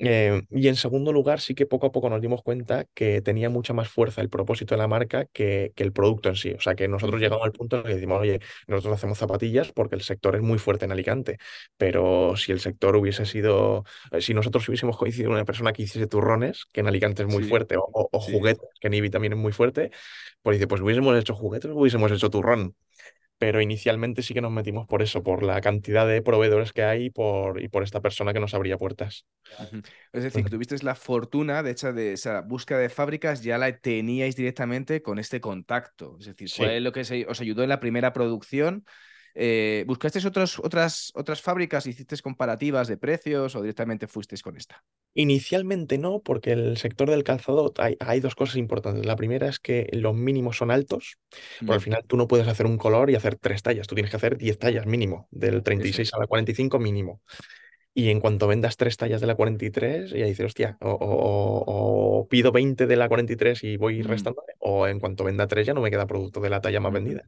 Eh, 0.00 0.42
y 0.50 0.68
en 0.68 0.76
segundo 0.76 1.12
lugar, 1.12 1.40
sí 1.40 1.54
que 1.54 1.66
poco 1.66 1.86
a 1.88 1.92
poco 1.92 2.08
nos 2.08 2.20
dimos 2.20 2.42
cuenta 2.42 2.86
que 2.94 3.20
tenía 3.22 3.50
mucha 3.50 3.72
más 3.72 3.88
fuerza 3.88 4.20
el 4.20 4.30
propósito 4.30 4.74
de 4.74 4.78
la 4.78 4.86
marca 4.88 5.26
que, 5.32 5.72
que 5.74 5.82
el 5.82 5.92
producto 5.92 6.28
en 6.28 6.36
sí. 6.36 6.52
O 6.52 6.60
sea, 6.60 6.74
que 6.76 6.86
nosotros 6.88 7.20
llegamos 7.20 7.44
al 7.44 7.52
punto 7.52 7.76
en 7.76 7.82
el 7.82 7.88
que 7.88 7.94
decimos, 7.96 8.20
oye, 8.20 8.40
nosotros 8.68 8.94
hacemos 8.94 9.18
zapatillas 9.18 9.72
porque 9.72 9.96
el 9.96 10.02
sector 10.02 10.36
es 10.36 10.42
muy 10.42 10.58
fuerte 10.58 10.84
en 10.84 10.92
Alicante, 10.92 11.38
pero 11.76 12.36
si 12.36 12.52
el 12.52 12.60
sector 12.60 12.94
hubiese 12.96 13.26
sido, 13.26 13.84
eh, 14.12 14.20
si 14.20 14.34
nosotros 14.34 14.68
hubiésemos 14.68 14.96
coincidido 14.96 15.30
con 15.30 15.36
una 15.36 15.44
persona 15.44 15.72
que 15.72 15.82
hiciese 15.82 16.06
turrones, 16.06 16.66
que 16.72 16.80
en 16.80 16.86
Alicante 16.88 17.22
es 17.22 17.28
muy 17.28 17.42
Sí, 17.42 17.44
fuerte, 17.44 17.76
o, 17.76 17.82
o- 17.92 18.08
o 18.12 18.20
sí. 18.20 18.32
juguetes, 18.32 18.68
que 18.80 18.86
en 18.88 18.94
Ibi 18.94 19.10
también 19.10 19.32
es 19.32 19.38
muy 19.38 19.52
fuerte, 19.52 19.90
pues 20.42 20.56
dice, 20.58 20.66
pues 20.68 20.80
hubiésemos 20.82 21.16
hecho 21.18 21.34
juguetes 21.34 21.70
o 21.70 21.76
hubiésemos 21.76 22.12
hecho 22.12 22.30
turrón 22.30 22.74
pero 23.38 23.60
inicialmente 23.60 24.22
sí 24.22 24.34
que 24.34 24.40
nos 24.40 24.52
metimos 24.52 24.86
por 24.86 25.02
eso, 25.02 25.22
por 25.22 25.42
la 25.42 25.60
cantidad 25.60 26.06
de 26.06 26.22
proveedores 26.22 26.72
que 26.72 26.82
hay 26.84 27.06
y 27.06 27.10
por, 27.10 27.60
y 27.62 27.68
por 27.68 27.82
esta 27.82 28.00
persona 28.00 28.32
que 28.32 28.40
nos 28.40 28.54
abría 28.54 28.78
puertas. 28.78 29.26
Es 30.12 30.22
decir, 30.22 30.44
que 30.44 30.50
Ujú. 30.50 30.50
tuvisteis 30.50 30.82
la 30.82 30.94
fortuna, 30.94 31.62
de 31.62 31.70
hecho, 31.72 31.92
de 31.92 32.12
esa 32.12 32.40
búsqueda 32.42 32.78
de 32.78 32.88
fábricas, 32.88 33.42
ya 33.42 33.58
la 33.58 33.76
teníais 33.78 34.36
directamente 34.36 35.02
con 35.02 35.18
este 35.18 35.40
contacto. 35.40 36.16
Es 36.20 36.26
decir, 36.26 36.50
Sí, 36.54 36.64
fue 36.68 36.80
lo 36.80 36.92
que 36.92 37.04
se- 37.04 37.26
os 37.26 37.40
ayudó 37.40 37.62
en 37.62 37.68
la 37.68 37.80
primera 37.80 38.12
producción. 38.12 38.84
Eh, 39.40 39.84
¿buscasteis 39.86 40.24
otros, 40.26 40.58
otras, 40.60 41.12
otras 41.14 41.40
fábricas, 41.42 41.86
hicisteis 41.86 42.22
comparativas 42.22 42.88
de 42.88 42.96
precios 42.98 43.54
o 43.56 43.62
directamente 43.62 44.08
fuisteis 44.08 44.42
con 44.42 44.56
esta? 44.56 44.84
inicialmente 45.14 45.98
no, 45.98 46.20
porque 46.22 46.52
el 46.52 46.76
sector 46.76 47.10
del 47.10 47.24
calzado 47.24 47.72
hay, 47.78 47.96
hay 48.00 48.20
dos 48.20 48.34
cosas 48.36 48.56
importantes. 48.56 49.04
La 49.06 49.16
primera 49.16 49.48
es 49.48 49.58
que 49.58 49.88
los 49.92 50.14
mínimos 50.14 50.56
son 50.56 50.70
altos, 50.70 51.18
porque 51.64 51.74
al 51.78 51.80
Mm, 51.80 51.80
final 51.80 52.04
tú 52.06 52.16
no 52.16 52.28
puedes 52.28 52.46
hacer 52.46 52.66
un 52.66 52.78
color 52.78 53.10
y 53.10 53.16
hacer 53.16 53.36
tres 53.36 53.62
tallas, 53.62 53.86
tú 53.88 53.94
tienes 53.96 54.10
que 54.10 54.16
hacer 54.16 54.36
10 54.38 54.58
tallas 54.58 54.86
mínimo, 54.86 55.26
del 55.30 55.62
treinta 55.64 55.88
y 55.88 55.92
eso 55.92 55.92
seis 55.92 56.10
es. 56.10 56.14
a 56.14 56.18
la 56.20 56.26
45 56.26 56.78
mínimo. 56.78 57.20
Y 57.94 58.10
en 58.10 58.20
cuanto 58.20 58.46
vendas 58.46 58.76
tres 58.76 58.96
tallas 58.96 59.20
de 59.20 59.26
la 59.26 59.34
43, 59.34 60.10
ya 60.12 60.24
dices, 60.26 60.46
hostia, 60.46 60.76
o, 60.80 60.90
o- 60.90 62.18
o- 62.20 62.28
pido 62.28 62.52
20 62.52 62.86
de 62.86 62.96
la 62.96 63.08
43 63.08 63.64
y 63.64 63.76
voy 63.76 64.02
Mm, 64.02 64.06
restando, 64.06 64.42
o 64.60 64.86
en 64.86 65.00
cuanto 65.00 65.24
venda 65.24 65.48
tres 65.48 65.66
ya 65.66 65.74
no 65.74 65.80
me 65.80 65.90
queda 65.90 66.06
producto 66.06 66.40
de 66.40 66.50
la 66.50 66.60
talla 66.60 66.78
más 66.80 66.92
vendida. 66.92 67.22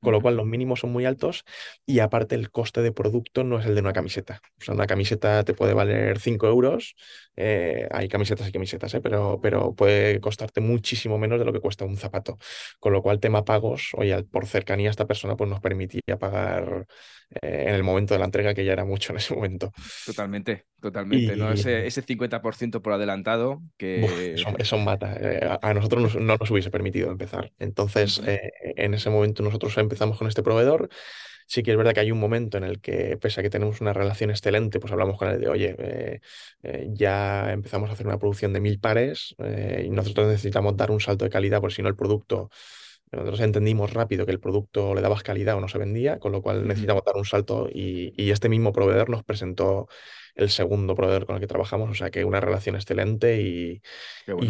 Con 0.00 0.12
lo 0.12 0.20
cual 0.22 0.36
los 0.36 0.46
mínimos 0.46 0.80
son 0.80 0.92
muy 0.92 1.04
altos 1.04 1.44
y 1.86 1.98
aparte 2.00 2.34
el 2.36 2.50
coste 2.50 2.80
de 2.82 2.92
producto 2.92 3.44
no 3.44 3.58
es 3.58 3.66
el 3.66 3.74
de 3.74 3.80
una 3.80 3.92
camiseta. 3.92 4.40
O 4.60 4.64
sea, 4.64 4.74
una 4.74 4.86
camiseta 4.86 5.44
te 5.44 5.54
puede 5.54 5.74
valer 5.74 6.18
5 6.20 6.46
euros, 6.46 6.94
eh, 7.36 7.88
hay 7.90 8.08
camisetas 8.08 8.48
y 8.48 8.52
camisetas, 8.52 8.94
¿eh? 8.94 9.00
Pero, 9.00 9.40
pero 9.42 9.74
puede 9.74 10.20
costarte 10.20 10.60
muchísimo 10.60 11.18
menos 11.18 11.38
de 11.38 11.44
lo 11.44 11.52
que 11.52 11.60
cuesta 11.60 11.84
un 11.84 11.96
zapato. 11.98 12.38
Con 12.80 12.92
lo 12.92 13.02
cual 13.02 13.20
tema 13.20 13.44
pagos, 13.44 13.90
oye, 13.94 14.22
por 14.24 14.46
cercanía 14.46 14.90
esta 14.90 15.06
persona 15.06 15.36
pues 15.36 15.50
nos 15.50 15.60
permitía 15.60 16.18
pagar 16.18 16.86
eh, 17.42 17.64
en 17.68 17.74
el 17.74 17.82
momento 17.82 18.14
de 18.14 18.20
la 18.20 18.26
entrega, 18.26 18.54
que 18.54 18.64
ya 18.64 18.72
era 18.72 18.84
mucho 18.84 19.12
en 19.12 19.18
ese 19.18 19.34
momento. 19.34 19.72
Totalmente, 20.06 20.66
totalmente, 20.80 21.36
¿no? 21.36 21.50
Ese, 21.52 21.86
ese 21.86 22.02
50% 22.02 22.82
por 22.82 22.92
adelantado 22.92 23.62
que... 23.76 24.34
eso, 24.34 24.54
eso 24.58 24.78
mata. 24.78 25.16
Eh, 25.18 25.58
a, 25.60 25.74
nosotros 25.74 26.02
nos- 26.02 26.16
no 26.16 26.36
nos 26.38 26.50
hubiese 26.50 26.70
permitido 26.70 27.10
empezar. 27.10 27.52
Entonces, 27.58 28.20
eh, 28.26 28.52
en 28.76 28.94
ese 28.94 29.10
momento 29.10 29.42
nosotros 29.42 29.76
empezamos 29.78 30.18
con 30.18 30.28
este 30.28 30.42
proveedor. 30.42 30.88
Sí 31.46 31.62
que 31.62 31.72
es 31.72 31.76
verdad 31.76 31.92
que 31.92 32.00
hay 32.00 32.10
un 32.10 32.18
momento 32.18 32.56
en 32.56 32.64
el 32.64 32.80
que, 32.80 33.18
pese 33.18 33.40
a 33.40 33.42
que 33.42 33.50
tenemos 33.50 33.82
una 33.82 33.92
relación 33.92 34.30
excelente, 34.30 34.80
pues 34.80 34.92
hablamos 34.92 35.18
con 35.18 35.28
él 35.28 35.40
de, 35.40 35.48
oye, 35.48 35.76
eh, 36.62 36.88
ya 36.92 37.52
empezamos 37.52 37.90
a 37.90 37.92
hacer 37.92 38.06
una 38.06 38.18
producción 38.18 38.54
de 38.54 38.60
mil 38.60 38.80
pares 38.80 39.34
y 39.82 39.90
nosotros 39.90 40.26
necesitamos 40.28 40.74
dar 40.76 40.90
un 40.90 41.00
salto 41.00 41.24
de 41.26 41.30
calidad, 41.30 41.60
porque 41.60 41.74
si 41.76 41.82
no 41.82 41.88
el 41.90 41.96
producto, 41.96 42.48
nosotros 43.14 43.40
entendimos 43.40 43.92
rápido 43.92 44.26
que 44.26 44.32
el 44.32 44.40
producto 44.40 44.94
le 44.94 45.00
dabas 45.00 45.22
calidad 45.22 45.56
o 45.56 45.60
no 45.60 45.68
se 45.68 45.78
vendía, 45.78 46.18
con 46.18 46.32
lo 46.32 46.42
cual 46.42 46.66
necesitamos 46.66 47.04
dar 47.04 47.16
un 47.16 47.24
salto 47.24 47.68
y, 47.72 48.12
y 48.16 48.30
este 48.30 48.48
mismo 48.48 48.72
proveedor 48.72 49.10
nos 49.10 49.24
presentó 49.24 49.88
el 50.34 50.50
segundo 50.50 50.94
proveedor 50.96 51.26
con 51.26 51.36
el 51.36 51.40
que 51.40 51.46
trabajamos, 51.46 51.90
o 51.90 51.94
sea 51.94 52.10
que 52.10 52.24
una 52.24 52.40
relación 52.40 52.74
excelente 52.76 53.40
y, 53.40 53.82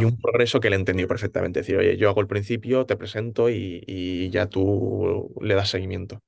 un 0.05 0.17
progreso 0.19 0.61
que 0.61 0.69
él 0.69 0.75
entendió 0.75 1.09
perfectamente. 1.09 1.61
Es 1.61 1.67
decir, 1.67 1.79
oye, 1.79 1.97
yo 1.97 2.09
hago 2.11 2.21
el 2.21 2.27
principio, 2.27 2.87
te 2.87 2.97
presento 2.97 3.51
y, 3.51 3.83
y 3.87 4.31
ya 4.31 4.47
tú 4.49 5.35
le 5.43 5.55
das 5.55 5.71
seguimiento. 5.71 6.23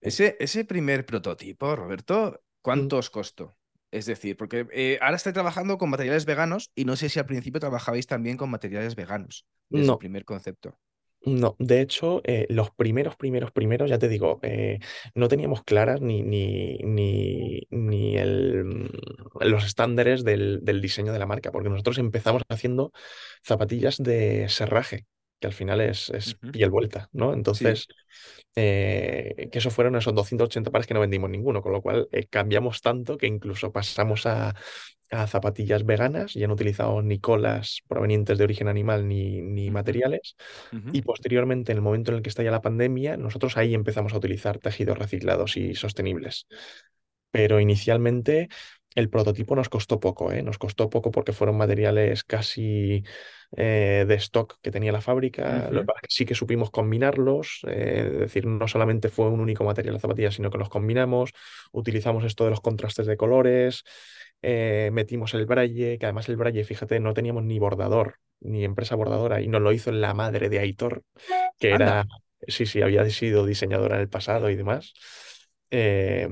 Ese, 0.00 0.36
ese 0.40 0.64
primer 0.64 1.04
prototipo, 1.06 1.74
Roberto, 1.76 2.42
Mm, 2.74 2.88
¿cuánto 2.88 2.98
os 2.98 3.10
costó? 3.10 3.56
Es 3.90 4.06
decir, 4.06 4.36
porque 4.36 4.66
eh, 4.72 4.98
ahora 5.00 5.16
estoy 5.16 5.32
trabajando 5.32 5.78
con 5.78 5.90
materiales 5.90 6.26
veganos 6.26 6.70
y 6.74 6.84
no 6.84 6.94
sé 6.96 7.08
si 7.08 7.18
al 7.18 7.26
principio 7.26 7.60
trabajabais 7.60 8.06
también 8.06 8.36
con 8.36 8.50
materiales 8.50 8.94
veganos, 8.94 9.46
el 9.72 9.86
No, 9.86 9.98
primer 9.98 10.24
concepto. 10.24 10.78
No. 11.24 11.56
De 11.58 11.80
hecho, 11.80 12.20
eh, 12.24 12.46
los 12.48 12.70
primeros, 12.70 13.16
primeros, 13.16 13.52
primeros, 13.52 13.90
ya 13.90 13.98
te 13.98 14.08
digo, 14.08 14.38
eh, 14.42 14.78
no 15.14 15.28
teníamos 15.28 15.62
claras 15.64 16.00
ni, 16.00 16.22
ni, 16.22 16.78
ni, 16.78 17.66
ni 17.70 18.16
el, 18.16 18.64
mm, 18.64 18.88
los 19.40 19.64
estándares 19.64 20.24
del, 20.24 20.60
del 20.62 20.80
diseño 20.80 21.12
de 21.12 21.18
la 21.18 21.26
marca, 21.26 21.52
porque 21.52 21.68
nosotros 21.70 21.98
empezamos 21.98 22.42
haciendo 22.48 22.92
zapatillas 23.42 23.98
de 23.98 24.48
serraje, 24.48 25.06
que 25.40 25.46
al 25.46 25.52
final 25.52 25.80
es, 25.80 26.10
es 26.10 26.38
Ujú. 26.42 26.52
piel 26.52 26.70
vuelta, 26.70 27.08
¿no? 27.12 27.32
Sí. 27.52 27.64
Entonces, 27.64 27.86
eh, 28.56 29.48
que 29.52 29.58
eso 29.58 29.70
fueron 29.70 29.96
esos 29.96 30.14
280 30.14 30.70
pares 30.70 30.86
que 30.86 30.94
no 30.94 31.00
vendimos 31.00 31.30
ninguno, 31.30 31.62
con 31.62 31.72
lo 31.72 31.82
cual 31.82 32.08
eh, 32.12 32.26
cambiamos 32.26 32.80
tanto 32.82 33.16
que 33.16 33.26
incluso 33.26 33.72
pasamos 33.72 34.26
a, 34.26 34.54
a 35.10 35.26
zapatillas 35.26 35.84
veganas, 35.86 36.34
ya 36.34 36.46
no 36.48 36.54
utilizamos 36.54 37.04
ni 37.04 37.18
colas 37.20 37.80
provenientes 37.88 38.38
de 38.38 38.44
origen 38.44 38.68
animal 38.68 39.08
ni, 39.08 39.40
ni 39.42 39.70
materiales. 39.70 40.36
Y 40.90 41.02
posteriormente, 41.02 41.72
en 41.72 41.78
el 41.78 41.82
momento 41.82 42.10
en 42.10 42.18
el 42.18 42.22
que 42.22 42.30
estalla 42.30 42.50
la 42.50 42.62
pandemia, 42.62 43.16
nosotros 43.16 43.56
ahí 43.56 43.74
empezamos 43.74 44.12
a 44.14 44.18
utilizar 44.18 44.58
tejidos 44.58 44.98
reciclados 44.98 45.56
y 45.56 45.74
sostenibles. 45.74 46.46
Pero 47.30 47.60
inicialmente 47.60 48.48
el 48.98 49.10
prototipo 49.10 49.54
nos 49.54 49.68
costó 49.68 50.00
poco, 50.00 50.32
¿eh? 50.32 50.42
Nos 50.42 50.58
costó 50.58 50.90
poco 50.90 51.12
porque 51.12 51.32
fueron 51.32 51.56
materiales 51.56 52.24
casi 52.24 53.04
eh, 53.56 54.04
de 54.08 54.14
stock 54.16 54.58
que 54.60 54.72
tenía 54.72 54.90
la 54.90 55.00
fábrica. 55.00 55.70
Sí 56.08 56.24
que 56.24 56.34
supimos 56.34 56.72
combinarlos, 56.72 57.60
eh, 57.68 58.10
es 58.12 58.18
decir, 58.18 58.46
no 58.46 58.66
solamente 58.66 59.08
fue 59.08 59.28
un 59.28 59.38
único 59.38 59.62
material 59.62 59.94
de 59.94 60.00
zapatilla, 60.00 60.32
sino 60.32 60.50
que 60.50 60.58
los 60.58 60.68
combinamos, 60.68 61.30
utilizamos 61.70 62.24
esto 62.24 62.42
de 62.42 62.50
los 62.50 62.60
contrastes 62.60 63.06
de 63.06 63.16
colores, 63.16 63.84
eh, 64.42 64.90
metimos 64.92 65.32
el 65.34 65.46
braille, 65.46 65.96
que 65.96 66.06
además 66.06 66.28
el 66.28 66.36
braille, 66.36 66.64
fíjate, 66.64 66.98
no 66.98 67.14
teníamos 67.14 67.44
ni 67.44 67.60
bordador, 67.60 68.16
ni 68.40 68.64
empresa 68.64 68.96
bordadora, 68.96 69.40
y 69.40 69.46
nos 69.46 69.62
lo 69.62 69.70
hizo 69.70 69.92
la 69.92 70.12
madre 70.12 70.48
de 70.48 70.58
Aitor, 70.58 71.04
que 71.60 71.70
era, 71.70 72.04
sí, 72.48 72.66
sí, 72.66 72.82
había 72.82 73.08
sido 73.10 73.46
diseñadora 73.46 73.94
en 73.94 74.02
el 74.02 74.08
pasado 74.08 74.50
y 74.50 74.56
demás. 74.56 74.92
Eh, 75.70 76.28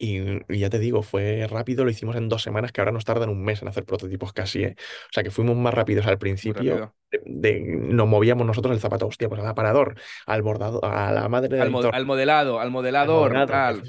y, 0.00 0.18
y 0.54 0.58
ya 0.60 0.70
te 0.70 0.80
digo, 0.80 1.02
fue 1.04 1.46
rápido, 1.48 1.84
lo 1.84 1.90
hicimos 1.92 2.16
en 2.16 2.28
dos 2.30 2.42
semanas, 2.42 2.72
que 2.72 2.80
ahora 2.82 2.92
nos 2.92 3.04
tardan 3.06 3.30
un 3.30 3.44
mes 3.44 3.62
en 3.62 3.68
hacer 3.68 3.84
prototipos 3.86 4.32
casi, 4.32 4.64
¿eh? 4.64 4.76
O 5.10 5.12
sea 5.12 5.22
que 5.24 5.30
fuimos 5.32 5.56
más 5.56 5.74
rápidos 5.74 6.06
al 6.06 6.18
principio, 6.18 6.80
rápido. 6.80 6.94
De, 7.24 7.60
nos 7.60 8.08
movíamos 8.08 8.46
nosotros 8.46 8.74
el 8.74 8.80
zapato, 8.80 9.06
hostia, 9.06 9.28
pues 9.28 9.40
al 9.40 9.48
aparador, 9.48 9.96
al 10.26 10.42
bordado, 10.42 10.84
a 10.84 11.12
la 11.12 11.28
madre 11.28 11.56
de 11.56 11.62
Al, 11.62 11.70
mo- 11.70 11.86
al 11.90 12.06
modelado, 12.06 12.58
al 12.60 12.70
al 12.98 13.10
modelador, 13.10 13.44
modelado, 13.44 13.46
tal. 13.46 13.88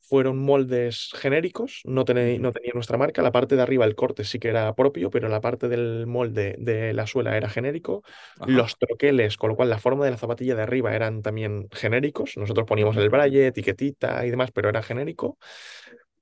fueron 0.00 0.38
moldes 0.38 1.10
genéricos, 1.14 1.80
no, 1.84 2.04
tené- 2.04 2.38
no 2.38 2.52
tenía 2.52 2.72
nuestra 2.74 2.98
marca. 2.98 3.22
La 3.22 3.32
parte 3.32 3.56
de 3.56 3.62
arriba, 3.62 3.86
el 3.86 3.94
corte 3.94 4.24
sí 4.24 4.38
que 4.38 4.48
era 4.48 4.74
propio, 4.74 5.10
pero 5.10 5.28
la 5.28 5.40
parte 5.40 5.68
del 5.68 6.06
molde 6.06 6.56
de 6.58 6.92
la 6.92 7.06
suela 7.06 7.36
era 7.36 7.48
genérico. 7.48 8.02
Ajá. 8.38 8.44
Los 8.46 8.76
troqueles, 8.76 9.38
con 9.38 9.50
lo 9.50 9.56
cual 9.56 9.70
la 9.70 9.78
forma 9.78 10.04
de 10.04 10.10
la 10.10 10.18
zapatilla 10.18 10.54
de 10.54 10.62
arriba 10.62 10.94
eran 10.94 11.22
también 11.22 11.68
genéricos. 11.72 12.36
Nosotros 12.36 12.66
poníamos 12.66 12.96
el 12.98 13.08
braille, 13.08 13.46
etiquetita 13.46 14.26
y 14.26 14.30
demás, 14.30 14.50
pero 14.52 14.68
era 14.68 14.82
genérico. 14.82 15.38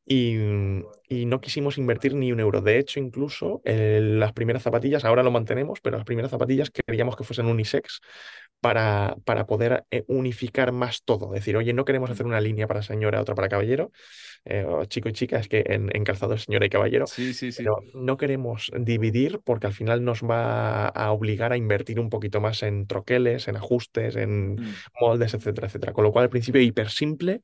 Y, 0.05 0.37
y 1.09 1.27
no 1.27 1.41
quisimos 1.41 1.79
invertir 1.79 2.15
ni 2.15 2.33
un 2.33 2.41
euro. 2.41 2.61
De 2.61 2.79
hecho, 2.79 2.99
incluso 2.99 3.63
eh, 3.65 4.01
las 4.03 4.33
primeras 4.33 4.63
zapatillas, 4.65 5.05
ahora 5.05 5.23
lo 5.23 5.31
mantenemos, 5.31 5.81
pero 5.81 5.97
las 5.97 6.05
primeras 6.05 6.31
zapatillas 6.33 6.71
queríamos 6.71 7.17
que 7.17 7.25
fuesen 7.25 7.47
unisex 7.47 8.01
para, 8.61 9.17
para 9.25 9.47
poder 9.47 9.85
eh, 9.91 10.05
unificar 10.09 10.73
más 10.73 11.03
todo. 11.05 11.33
Decir, 11.33 11.57
oye, 11.57 11.73
no 11.73 11.85
queremos 11.85 12.11
ujú. 12.11 12.13
hacer 12.13 12.27
una 12.27 12.41
línea 12.41 12.67
para 12.69 12.83
señora, 12.83 13.21
otra 13.21 13.35
para 13.35 13.49
caballero, 13.49 13.91
eh, 14.45 14.65
o 14.67 14.85
chico 14.87 15.09
y 15.09 15.13
chica, 15.13 15.39
es 15.39 15.49
que 15.49 15.65
en, 15.67 15.91
en 15.95 16.05
calzado 16.05 16.35
es 16.35 16.43
señora 16.45 16.67
y 16.67 16.71
caballero, 16.71 17.11
Sí, 17.11 17.33
sí, 17.35 17.53
sí. 17.53 17.65
pero 17.65 17.77
no 17.95 18.17
queremos 18.17 18.71
dividir 18.79 19.41
porque 19.45 19.67
al 19.69 19.75
final 19.75 20.05
nos 20.05 20.23
va 20.23 20.89
a 20.89 21.13
obligar 21.13 21.53
a 21.53 21.57
invertir 21.57 22.01
un 22.01 22.11
poquito 22.11 22.41
más 22.41 22.63
en 22.63 22.87
troqueles, 22.87 23.49
en 23.49 23.57
ajustes, 23.57 24.17
en 24.17 24.59
Mm, 24.59 24.83
moldes, 25.01 25.35
etcétera, 25.35 25.69
etcétera. 25.69 25.93
Con 25.93 26.05
lo 26.05 26.13
cual, 26.13 26.25
al 26.25 26.31
principio, 26.31 26.61
hiper 26.61 26.91
simple 26.91 27.43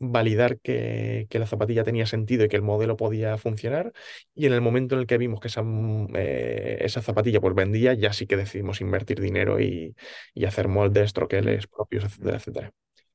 validar 0.00 0.58
que, 0.60 1.26
que 1.30 1.38
la 1.38 1.46
zapatilla 1.46 1.84
tenía 1.84 2.06
sentido 2.06 2.44
y 2.44 2.48
que 2.48 2.56
el 2.56 2.62
modelo 2.62 2.96
podía 2.96 3.38
funcionar. 3.38 3.92
Y 4.34 4.46
en 4.46 4.52
el 4.52 4.60
momento 4.60 4.94
en 4.96 5.02
el 5.02 5.06
que 5.06 5.18
vimos 5.18 5.40
que 5.40 5.48
esa, 5.48 5.62
mm, 5.62 6.08
eh, 6.16 6.78
esa 6.80 7.02
zapatilla 7.02 7.40
pues 7.40 7.54
vendía, 7.54 7.94
ya 7.94 8.12
sí 8.12 8.26
que 8.26 8.36
decidimos 8.36 8.80
invertir 8.80 9.20
dinero 9.20 9.60
y, 9.60 9.94
y 10.34 10.44
hacer 10.46 10.68
moldes, 10.68 11.12
troqueles 11.12 11.66
propios, 11.68 12.04
etcétera, 12.04 12.36
etcétera. 12.38 12.72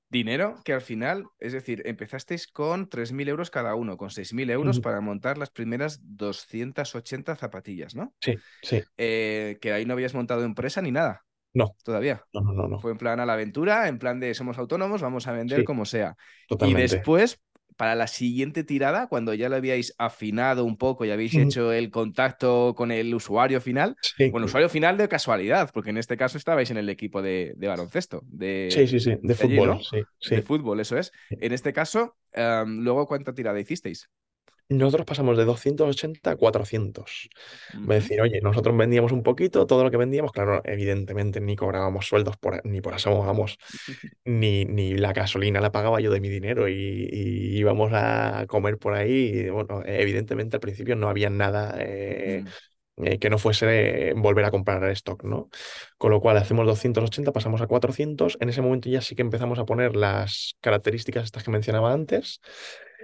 Dinero 0.07 0.55
que 0.63 0.71
al 0.71 0.81
final, 0.81 1.25
es 1.39 1.51
decir, 1.51 1.81
empezasteis 1.85 2.47
con 2.47 2.87
3.000 2.87 3.27
euros 3.27 3.49
cada 3.49 3.73
uno, 3.73 3.97
con 3.97 4.11
6.000 4.11 4.49
euros 4.51 4.79
para 4.79 5.01
montar 5.01 5.37
las 5.39 5.49
primeras 5.49 5.99
280 6.03 7.35
zapatillas, 7.35 7.95
¿no? 7.95 8.13
Sí, 8.21 8.37
sí. 8.61 8.83
Eh, 8.97 9.57
que 9.59 9.73
ahí 9.73 9.85
no 9.85 9.93
habías 9.93 10.13
montado 10.13 10.43
empresa 10.43 10.81
ni 10.81 10.91
nada, 10.91 11.24
No, 11.55 11.75
todavía. 11.83 12.25
no, 12.33 12.41
no, 12.41 12.53
no, 12.53 12.67
no. 12.67 12.79
Fue 12.79 12.91
en 12.91 12.97
plan 12.97 13.19
a 13.19 13.25
la 13.25 13.33
aventura, 13.33 13.87
en 13.87 13.99
plan 13.99 14.19
de 14.19 14.33
somos 14.33 14.57
autónomos, 14.57 15.01
vamos 15.01 15.27
a 15.27 15.31
vender 15.33 15.63
Sí, 15.63 15.65
como 15.65 15.85
sea. 15.85 16.17
Y 16.59 16.75
totalmente. 16.75 16.75
después, 16.75 17.41
para 17.77 17.95
la 17.95 18.07
siguiente 18.07 18.63
tirada, 18.63 19.07
cuando 19.07 19.33
ya 19.33 19.49
lo 19.49 19.55
habíais 19.55 19.95
afinado 19.97 20.65
un 20.65 20.77
poco 20.77 21.05
y 21.05 21.11
habéis 21.11 21.37
hecho 21.37 21.71
el 21.73 21.89
contacto 21.91 22.75
con 22.75 22.91
el 22.91 23.13
usuario 23.15 23.61
final, 23.61 23.97
Sí, 24.01 24.31
bueno, 24.31 24.45
usuario 24.45 24.69
final 24.69 24.97
de 24.97 25.07
casualidad, 25.09 25.71
porque 25.73 25.91
en 25.91 25.97
este 25.97 26.17
caso 26.17 26.37
estabais 26.37 26.69
en 26.71 26.77
el 26.77 26.89
equipo 26.89 27.21
de, 27.21 27.53
de 27.57 27.67
baloncesto, 27.67 28.21
sí, 28.67 28.87
de, 28.87 28.87
sí, 28.87 28.99
sí, 28.99 29.15
de 29.21 29.35
de 29.35 29.43
allí, 29.43 29.61
fútbol, 29.61 29.61
¿no? 29.61 29.81
sí, 29.81 30.07
De 30.23 30.41
sí. 30.41 30.43
fútbol, 30.43 30.79
eso 30.79 30.97
es. 30.97 31.11
En 31.39 31.53
este 31.53 31.73
caso, 31.73 32.17
em, 32.33 32.79
luego, 32.83 33.07
¿cuánta 33.07 33.33
tirada 33.33 33.59
hicisteis? 33.59 34.09
Nosotros 34.69 35.05
pasamos 35.05 35.37
de 35.37 35.45
280 35.45 36.31
a 36.31 36.35
400. 36.37 37.29
Es 37.83 37.87
Ujú. 37.87 37.87
decir, 37.87 38.19
oye, 38.21 38.41
nosotros 38.41 38.75
vendíamos 38.75 39.11
un 39.11 39.21
poquito, 39.23 39.67
todo 39.67 39.83
lo 39.83 39.91
que 39.91 39.97
vendíamos, 39.97 40.31
claro, 40.31 40.61
evidentemente 40.65 41.39
ni 41.41 41.55
cobrábamos 41.55 42.07
sueldos 42.07 42.35
por, 42.37 42.65
ni 42.65 42.81
por 42.81 42.95
asomo, 42.95 43.23
vamos, 43.25 43.57
ni, 44.25 44.65
ni 44.65 44.95
la 44.95 45.13
gasolina 45.13 45.61
la 45.61 45.71
pagaba 45.71 45.99
yo 46.01 46.11
de 46.11 46.19
mi 46.19 46.29
dinero 46.29 46.67
y, 46.67 46.73
y 47.11 47.57
íbamos 47.57 47.91
a 47.93 48.45
comer 48.47 48.77
por 48.79 48.93
ahí. 48.95 49.11
y, 49.45 49.49
bueno, 49.49 49.83
evidentemente 49.85 50.57
al 50.57 50.61
principio 50.61 50.95
no 50.95 51.09
había 51.09 51.29
nada 51.29 51.75
eh, 51.79 52.43
eh, 52.97 53.19
que 53.19 53.29
no 53.29 53.37
fuese 53.37 54.13
volver 54.15 54.45
a 54.45 54.51
comprar 54.51 54.83
stock, 54.91 55.23
¿no? 55.23 55.49
Con 55.97 56.11
lo 56.11 56.21
cual 56.21 56.37
hacemos 56.37 56.65
280, 56.65 57.31
pasamos 57.33 57.61
a 57.61 57.67
400. 57.67 58.37
En 58.39 58.49
ese 58.49 58.61
momento 58.61 58.89
ya 58.89 59.01
sí 59.01 59.15
que 59.15 59.21
empezamos 59.21 59.59
a 59.59 59.65
poner 59.65 59.95
las 59.95 60.55
características 60.61 61.25
estas 61.25 61.43
que 61.43 61.51
mencionaba 61.51 61.93
antes, 61.93 62.41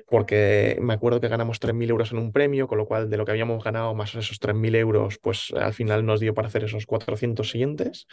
porque 0.08 0.78
me 0.82 0.94
acuerdo 0.94 1.22
que 1.22 1.28
ganamos 1.28 1.60
3.000 1.60 1.90
euros 1.90 2.12
en 2.12 2.18
un 2.18 2.32
premio, 2.32 2.68
con 2.68 2.78
lo 2.78 2.86
cual 2.86 3.10
de 3.10 3.18
lo 3.18 3.26
que 3.26 3.32
habíamos 3.32 3.64
ganado 3.64 3.94
más 3.94 4.16
esos 4.16 4.40
3.000 4.40 4.76
euros, 4.76 5.18
pues 5.20 5.54
al 5.56 5.74
final 5.74 6.06
nos 6.06 6.20
dio 6.20 6.34
para 6.34 6.48
hacer 6.48 6.64
esos 6.64 6.86
400 6.86 7.50
siguientes. 7.50 8.08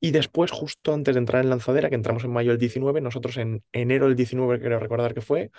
Y 0.00 0.10
después, 0.10 0.50
justo 0.50 0.92
antes 0.92 1.14
de 1.14 1.18
entrar 1.18 1.42
en 1.42 1.50
lanzadera, 1.50 1.88
que 1.88 1.94
entramos 1.94 2.24
en 2.24 2.30
mayo 2.30 2.50
del 2.50 2.58
19, 2.58 3.00
nosotros 3.00 3.36
en 3.38 3.62
enero 3.72 4.06
del 4.06 4.16
19, 4.16 4.60
creo 4.60 4.78
recordar 4.78 5.14
que 5.14 5.22
fue, 5.22 5.50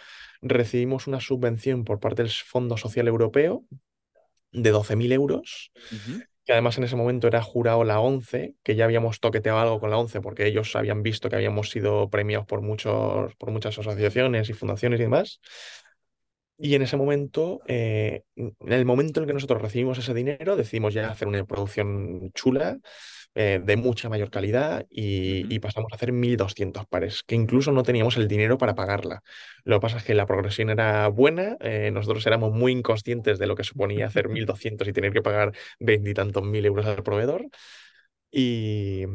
recibimos 0.41 1.07
una 1.07 1.19
subvención 1.19 1.83
por 1.83 1.99
parte 1.99 2.21
del 2.21 2.31
Fondo 2.31 2.77
Social 2.77 3.07
Europeo 3.07 3.63
de 4.51 4.73
12.000 4.73 5.11
euros. 5.13 5.71
Que 6.45 6.53
además 6.53 6.77
en 6.77 6.83
ese 6.83 6.95
momento 6.95 7.27
era 7.27 7.41
jurado 7.41 7.83
la 7.83 7.99
11, 7.99 8.55
que 8.63 8.75
ya 8.75 8.85
habíamos 8.85 9.19
toqueteado 9.19 9.59
algo 9.59 9.79
con 9.79 9.89
la 9.89 9.97
11 9.97 10.21
porque 10.21 10.45
ellos 10.45 10.75
habían 10.75 11.01
visto 11.03 11.29
que 11.29 11.35
habíamos 11.35 11.71
sido 11.71 12.09
premiados 12.09 12.45
por, 12.45 12.61
muchos, 12.61 13.35
por 13.35 13.51
muchas 13.51 13.77
asociaciones 13.79 14.49
y 14.49 14.53
fundaciones 14.53 14.99
y 14.99 15.03
demás. 15.03 15.41
Y 16.57 16.75
en 16.75 16.83
ese 16.83 16.95
momento, 16.95 17.61
eh, 17.67 18.23
en 18.35 18.71
el 18.71 18.85
momento 18.85 19.19
en 19.19 19.23
el 19.23 19.27
que 19.27 19.33
nosotros 19.33 19.61
recibimos 19.61 19.97
ese 19.97 20.13
dinero, 20.13 20.55
decidimos 20.55 20.93
ya 20.93 21.09
hacer 21.09 21.27
una 21.27 21.43
producción 21.45 22.31
chula, 22.33 22.79
eh, 23.35 23.61
de 23.63 23.75
mucha 23.75 24.09
mayor 24.09 24.29
calidad, 24.31 24.85
y, 24.89 25.59
pasamos 25.59 25.91
a 25.91 25.95
hacer 25.95 26.11
1.200 26.13 26.85
pares, 26.87 27.23
que 27.23 27.35
incluso 27.35 27.71
no 27.71 27.83
teníamos 27.83 28.17
el 28.17 28.27
dinero 28.27 28.57
para 28.57 28.75
pagarla. 28.75 29.21
Lo 29.63 29.77
que 29.77 29.81
pasa 29.81 29.97
es 29.97 30.03
que 30.03 30.13
la 30.15 30.25
progresión 30.25 30.69
era 30.69 31.07
buena, 31.09 31.57
eh, 31.59 31.91
nosotros 31.91 32.25
éramos 32.27 32.53
muy 32.53 32.71
inconscientes 32.71 33.37
de 33.39 33.47
lo 33.47 33.55
que 33.55 33.63
suponía 33.63 34.07
hacer 34.07 34.29
1.200 34.29 34.87
y 34.87 34.93
tener 34.93 35.11
que 35.13 35.21
pagar 35.21 35.53
veintitantos 35.79 36.43
mil 36.43 36.65
euros 36.65 36.85
al 36.85 37.03
proveedor. 37.03 37.49
Y, 38.31 39.05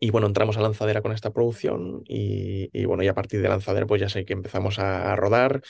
y 0.00 0.10
bueno, 0.10 0.26
entramos 0.26 0.56
a 0.56 0.60
lanzadera 0.60 1.00
con 1.00 1.12
esta 1.12 1.30
producción 1.32 2.02
y, 2.06 2.68
y 2.72 2.84
bueno, 2.86 3.04
y 3.04 3.08
a 3.08 3.14
partir 3.14 3.40
de 3.40 3.48
lanzadera 3.48 3.86
pues 3.86 4.00
ya 4.00 4.08
sé 4.08 4.24
que 4.24 4.32
empezamos 4.32 4.78
a, 4.80 5.12
a 5.12 5.16
rodar, 5.16 5.62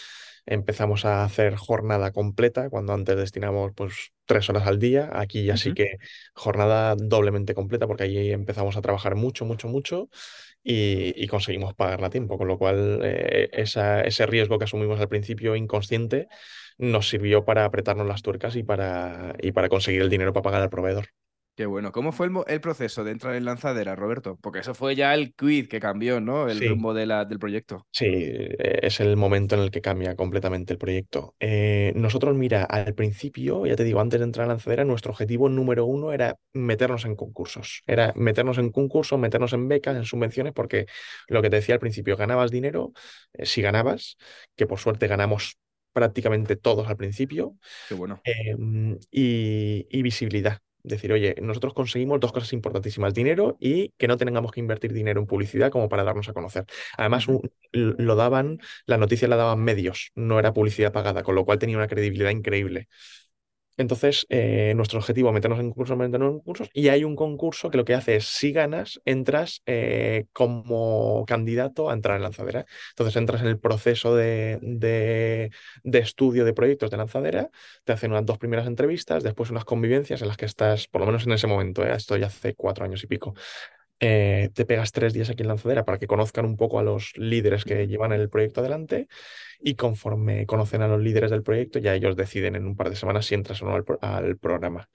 empezamos 0.46 1.04
a 1.04 1.24
hacer 1.24 1.56
jornada 1.56 2.12
completa, 2.12 2.70
cuando 2.70 2.92
antes 2.92 3.16
destinamos 3.16 3.72
pues 3.74 4.12
tres 4.26 4.48
horas 4.50 4.66
al 4.66 4.78
día, 4.78 5.10
aquí 5.12 5.44
ya 5.44 5.56
sí 5.56 5.72
que 5.72 5.98
jornada 6.34 6.94
doblemente 6.96 7.54
completa 7.54 7.86
porque 7.86 8.04
ahí 8.04 8.30
empezamos 8.32 8.76
a 8.76 8.82
trabajar 8.82 9.14
mucho, 9.16 9.44
mucho, 9.44 9.68
mucho 9.68 10.08
y, 10.64 11.14
y 11.22 11.28
conseguimos 11.28 11.74
pagarla 11.74 12.08
a 12.08 12.10
tiempo, 12.10 12.38
con 12.38 12.48
lo 12.48 12.58
cual 12.58 13.00
eh, 13.04 13.50
esa- 13.52 14.02
ese 14.02 14.26
riesgo 14.26 14.58
que 14.58 14.64
asumimos 14.64 15.00
al 15.00 15.08
principio 15.08 15.56
inconsciente 15.56 16.28
nos 16.78 17.08
sirvió 17.08 17.44
para 17.44 17.64
apretarnos 17.64 18.06
las 18.06 18.22
tuercas 18.22 18.56
y 18.56 18.62
para, 18.64 19.34
y 19.40 19.52
para 19.52 19.68
conseguir 19.68 20.02
el 20.02 20.10
dinero 20.10 20.32
para 20.32 20.42
pagar 20.44 20.62
al 20.62 20.70
proveedor. 20.70 21.08
Qué 21.54 21.66
bueno. 21.66 21.92
¿Cómo 21.92 22.12
fue 22.12 22.30
el, 22.46 22.60
proceso 22.62 23.04
de 23.04 23.10
entrar 23.10 23.34
en 23.34 23.44
lanzadera, 23.44 23.94
Roberto? 23.94 24.38
Porque 24.40 24.60
eso 24.60 24.74
fue 24.74 24.96
ya 24.96 25.12
el 25.12 25.34
quid 25.34 25.68
que 25.68 25.80
cambió, 25.80 26.18
¿no? 26.18 26.48
El 26.48 26.58
Sí. 26.58 26.68
rumbo 26.68 26.94
de 26.94 27.04
la, 27.04 27.26
del 27.26 27.38
proyecto. 27.38 27.86
Sí, 27.92 28.06
eh, 28.06 28.78
es 28.82 29.00
el 29.00 29.16
momento 29.18 29.54
en 29.54 29.60
el 29.60 29.70
que 29.70 29.82
cambia 29.82 30.16
completamente 30.16 30.72
el 30.72 30.78
proyecto. 30.78 31.34
Eh, 31.40 31.92
nosotros, 31.94 32.34
mira, 32.34 32.64
al 32.64 32.94
principio, 32.94 33.66
ya 33.66 33.76
te 33.76 33.84
digo, 33.84 34.00
antes 34.00 34.18
de 34.18 34.24
entrar 34.24 34.46
a 34.46 34.48
Lanzadera, 34.48 34.84
nuestro 34.84 35.12
objetivo 35.12 35.50
número 35.50 35.84
uno 35.84 36.12
era 36.12 36.38
meternos 36.54 37.04
en 37.04 37.16
concursos. 37.16 37.82
Era 37.86 38.14
meternos 38.16 38.56
en 38.56 38.70
concursos, 38.70 39.18
meternos 39.18 39.52
en 39.52 39.68
becas, 39.68 39.94
en 39.96 40.04
subvenciones, 40.04 40.54
porque 40.54 40.86
lo 41.28 41.42
que 41.42 41.50
te 41.50 41.56
decía 41.56 41.74
al 41.74 41.80
principio, 41.80 42.16
ganabas 42.16 42.50
dinero, 42.50 42.92
eh, 43.34 43.44
si 43.44 43.60
ganabas, 43.60 44.16
que 44.56 44.66
por 44.66 44.78
suerte 44.78 45.06
ganamos 45.06 45.58
prácticamente 45.92 46.56
todos 46.56 46.88
al 46.88 46.96
principio, 46.96 47.58
Qué 47.88 47.94
bueno. 47.94 48.22
eh, 48.24 48.56
y, 49.10 49.86
y 49.90 50.02
visibilidad. 50.02 50.58
Decir, 50.84 51.12
oye, 51.12 51.36
nosotros 51.40 51.74
conseguimos 51.74 52.18
dos 52.18 52.32
cosas 52.32 52.52
importantísimas, 52.52 53.14
dinero 53.14 53.56
y 53.60 53.90
que 53.98 54.08
no 54.08 54.16
tengamos 54.16 54.50
que 54.50 54.58
invertir 54.60 54.92
dinero 54.92 55.20
en 55.20 55.26
publicidad 55.26 55.70
como 55.70 55.88
para 55.88 56.02
darnos 56.02 56.28
a 56.28 56.32
conocer. 56.32 56.66
Además, 56.98 57.28
un- 57.28 57.40
lo 57.72 58.16
daban, 58.16 58.58
la 58.86 58.98
noticia 58.98 59.28
la 59.28 59.36
daban 59.36 59.60
medios, 59.62 60.10
no 60.16 60.38
era 60.40 60.52
publicidad 60.52 60.92
pagada, 60.92 61.22
con 61.22 61.36
lo 61.36 61.44
cual 61.44 61.58
tenía 61.60 61.76
una 61.76 61.86
credibilidad 61.88 62.30
increíble. 62.30 62.88
Entonces, 63.76 64.26
eh, 64.28 64.74
nuestro 64.76 64.98
objetivo 64.98 65.28
es 65.30 65.34
meternos 65.34 65.58
en 65.60 65.66
concursos, 65.70 65.96
meternos 65.96 66.28
en 66.30 66.38
concursos, 66.38 66.68
y 66.74 66.88
hay 66.88 67.04
un 67.04 67.16
concurso 67.16 67.70
que 67.70 67.78
lo 67.78 67.84
que 67.84 67.94
hace 67.94 68.16
es, 68.16 68.26
si 68.26 68.52
ganas, 68.52 69.00
entras 69.04 69.62
eh, 69.66 70.26
como 70.32 71.24
candidato 71.26 71.90
a 71.90 71.94
entrar 71.94 72.16
en 72.16 72.22
lanzadera. 72.22 72.66
Entonces, 72.90 73.16
entras 73.16 73.40
en 73.42 73.48
el 73.48 73.58
proceso 73.58 74.14
de, 74.14 74.58
de- 74.62 75.50
de 75.84 75.98
estudio 75.98 76.44
de 76.44 76.52
proyectos 76.54 76.90
de 76.90 76.96
lanzadera, 76.96 77.50
te 77.84 77.92
hacen 77.92 78.10
unas 78.12 78.26
dos 78.26 78.38
primeras 78.38 78.66
entrevistas, 78.66 79.22
después 79.22 79.50
unas 79.50 79.64
convivencias 79.64 80.22
en 80.22 80.28
las 80.28 80.36
que 80.36 80.46
estás, 80.46 80.88
por 80.88 81.00
lo 81.00 81.06
menos 81.06 81.26
en 81.26 81.32
ese 81.32 81.46
momento, 81.46 81.84
eh, 81.84 81.92
esto 81.94 82.16
ya 82.16 82.26
hace 82.26 82.54
cuatro 82.54 82.84
años 82.84 83.02
y 83.04 83.06
pico, 83.06 83.34
eh, 84.02 84.50
te 84.54 84.66
pegas 84.66 84.92
tres 84.92 85.14
días 85.14 85.30
aquí 85.30 85.42
en 85.44 85.48
lanzadera 85.48 85.86
para 85.86 85.98
que 85.98 86.08
conozcan 86.08 86.46
un 86.46 86.58
poco 86.58 86.80
a 86.80 86.84
los 86.84 87.12
líderes 87.16 87.64
que 87.64 87.88
llevan 87.88 88.12
el 88.12 88.30
proyecto 88.30 88.60
adelante 88.60 89.08
y 89.60 89.76
conforme 89.76 90.46
conocen 90.46 90.82
a 90.82 90.88
los 90.88 91.00
líderes 91.02 91.30
del 91.30 91.42
proyecto, 91.44 91.78
ya 91.80 91.94
ellos 91.94 92.16
deciden 92.16 92.56
en 92.56 92.66
un 92.66 92.76
par 92.76 92.90
de 92.90 92.96
semanas 92.96 93.26
si 93.26 93.34
entras 93.36 93.62
o 93.62 93.66
no 93.66 93.74
al, 93.76 93.84
pro- 93.84 93.98
al 94.02 94.38
programa. 94.38 94.88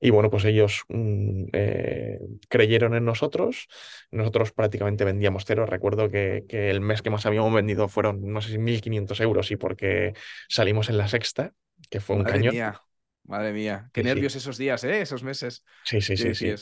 Y 0.00 0.10
bueno, 0.10 0.30
pues 0.30 0.44
ellos 0.44 0.82
mm, 0.88 1.44
eh, 1.52 2.18
creyeron 2.48 2.94
en 2.94 3.04
nosotros. 3.06 3.68
Nosotros 4.10 4.52
prácticamente 4.52 5.04
vendíamos 5.04 5.44
cero. 5.46 5.66
Recuerdo 5.66 6.10
que, 6.10 6.44
que 6.48 6.70
el 6.70 6.80
mes 6.82 7.02
que 7.02 7.10
más 7.10 7.26
habíamos 7.26 7.54
vendido 7.54 7.88
fueron, 7.88 8.20
no 8.32 8.40
sé 8.42 8.50
si 8.52 8.58
1.500 8.58 9.20
euros 9.20 9.50
y 9.50 9.56
porque 9.56 10.14
salimos 10.48 10.90
en 10.90 10.98
la 10.98 11.08
sexta, 11.08 11.54
que 11.90 12.00
fue 12.00 12.16
un 12.16 12.24
Madre 12.24 12.42
cañón. 12.44 12.54
mía, 12.54 12.80
madre 13.24 13.52
mía. 13.52 13.90
Qué 13.92 14.02
Sí, 14.02 14.06
sí, 14.06 14.20
nervios 14.20 14.36
esos 14.36 14.56
días, 14.58 14.84
¿eh? 14.84 15.00
Esos 15.00 15.22
meses. 15.22 15.64
sí, 15.82 16.16
sí, 16.16 16.34
sí. 16.34 16.56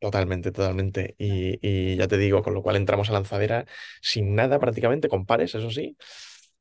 Decías, 0.00 0.20
"Uf, 0.22 0.40
Totalmente, 0.40 0.52
totalmente. 0.52 1.14
Y, 1.18 1.58
y 1.66 1.96
ya 1.96 2.08
te 2.08 2.18
digo, 2.18 2.42
con 2.42 2.54
lo 2.54 2.62
cual 2.62 2.76
entramos 2.76 3.10
a 3.10 3.12
lanzadera 3.12 3.66
sin 4.02 4.34
nada 4.34 4.58
prácticamente, 4.58 5.08
con 5.08 5.26
pares, 5.26 5.54
eso 5.54 5.70
sí. 5.70 5.96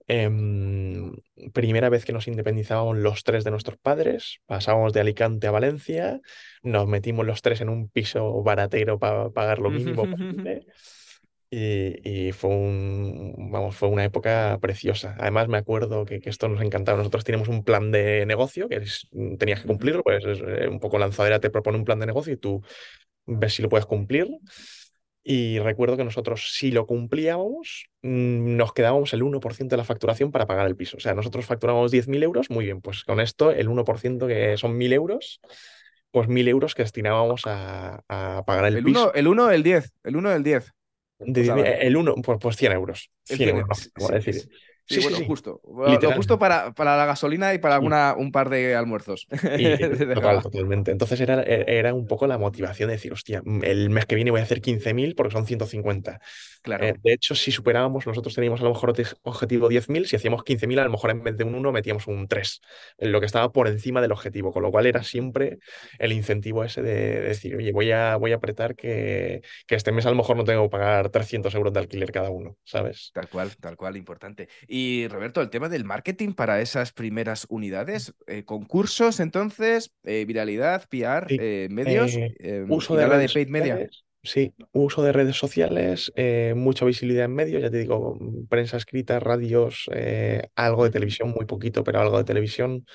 Em, 0.08 1.14
primera 1.54 1.90
vez 1.90 2.06
que 2.06 2.14
nos 2.14 2.28
independizábamos 2.28 2.98
los 2.98 3.24
tres 3.24 3.44
de 3.44 3.52
nuestros 3.52 3.78
padres, 3.78 4.40
pasábamos 4.48 4.94
de 4.94 5.02
Alicante 5.02 5.48
a 5.48 5.52
Valencia, 5.52 6.22
nos 6.64 6.88
metimos 6.88 7.26
los 7.28 7.42
tres 7.44 7.62
en 7.62 7.70
un 7.70 7.90
piso 7.90 8.44
baratero 8.44 9.00
para 9.00 9.30
pagar 9.32 9.60
lo 9.60 9.72
mínimo 9.72 10.08
posible. 10.10 10.66
Y, 11.52 12.28
y 12.28 12.32
fue 12.32 12.52
un, 12.52 13.50
vamos, 13.52 13.76
fue 13.76 13.90
una 13.90 14.04
época 14.06 14.60
preciosa. 14.62 15.16
Además, 15.20 15.48
me 15.48 15.58
acuerdo 15.58 16.06
que, 16.06 16.20
que 16.20 16.30
esto 16.30 16.48
nos 16.48 16.62
encantaba. 16.62 16.98
Nosotros 17.00 17.24
teníamos 17.24 17.48
un 17.48 17.64
plan 17.64 17.92
de 17.92 18.26
negocio 18.28 18.70
que 18.70 18.76
es- 18.78 19.08
tenías 19.40 19.62
que 19.62 19.68
cumplirlo, 19.68 20.04
pues 20.04 20.24
es, 20.26 20.40
eh, 20.46 20.68
un 20.68 20.80
poco 20.80 21.00
lanzadera 21.00 21.40
te 21.40 21.50
propone 21.50 21.78
un 21.80 21.86
plan 21.86 22.00
de 22.00 22.06
negocio 22.06 22.34
y 22.34 22.38
tú 22.38 22.62
ves 23.30 23.54
si 23.54 23.62
lo 23.62 23.70
puedes 23.70 23.86
cumplir. 23.86 24.28
Y 25.24 25.60
recuerdo 25.60 25.98
que 25.98 26.04
nosotros, 26.04 26.54
si 26.54 26.72
lo 26.72 26.88
cumplíamos, 26.88 27.90
mm, 28.02 28.56
nos 28.56 28.74
quedábamos 28.74 29.14
el 29.14 29.22
1% 29.22 29.76
de 29.76 29.78
la 29.78 29.84
facturación 29.84 30.32
para 30.32 30.48
pagar 30.48 30.66
el 30.66 30.76
piso. 30.76 30.98
O 30.98 31.00
sea, 31.00 31.14
nosotros 31.14 31.46
facturábamos 31.46 31.92
10.000 31.92 32.24
euros, 32.24 32.50
muy 32.50 32.66
bien, 32.66 32.82
pues 32.82 33.04
con 33.04 33.20
esto, 33.20 33.52
el 33.52 33.68
1% 33.68 34.28
que 34.28 34.58
son 34.58 34.78
1.000 34.78 34.94
euros, 34.94 35.40
pues 36.12 36.28
1.000 36.28 36.48
euros 36.48 36.74
que 36.74 36.84
destinábamos 36.84 37.44
a, 37.46 38.02
a 38.08 38.44
pagar 38.46 38.66
el 38.66 38.78
El 38.78 38.84
piso. 38.84 39.04
1, 39.10 39.12
el 39.14 39.28
1, 39.28 39.52
el 39.52 39.64
10. 39.64 39.92
El 40.04 40.16
1, 40.16 40.32
el 40.34 40.44
10. 40.44 40.72
De 41.20 41.42
O 41.42 41.44
10.000, 41.44 41.62
sea, 41.62 41.78
el 41.82 41.98
uno, 41.98 42.16
pues, 42.24 42.40
pues 42.42 42.56
100 42.56 42.72
euros. 42.72 43.12
el 43.28 43.38
100 43.38 43.50
100 43.50 43.60
euros, 43.60 43.92
a 43.98 44.08
sí, 44.22 44.32
decir. 44.32 44.50
Sí, 44.96 45.00
bueno, 45.02 45.18
sí. 45.18 45.26
justo. 45.26 45.62
Lo 45.66 46.12
justo 46.14 46.40
para, 46.40 46.72
para 46.74 46.98
la 46.98 47.06
gasolina 47.06 47.54
y 47.54 47.60
para 47.60 47.76
Sí. 47.76 47.76
alguna, 47.78 48.16
un 48.18 48.32
par 48.32 48.50
de 48.50 48.76
almuerzos. 48.76 49.28
Y 49.60 49.78
total, 50.14 50.42
totalmente. 50.42 50.92
Entonces 50.92 51.20
era, 51.22 51.42
e- 51.44 51.66
era 51.78 51.94
un 51.94 52.08
poco 52.08 52.28
la 52.28 52.38
motivación 52.38 52.88
de 52.90 52.96
decir, 52.96 53.14
hostia, 53.14 53.42
mm, 53.44 53.64
el 53.64 53.90
mes 53.90 54.06
que 54.06 54.16
viene 54.16 54.32
voy 54.32 54.40
a 54.40 54.44
hacer 54.44 54.62
15.000 54.62 55.16
porque 55.16 55.32
son 55.34 55.46
150. 55.46 56.16
Eh, 56.16 56.20
Claro. 56.62 56.86
de 57.02 57.14
hecho, 57.14 57.36
si 57.36 57.52
superábamos, 57.52 58.06
nosotros 58.06 58.36
teníamos 58.36 58.60
a 58.62 58.64
lo 58.66 58.72
mejor 58.72 58.92
obje- 58.94 59.16
objetivo 59.24 59.70
10.000, 59.70 60.06
si 60.08 60.16
hacíamos 60.18 60.44
15.000, 60.44 60.80
a 60.80 60.84
lo 60.84 60.90
mejor 60.92 61.12
en 61.12 61.24
vez 61.24 61.38
de 61.38 61.44
un 61.46 61.56
uno 61.56 61.72
metíamos 61.72 62.08
un 62.08 62.28
3, 62.28 62.62
en 62.98 63.12
lo 63.12 63.20
que 63.20 63.26
estaba 63.28 63.52
por 63.52 63.68
encima 63.68 64.02
del 64.02 64.12
objetivo, 64.12 64.52
con 64.52 64.64
lo 64.64 64.72
cual 64.72 64.86
era 64.86 65.04
siempre 65.04 65.60
el 66.00 66.12
incentivo 66.12 66.64
ese 66.64 66.82
de, 66.82 66.94
de 66.94 67.22
decir, 67.22 67.56
oye, 67.56 67.72
voy 67.72 67.92
a, 67.92 68.16
voy 68.18 68.32
a 68.34 68.36
apretar 68.36 68.76
que, 68.76 69.42
que 69.68 69.76
este 69.76 69.92
mes 69.92 70.06
a 70.06 70.10
lo 70.10 70.16
mejor 70.16 70.36
no 70.38 70.44
tengo 70.44 70.64
que 70.64 70.70
pagar 70.70 71.10
300 71.10 71.54
euros 71.56 71.74
de 71.74 71.80
alquiler 71.80 72.12
cada 72.12 72.30
uno, 72.30 72.58
¿sabes? 72.64 73.12
Tal 73.14 73.30
cual, 73.30 73.56
tal 73.58 73.76
cual, 73.76 73.98
importante. 73.98 74.48
Y 74.68 74.79
Roberto, 75.10 75.42
el 75.42 75.50
tema 75.50 75.70
del 75.70 75.86
marketing 75.86 76.34
para 76.34 76.62
esas 76.62 76.92
primeras 76.92 77.46
unidades, 77.50 78.14
eh, 78.28 78.44
concursos, 78.46 79.20
entonces, 79.20 79.92
eh, 80.04 80.26
viralidad, 80.26 80.86
PR, 80.90 81.28
Sí. 81.30 81.38
eh, 81.40 81.68
medios 81.72 82.12
eh, 82.16 82.66
uso 82.68 82.96
y 82.96 82.98
de 82.98 83.08
redes 83.08 83.34
paid 83.34 83.50
media. 83.50 83.74
sociales. 83.74 84.06
Sí, 84.22 84.54
uso 84.74 85.02
de 85.02 85.14
redes 85.14 85.38
sociales, 85.38 86.12
mucha 86.54 86.84
visibilidad 86.84 87.24
en 87.24 87.36
medios, 87.36 87.62
ya 87.62 87.72
te 87.72 87.78
digo, 87.78 88.18
prensa 88.50 88.76
escrita, 88.76 89.18
radios, 89.22 89.90
algo 90.56 90.84
de 90.84 90.90
televisión, 90.90 91.30
muy 91.30 91.46
poquito, 91.46 91.86
pero 91.86 92.02
algo 92.02 92.18
de 92.18 92.26
televisión, 92.26 92.86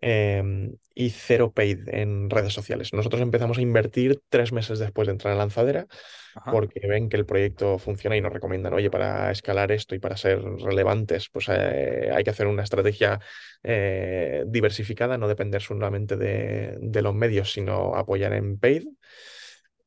em, 0.00 0.76
y 0.94 1.10
cero 1.10 1.52
paid 1.52 1.88
en 1.88 2.30
redes 2.30 2.52
sociales. 2.52 2.92
Nosotros 2.92 3.22
empezamos 3.22 3.58
a 3.58 3.62
invertir 3.62 4.20
tres 4.28 4.52
meses 4.52 4.78
después 4.78 5.06
de 5.06 5.12
entrar 5.12 5.34
a 5.34 5.36
Lanzadera, 5.36 5.86
Ajá. 6.34 6.50
porque 6.50 6.86
ven 6.86 7.08
que 7.08 7.16
el 7.16 7.26
proyecto 7.26 7.78
funciona 7.78 8.16
y 8.16 8.20
nos 8.20 8.32
recomiendan, 8.32 8.74
oye, 8.74 8.90
para 8.90 9.30
escalar 9.30 9.72
esto 9.72 9.94
y 9.94 9.98
para 9.98 10.16
ser 10.16 10.42
relevantes, 10.42 11.28
pues 11.30 11.46
eh, 11.48 12.10
hay 12.14 12.24
que 12.24 12.30
hacer 12.30 12.46
una 12.46 12.62
estrategia 12.62 13.20
eh, 13.62 14.44
diversificada, 14.46 15.18
no 15.18 15.28
depender 15.28 15.62
solamente 15.62 16.16
de, 16.16 16.76
de 16.80 17.02
los 17.02 17.14
medios, 17.14 17.52
sino 17.52 17.94
apoyar 17.96 18.32
en 18.34 18.58
paid. 18.58 18.84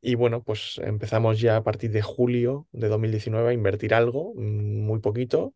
Y 0.01 0.15
bueno, 0.15 0.43
pues 0.43 0.79
empezamos 0.83 1.39
ya 1.39 1.57
a 1.57 1.63
partir 1.63 1.91
de 1.91 2.01
julio 2.01 2.67
de 2.71 2.87
2019 2.87 3.49
a 3.49 3.53
invertir 3.53 3.93
algo, 3.93 4.33
mm, 4.35 4.85
muy 4.85 4.99
poquito. 4.99 5.53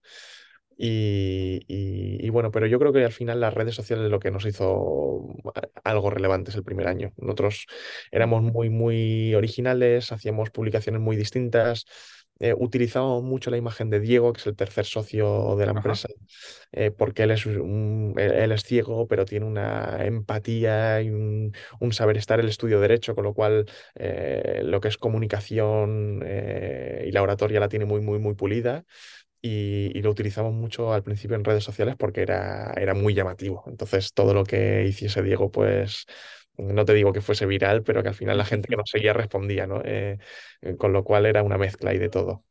Y, 0.77 1.61
y- 1.67 2.25
y 2.25 2.29
bueno, 2.29 2.51
pero 2.51 2.67
yo 2.67 2.79
creo 2.79 2.91
que 2.93 3.03
al 3.05 3.11
final 3.13 3.39
las 3.39 3.53
redes 3.53 3.75
sociales 3.75 4.05
es 4.05 4.11
lo 4.11 4.19
que 4.19 4.31
nos 4.31 4.45
hizo 4.45 5.27
algo 5.83 6.09
relevantes 6.09 6.55
el 6.55 6.63
primer 6.63 6.88
año. 6.88 7.13
Nosotros 7.17 7.65
éramos 8.11 8.43
muy, 8.43 8.69
muy 8.69 9.33
originales, 9.35 10.11
hacíamos 10.11 10.49
publicaciones 10.51 11.01
muy 11.01 11.15
distintas, 11.15 11.85
eh, 12.39 12.53
utilizábamos 12.57 13.23
mucho 13.23 13.49
la 13.51 13.57
imagen 13.57 13.89
de 13.89 13.99
Diego, 14.01 14.33
que 14.33 14.41
es 14.41 14.47
el 14.47 14.55
tercer 14.57 14.85
socio 14.85 15.55
de 15.55 15.65
la 15.65 15.71
empresa, 15.71 16.09
eh, 16.71 16.91
porque 16.91 17.23
él 17.23 17.31
es, 17.31 17.45
un- 17.45 18.13
él, 18.17 18.51
es 18.51 18.63
ciego, 18.63 19.07
pero 19.07 19.25
tiene 19.25 19.45
una 19.45 20.05
empatía 20.05 21.01
y 21.01 21.09
un, 21.09 21.53
un 21.79 21.93
saber 21.93 22.17
estar, 22.17 22.39
el 22.39 22.49
estudio 22.49 22.79
derecho, 22.81 23.15
con 23.15 23.23
lo 23.25 23.33
cual 23.33 23.65
eh, 23.95 24.61
lo 24.63 24.79
que 24.81 24.88
es 24.89 24.97
comunicación 24.97 26.21
eh, 26.25 27.05
y 27.07 27.11
la 27.11 27.21
oratoria 27.23 27.59
la 27.59 27.69
tiene 27.69 27.85
muy, 27.85 28.01
muy, 28.01 28.19
muy 28.19 28.35
pulida 28.35 28.83
y, 29.45 29.95
y 29.95 30.01
lo 30.01 30.10
utilizamos 30.10 30.53
mucho 30.53 30.91
al 30.91 31.03
principio 31.03 31.36
en 31.36 31.43
redes 31.43 31.63
sociales 31.63 31.95
porque 31.97 32.21
era, 32.21 32.73
era 32.77 32.95
muy 32.95 33.13
llamativo. 33.13 33.63
Entonces, 33.67 34.13
todo 34.13 34.34
lo 34.34 34.43
que 34.43 34.86
hiciese 34.88 35.21
Diego, 35.21 35.51
pues 35.51 36.05
no 36.58 36.86
te 36.86 36.93
digo 36.93 37.13
que 37.13 37.21
fuese 37.21 37.45
viral, 37.45 37.84
pero 37.84 38.01
que 38.01 38.10
al 38.10 38.15
final 38.15 38.38
la 38.38 38.45
gente 38.45 38.67
que 38.67 38.75
nos 38.75 38.89
seguía 38.89 39.13
respondía, 39.13 39.67
¿no? 39.67 39.81
Eh, 39.84 40.17
eh, 40.62 40.75
con 40.77 40.93
lo 40.93 41.03
cual 41.03 41.25
era 41.27 41.43
una 41.43 41.58
mezcla 41.58 41.93
y 41.93 41.99
de 41.99 42.10
todo. 42.10 42.43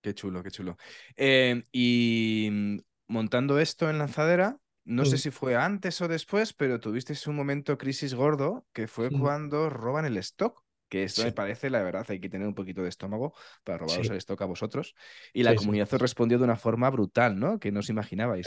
Qué 0.00 0.14
chulo, 0.14 0.42
qué 0.42 0.50
chulo. 0.50 0.76
Eh, 1.16 1.62
y 1.70 2.48
mm, 2.50 2.78
montando 3.06 3.60
esto 3.60 3.88
en 3.88 3.98
Lanzadera, 3.98 4.58
no 4.84 5.04
sé 5.04 5.14
Mm, 5.14 5.18
si 5.18 5.30
fue 5.30 5.54
antes 5.54 6.00
o 6.00 6.08
después, 6.08 6.52
pero 6.54 6.80
tuvisteis 6.80 7.26
un 7.28 7.36
momento 7.36 7.78
crisis 7.78 8.14
gordo 8.14 8.66
que 8.72 8.88
fue 8.88 9.10
mm. 9.10 9.20
cuando 9.20 9.70
roban 9.70 10.06
el 10.06 10.16
stock. 10.16 10.60
Que 10.92 11.04
esto 11.04 11.24
me 11.24 11.32
parece, 11.32 11.70
la 11.70 11.82
verdad, 11.82 12.04
hay 12.10 12.20
que 12.20 12.28
tener 12.28 12.46
un 12.46 12.54
poquito 12.54 12.82
de 12.82 12.90
estómago 12.90 13.32
para 13.64 13.78
robaros 13.78 14.06
sí, 14.06 14.12
el 14.12 14.18
stock 14.18 14.42
a 14.42 14.44
vosotros. 14.44 14.94
Y 15.32 15.42
la 15.42 15.52
sí, 15.52 15.56
comunidad 15.56 15.88
os 15.92 16.00
respondió 16.00 16.36
de 16.38 16.44
una 16.44 16.56
forma 16.56 16.90
brutal, 16.90 17.38
¿no? 17.38 17.58
Que 17.58 17.72
no 17.72 17.80
os 17.80 17.88
imaginabais. 17.88 18.46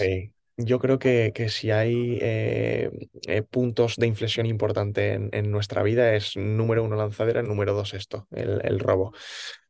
Yo 0.57 0.79
creo 0.79 0.99
que, 0.99 1.31
que 1.35 1.49
si 1.49 1.71
hay 1.71 2.17
eh, 2.21 3.09
eh, 3.27 3.41
puntos 3.41 3.95
de 3.97 4.07
inflexión 4.07 4.45
importante 4.45 5.13
en, 5.13 5.29
en 5.33 5.51
nuestra 5.51 5.83
vida 5.83 6.15
es 6.15 6.37
número 6.37 6.83
uno 6.83 6.95
lanzadera, 6.95 7.41
número 7.41 7.73
dos 7.73 7.93
esto, 7.93 8.27
el, 8.31 8.61
el 8.63 8.79
robo. 8.79 9.11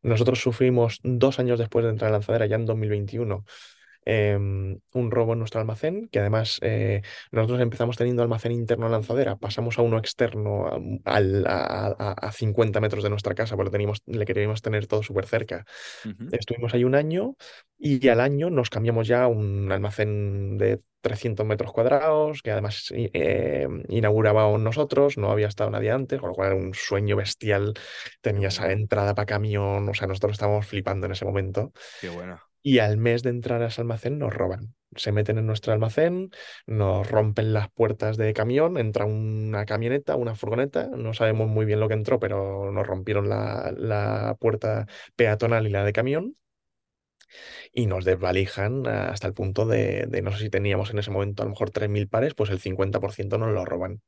Nosotros 0.03 0.41
sufrimos 0.41 0.99
dos 1.03 1.39
años 1.39 1.57
después 1.57 1.85
de 1.85 1.91
entrar 1.91 2.09
en 2.09 2.13
lanzadera, 2.13 2.45
ya 2.45 2.57
en 2.57 2.65
2021, 2.65 3.45
em, 4.05 4.79
un 4.93 5.11
robo 5.11 5.33
en 5.33 5.39
nuestro 5.39 5.59
almacén, 5.61 6.07
que 6.11 6.19
además 6.19 6.59
eh, 6.61 7.01
nosotros 7.31 7.59
empezamos 7.61 7.97
teniendo 7.97 8.23
almacén 8.23 8.51
interno 8.51 8.89
lanzadera, 8.89 9.35
pasamos 9.37 9.77
a 9.79 9.81
uno 9.81 9.97
externo 9.97 10.67
a, 10.67 11.17
a- 11.17 11.95
a- 11.99 12.11
a 12.27 12.31
50 12.31 12.79
metros 12.81 13.03
de 13.03 13.09
nuestra 13.09 13.35
casa, 13.35 13.55
porque 13.55 13.71
teníamos, 13.71 14.01
le 14.05 14.25
queríamos 14.25 14.61
tener 14.61 14.87
todo 14.87 15.03
súper 15.03 15.25
cerca. 15.27 15.65
Estuvimos 16.31 16.73
ahí 16.73 16.83
un 16.83 16.95
año 16.95 17.35
y 17.77 18.07
al 18.07 18.19
año 18.19 18.49
nos 18.49 18.69
cambiamos 18.69 19.07
ya 19.07 19.23
a 19.23 19.27
un 19.27 19.71
almacén 19.71 20.57
de 20.57 20.81
300 21.01 21.45
metros 21.45 21.71
cuadrados, 21.71 22.41
que 22.41 22.51
además 22.51 22.91
eh, 22.95 23.67
inaugurábamos 23.89 24.59
nosotros, 24.59 25.17
no 25.17 25.31
había 25.31 25.47
estado 25.47 25.69
nadie 25.69 25.91
antes, 25.91 26.19
con 26.19 26.29
lo 26.29 26.35
cual 26.35 26.47
era 26.53 26.55
un 26.57 26.73
sueño 26.73 27.15
bestial. 27.15 27.73
Tenía 28.21 28.47
esa 28.47 28.71
bueno, 28.71 28.71
entrada 28.71 29.13
para 29.13 29.27
camión, 29.27 29.87
o 29.87 29.93
sea, 29.93 30.07
nosotros 30.07 30.33
estábamos 30.33 30.65
flipando 30.67 31.05
en 31.05 31.11
ese 31.13 31.25
momento. 31.25 31.71
qué 31.99 32.09
buena. 32.09 32.44
Y 32.65 32.79
al 32.79 32.97
mes 32.97 33.21
de 33.23 33.29
entrar 33.29 33.61
a 33.61 33.67
ese 33.67 33.81
almacén 33.81 34.17
nos 34.17 34.33
roban. 34.33 34.73
Se 34.95 35.11
meten 35.11 35.37
en 35.37 35.45
nuestro 35.45 35.71
almacén, 35.73 36.31
nos 36.65 37.09
rompen 37.09 37.53
las 37.53 37.69
puertas 37.71 38.17
de 38.17 38.33
camión, 38.33 38.77
entra 38.77 39.05
una 39.05 39.65
camioneta, 39.65 40.15
una 40.15 40.35
furgoneta, 40.35 40.87
no 40.87 41.13
sabemos 41.13 41.47
muy 41.49 41.65
bien 41.65 41.79
lo 41.79 41.87
que 41.89 41.93
entró, 41.95 42.19
pero 42.19 42.71
nos 42.71 42.87
rompieron 42.87 43.29
la, 43.29 43.71
la 43.77 44.35
puerta 44.39 44.87
peatonal 45.15 45.67
y 45.67 45.69
la 45.69 45.83
de 45.83 45.93
camión 45.93 46.35
y 47.73 47.87
nos 47.87 48.05
desvalijan 48.05 48.87
hasta 48.87 49.27
el 49.27 49.33
punto 49.33 49.65
de, 49.65 50.05
de 50.07 50.21
no 50.21 50.31
sé 50.31 50.39
si 50.39 50.49
teníamos 50.49 50.91
en 50.91 50.99
ese 50.99 51.11
momento 51.11 51.43
a 51.43 51.45
lo 51.45 51.51
mejor 51.51 51.71
3.000 51.71 52.07
pares, 52.07 52.33
pues 52.33 52.49
el 52.49 52.59
50% 52.59 53.37
nos 53.37 53.51
lo 53.51 53.65
roban. 53.65 54.01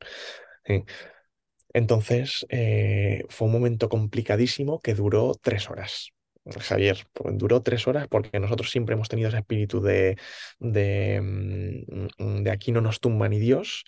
Entonces, 1.74 2.46
eh, 2.50 3.24
fue 3.30 3.48
un 3.48 3.54
momento 3.54 3.88
complicadísimo 3.90 4.80
que 4.80 4.96
duró 4.96 5.34
tres 5.42 5.70
horas. 5.70 6.12
Javier, 6.60 7.08
pues, 7.14 7.38
duró 7.38 7.62
tres 7.62 7.88
horas 7.88 8.08
porque 8.10 8.40
nosotros 8.40 8.70
siempre 8.72 8.96
hemos 8.96 9.10
tenido 9.10 9.30
ese 9.30 9.38
espíritu 9.40 9.82
de, 9.82 10.18
de, 10.60 11.20
mm, 11.22 12.44
de 12.44 12.52
aquí 12.52 12.72
no 12.72 12.82
nos 12.82 13.00
tumba 13.00 13.30
ni 13.30 13.40
Dios, 13.40 13.86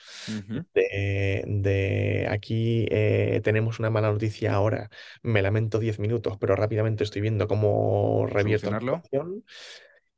de, 0.74 1.44
de 1.48 2.28
aquí 2.30 2.86
eh, 2.92 3.42
tenemos 3.44 3.80
una 3.80 3.90
mala 3.90 4.12
noticia 4.12 4.54
ahora, 4.54 4.90
me 5.24 5.42
lamento 5.42 5.80
diez 5.80 6.00
minutos, 6.00 6.38
pero 6.40 6.56
rápidamente 6.56 7.04
estoy 7.04 7.22
viendo 7.22 7.48
cómo 7.48 8.26
revierto 8.28 8.72
la 8.72 8.80
situación. 8.80 9.44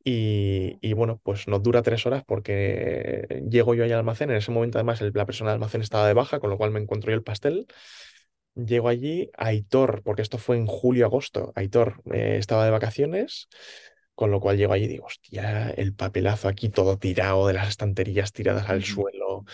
Y, 0.04 0.80
y 0.82 0.94
bueno, 0.94 1.20
pues 1.24 1.48
nos 1.48 1.62
dura 1.62 1.84
tres 1.84 2.06
horas 2.08 2.24
porque 2.26 3.44
llego 3.50 3.76
yo 3.76 3.84
ahí 3.84 3.92
al 3.92 4.00
almacén. 4.00 4.32
En 4.32 4.38
ese 4.38 4.52
momento, 4.52 4.80
además, 4.80 5.00
el- 5.02 5.12
la 5.14 5.26
persona 5.28 5.52
del 5.52 5.56
almacén 5.58 5.82
estaba 5.82 6.08
de 6.08 6.14
baja, 6.16 6.40
con 6.40 6.50
lo 6.50 6.58
cual 6.58 6.72
me 6.72 6.80
encuentro 6.80 7.12
yo 7.12 7.16
el 7.18 7.24
pastel. 7.24 7.68
Llego 8.56 8.90
allí, 8.90 9.30
Aitor, 9.38 10.02
porque 10.04 10.22
esto 10.22 10.38
fue 10.38 10.58
en 10.58 10.68
julio-agosto. 10.68 11.54
Aitor 11.56 12.02
eh, 12.14 12.36
estaba 12.38 12.66
de 12.66 12.72
vacaciones, 12.72 13.48
con 14.14 14.30
lo 14.30 14.42
cual 14.42 14.58
llego 14.58 14.74
allí 14.74 14.86
y 14.86 14.88
digo, 14.88 15.06
hostia, 15.06 15.70
el 15.72 15.94
papelazo 15.96 16.48
aquí 16.50 16.70
todo 16.70 16.98
tirado, 16.98 17.48
de 17.48 17.54
las 17.54 17.70
estanterías 17.70 18.34
tiradas 18.34 18.70
al 18.70 18.84
suelo. 18.84 19.46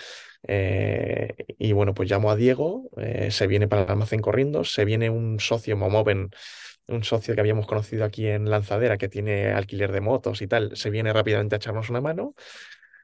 Eh, 0.48 1.36
y 1.60 1.74
bueno, 1.74 1.94
pues 1.94 2.10
llamo 2.10 2.32
a 2.32 2.36
Diego, 2.36 2.90
eh, 2.98 3.30
se 3.32 3.48
viene 3.48 3.68
para 3.68 3.84
el 3.84 3.92
almacén 3.92 4.22
corriendo, 4.22 4.64
se 4.64 4.84
viene 4.84 5.10
un 5.10 5.40
socio, 5.40 5.78
Momoven, 5.78 6.32
un 6.88 7.04
socio 7.04 7.36
que 7.36 7.42
habíamos 7.42 7.68
conocido 7.68 8.04
aquí 8.06 8.28
en 8.28 8.50
Lanzadera, 8.50 8.98
que 8.98 9.10
tiene 9.10 9.52
alquiler 9.52 9.92
de 9.92 10.02
motos 10.02 10.42
y 10.42 10.48
tal, 10.48 10.76
se 10.76 10.90
viene 10.90 11.14
rápidamente 11.14 11.56
a 11.56 11.58
echarnos 11.58 11.90
una 11.90 12.02
mano. 12.02 12.34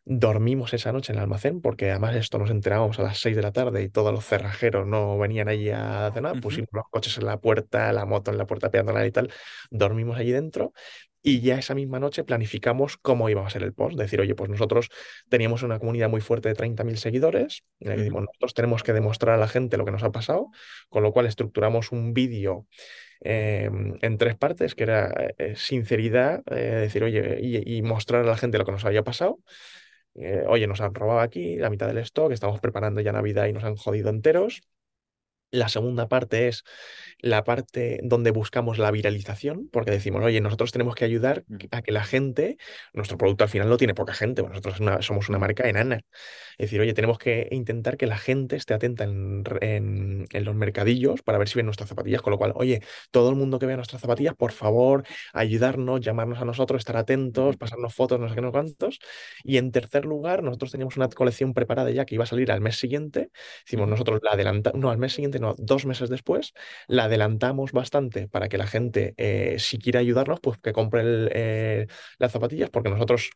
Dormimos 0.05 0.73
esa 0.73 0.91
noche 0.91 1.13
en 1.13 1.17
el 1.17 1.23
almacén, 1.23 1.61
porque 1.61 1.89
además 1.89 2.15
esto 2.15 2.37
nos 2.37 2.49
enterábamos 2.49 2.99
a 2.99 3.03
las 3.03 3.19
6 3.19 3.35
de 3.37 3.41
la 3.41 3.53
tarde 3.53 3.83
y 3.83 3.89
todos 3.89 4.13
los 4.13 4.25
cerrajeros 4.25 4.85
no 4.85 5.17
venían 5.17 5.47
allí 5.47 5.69
a 5.69 6.11
cenar. 6.13 6.33
Ujú. 6.33 6.41
Pusimos 6.41 6.69
los 6.73 6.85
coches 6.89 7.17
en 7.17 7.25
la 7.25 7.39
puerta, 7.39 7.93
la 7.93 8.05
moto 8.05 8.29
en 8.31 8.37
la 8.37 8.45
puerta 8.45 8.69
peatonal 8.69 9.07
y 9.07 9.11
tal. 9.11 9.31
Dormimos 9.71 10.17
allí 10.17 10.31
dentro 10.31 10.73
y 11.21 11.39
ya 11.39 11.57
esa 11.57 11.73
misma 11.73 12.01
noche 12.01 12.25
planificamos 12.25 12.97
cómo 12.97 13.29
iba 13.29 13.47
a 13.47 13.49
ser 13.49 13.63
el 13.63 13.73
post. 13.73 13.97
Decir, 13.97 14.19
oye, 14.19 14.35
pues 14.35 14.49
nosotros 14.49 14.89
teníamos 15.29 15.63
una 15.63 15.79
comunidad 15.79 16.09
muy 16.09 16.19
fuerte 16.19 16.49
de 16.49 16.55
30.000 16.55 16.97
seguidores. 16.97 17.63
Y 17.79 17.87
le 17.87 17.95
decimos, 17.95 18.23
nosotros 18.23 18.53
tenemos 18.53 18.83
que 18.83 18.91
demostrar 18.91 19.35
a 19.35 19.37
la 19.37 19.47
gente 19.47 19.77
lo 19.77 19.85
que 19.85 19.91
nos 19.91 20.03
ha 20.03 20.11
pasado, 20.11 20.49
con 20.89 21.01
lo 21.01 21.13
cual 21.13 21.27
estructuramos 21.27 21.93
un 21.93 22.13
vídeo 22.13 22.67
eh, 23.21 23.69
en 24.01 24.17
tres 24.17 24.35
partes, 24.35 24.75
que 24.75 24.83
era 24.83 25.13
eh, 25.37 25.53
sinceridad, 25.55 26.43
eh, 26.51 26.55
decir, 26.81 27.05
oye, 27.05 27.39
y, 27.41 27.77
y 27.77 27.81
mostrar 27.83 28.23
a 28.23 28.27
la 28.27 28.35
gente 28.35 28.57
lo 28.57 28.65
que 28.65 28.73
nos 28.73 28.83
había 28.83 29.03
pasado. 29.03 29.39
Eh, 30.15 30.43
oye, 30.47 30.67
nos 30.67 30.81
han 30.81 30.93
robado 30.93 31.19
aquí 31.19 31.55
la 31.57 31.69
mitad 31.69 31.87
del 31.87 31.97
stock, 31.99 32.31
estamos 32.31 32.59
preparando 32.59 33.01
ya 33.01 33.11
Navidad 33.11 33.47
y 33.47 33.53
nos 33.53 33.63
han 33.63 33.75
jodido 33.75 34.09
enteros. 34.09 34.61
La 35.53 35.69
segunda 35.69 36.07
parte 36.07 36.47
es 36.47 36.63
la 37.19 37.43
parte 37.43 37.99
donde 38.03 38.31
buscamos 38.31 38.79
la 38.79 38.89
viralización, 38.91 39.69
porque 39.71 39.91
decimos, 39.91 40.23
oye, 40.23 40.41
nosotros 40.41 40.71
tenemos 40.71 40.95
que 40.95 41.05
ayudar 41.05 41.45
a 41.71 41.83
que 41.83 41.91
la 41.91 42.03
gente, 42.03 42.57
nuestro 42.93 43.17
producto 43.19 43.43
al 43.43 43.51
final 43.51 43.69
lo 43.69 43.77
tiene 43.77 43.93
poca 43.93 44.13
gente, 44.15 44.41
nosotros 44.43 44.75
es 44.75 44.79
una- 44.81 45.01
somos 45.03 45.29
una 45.29 45.39
marca 45.39 45.69
enana. 45.69 46.01
Es 46.57 46.65
decir, 46.69 46.81
oye, 46.81 46.93
tenemos 46.93 47.17
que 47.19 47.47
intentar 47.51 47.97
que 47.97 48.07
la 48.07 48.17
gente 48.17 48.55
esté 48.55 48.73
atenta 48.73 49.03
en, 49.05 49.45
re- 49.45 49.75
en- 49.77 50.27
en 50.31 50.45
los 50.45 50.55
mercadillos 50.55 51.21
para 51.23 51.37
ver 51.39 51.49
si 51.49 51.55
ven 51.59 51.65
nuestras 51.67 51.89
zapatillas, 51.89 52.21
con 52.23 52.31
lo 52.31 52.37
cual, 52.39 52.53
oye, 52.55 52.81
todo 53.11 53.29
el 53.29 53.35
mundo 53.35 53.59
que 53.59 53.65
vea 53.67 53.75
nuestras 53.77 54.01
zapatillas, 54.01 54.35
por 54.35 54.51
favor, 54.53 55.03
ayudarnos, 55.33 56.01
llamarnos 56.01 56.39
a 56.41 56.45
nosotros, 56.45 56.79
estar 56.81 56.97
atentos, 56.97 57.57
pasarnos 57.57 57.93
fotos, 57.95 58.19
no 58.19 58.29
sé 58.29 58.35
qué, 58.35 58.41
no 58.41 58.47
sé 58.49 58.51
cuántos. 58.53 58.99
Y 59.43 59.57
en 59.57 59.71
tercer 59.71 60.05
lugar, 60.05 60.43
nosotros 60.43 60.71
teníamos 60.71 60.97
una 60.97 61.09
colección 61.09 61.53
preparada 61.53 61.91
ya 61.91 62.05
que 62.05 62.15
iba 62.15 62.23
a 62.23 62.27
salir 62.27 62.51
al 62.51 62.61
mes 62.61 62.77
siguiente. 62.77 63.29
Hicimos 63.65 63.83
ujú, 63.85 63.91
nosotros 63.91 64.19
la 64.23 64.31
adelantamos, 64.31 64.79
no, 64.81 64.89
al 64.91 64.97
mes 64.97 65.13
siguiente, 65.13 65.39
dos 65.57 65.85
meses 65.85 66.09
después, 66.09 66.53
la 66.87 67.05
adelantamos 67.05 67.71
bastante 67.71 68.27
para 68.27 68.49
que 68.49 68.57
la 68.57 68.67
gente, 68.67 69.13
eh, 69.17 69.57
si 69.59 69.77
quiere 69.79 69.99
ayudarnos, 69.99 70.39
pues 70.41 70.57
que 70.59 70.73
compre 70.73 71.01
eh, 71.31 71.87
las 72.19 72.31
zapatillas, 72.31 72.69
porque 72.69 72.89
nosotros 72.89 73.31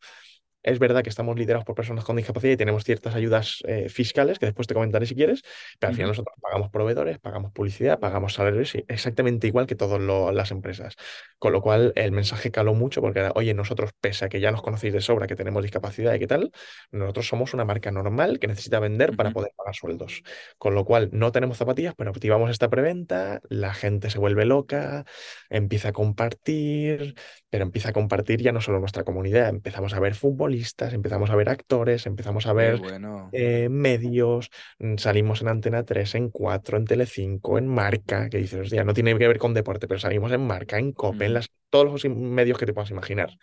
es 0.63 0.79
verdad 0.79 1.03
que 1.03 1.09
estamos 1.09 1.37
liderados 1.37 1.65
por 1.65 1.75
personas 1.75 2.03
con 2.03 2.15
discapacidad 2.15 2.53
y 2.53 2.57
tenemos 2.57 2.83
ciertas 2.83 3.15
ayudas 3.15 3.63
eh, 3.67 3.89
fiscales 3.89 4.39
que 4.39 4.45
después 4.45 4.67
te 4.67 4.73
comentaré 4.73 5.05
si 5.05 5.15
quieres, 5.15 5.43
pero 5.79 5.89
al 5.89 5.95
final 5.95 6.09
nosotros 6.09 6.35
pagamos 6.41 6.69
proveedores, 6.69 7.19
pagamos 7.19 7.51
publicidad, 7.51 7.99
pagamos 7.99 8.33
salarios 8.33 8.75
exactamente 8.87 9.47
igual 9.47 9.67
que 9.67 9.75
todas 9.75 10.01
las 10.33 10.51
empresas. 10.51 10.95
Con 11.39 11.53
lo 11.53 11.61
cual 11.61 11.93
el 11.95 12.11
mensaje 12.11 12.51
caló 12.51 12.73
mucho 12.73 13.01
porque 13.01 13.19
era, 13.19 13.31
oye, 13.35 13.53
nosotros, 13.53 13.91
pese 13.99 14.25
a 14.25 14.29
que 14.29 14.39
ya 14.39 14.51
nos 14.51 14.61
conocéis 14.61 14.93
de 14.93 15.01
sobra, 15.01 15.27
que 15.27 15.35
tenemos 15.35 15.63
discapacidad 15.63 16.13
y 16.13 16.19
qué 16.19 16.27
tal, 16.27 16.51
nosotros 16.91 17.27
somos 17.27 17.53
una 17.53 17.65
marca 17.65 17.91
normal 17.91 18.39
que 18.39 18.47
necesita 18.47 18.79
vender 18.79 19.15
para 19.15 19.31
poder 19.31 19.51
pagar 19.55 19.75
sueldos. 19.75 20.23
Con 20.57 20.75
lo 20.75 20.85
cual 20.85 21.09
no 21.11 21.31
tenemos 21.31 21.57
zapatillas, 21.57 21.93
pero 21.95 22.09
activamos 22.09 22.49
esta 22.49 22.69
preventa, 22.69 23.41
la 23.49 23.73
gente 23.73 24.09
se 24.09 24.19
vuelve 24.19 24.45
loca, 24.45 25.05
empieza 25.49 25.89
a 25.89 25.93
compartir 25.93 27.15
pero 27.49 27.63
empieza 27.63 27.89
a 27.89 27.93
compartir 27.93 28.41
ya 28.41 28.51
no 28.51 28.61
solo 28.61 28.79
nuestra 28.79 29.03
comunidad, 29.03 29.49
empezamos 29.49 29.93
a 29.93 29.99
ver 29.99 30.15
futbolistas, 30.47 30.93
empezamos 30.93 31.29
a 31.29 31.36
ver 31.36 31.49
actores, 31.49 32.05
empezamos 32.05 32.47
a 32.47 32.53
ver 32.53 32.79
bueno. 32.79 33.29
eh, 33.31 33.69
medios, 33.69 34.49
mm, 34.79 34.97
salimos 34.97 35.41
en 35.41 35.49
Antena 35.49 35.83
3, 35.83 36.15
en 36.15 36.29
4, 36.29 36.77
en 36.77 36.86
Telecinco, 36.86 37.57
en 37.57 37.67
Marca, 37.67 38.29
que 38.29 38.38
dices, 38.39 38.71
no 38.86 38.93
tiene 38.93 39.17
que 39.17 39.27
ver 39.27 39.38
con 39.39 39.53
deporte, 39.53 39.88
pero 39.88 39.99
salimos 39.99 40.31
en 40.31 40.45
Marca, 40.47 40.77
en 40.79 40.91
COPE, 40.93 41.25
en 41.25 41.31
Mm. 41.31 41.33
las, 41.33 41.49
todos 41.69 41.86
los 42.03 42.05
medios 42.15 42.57
que 42.57 42.65
te 42.65 42.73
puedas 42.73 42.91
imaginar. 42.91 43.38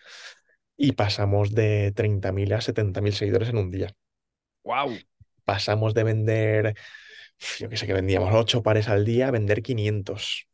Y 0.77 0.93
pasamos 0.93 1.55
de 1.55 1.93
30.000 1.95 2.53
a 2.53 2.61
70.000 2.61 3.15
seguidores 3.15 3.49
en 3.51 3.59
un 3.59 3.71
día. 3.71 3.95
Wow. 4.65 4.99
Pasamos 5.45 5.93
de 5.95 6.05
vender, 6.05 6.75
yo 7.59 7.69
qué 7.69 7.77
sé, 7.77 7.87
que 7.87 7.93
vendíamos 7.95 8.33
8 8.35 8.63
pares 8.63 8.89
al 8.89 9.05
día 9.05 9.29
a 9.29 9.31
vender 9.31 9.63
500. 9.63 10.49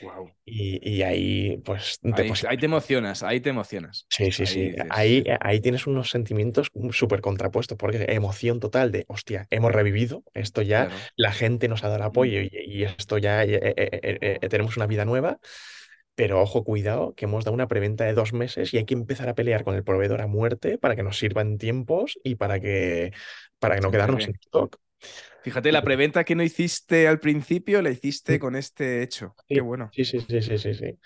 Wow. 0.00 0.30
Y, 0.44 0.80
y 0.88 1.02
ahí, 1.02 1.58
pues, 1.64 1.98
te 2.00 2.10
Ahí, 2.12 2.58
te 2.58 2.66
emocionas, 2.66 3.22
ahí 3.22 3.40
te 3.40 3.50
emocionas. 3.50 4.08
Sí, 4.08 4.30
sí, 4.30 4.46
Ahí 4.46 4.46
sí. 4.46 4.70
dices, 4.70 4.86
Ahí, 4.90 5.24
ahí 5.40 5.60
tienes 5.60 5.88
unos 5.88 6.10
sentimientos 6.10 6.70
súper 6.92 7.20
contrapuestos, 7.20 7.76
porque 7.76 8.04
emoción 8.10 8.60
total 8.60 8.92
de, 8.92 9.04
hostia, 9.08 9.46
hemos 9.50 9.72
revivido, 9.72 10.22
esto 10.34 10.62
ya, 10.62 10.88
claro. 10.88 11.10
la 11.16 11.32
gente 11.32 11.66
nos 11.66 11.82
ha 11.82 11.88
dado 11.88 11.96
el 11.98 12.02
Mm, 12.10 12.10
apoyo 12.10 12.40
y, 12.40 12.48
y 12.52 12.84
esto 12.84 13.18
ya, 13.18 13.42
eh, 13.42 13.58
eh, 13.76 14.38
eh, 14.40 14.48
tenemos 14.48 14.76
una 14.76 14.86
vida 14.86 15.04
nueva, 15.04 15.40
pero 16.14 16.40
ojo, 16.40 16.64
cuidado, 16.64 17.14
que 17.14 17.24
hemos 17.24 17.44
dado 17.44 17.54
una 17.54 17.68
preventa 17.68 18.04
de 18.04 18.14
dos 18.14 18.32
meses 18.32 18.72
y 18.74 18.78
hay 18.78 18.84
que 18.84 18.94
empezar 18.94 19.28
a 19.28 19.34
pelear 19.34 19.64
con 19.64 19.74
el 19.74 19.84
proveedor 19.84 20.20
a 20.22 20.28
muerte 20.28 20.78
para 20.78 20.96
que 20.96 21.02
nos 21.02 21.18
sirva 21.18 21.42
en 21.42 21.58
tiempos 21.58 22.18
y 22.24 22.36
para 22.36 22.60
que, 22.60 23.12
para 23.58 23.76
que 23.76 23.80
no 23.80 23.90
quedarnos 23.90 24.24
sin 24.24 24.34
stock. 24.36 24.78
Fíjate, 25.44 25.72
la 25.72 25.84
preventa 25.84 26.24
que 26.24 26.34
no 26.34 26.42
hiciste 26.42 27.06
al 27.06 27.20
principio, 27.20 27.82
la 27.82 27.90
hiciste 27.90 28.38
con 28.38 28.56
este 28.56 29.02
hecho. 29.02 29.36
Qué 29.46 29.60
bueno. 29.60 29.90
sí, 29.90 30.04
sí, 30.04 30.20
sí, 30.20 30.42
sí, 30.42 30.58
sí, 30.58 30.74
sí. 30.74 30.98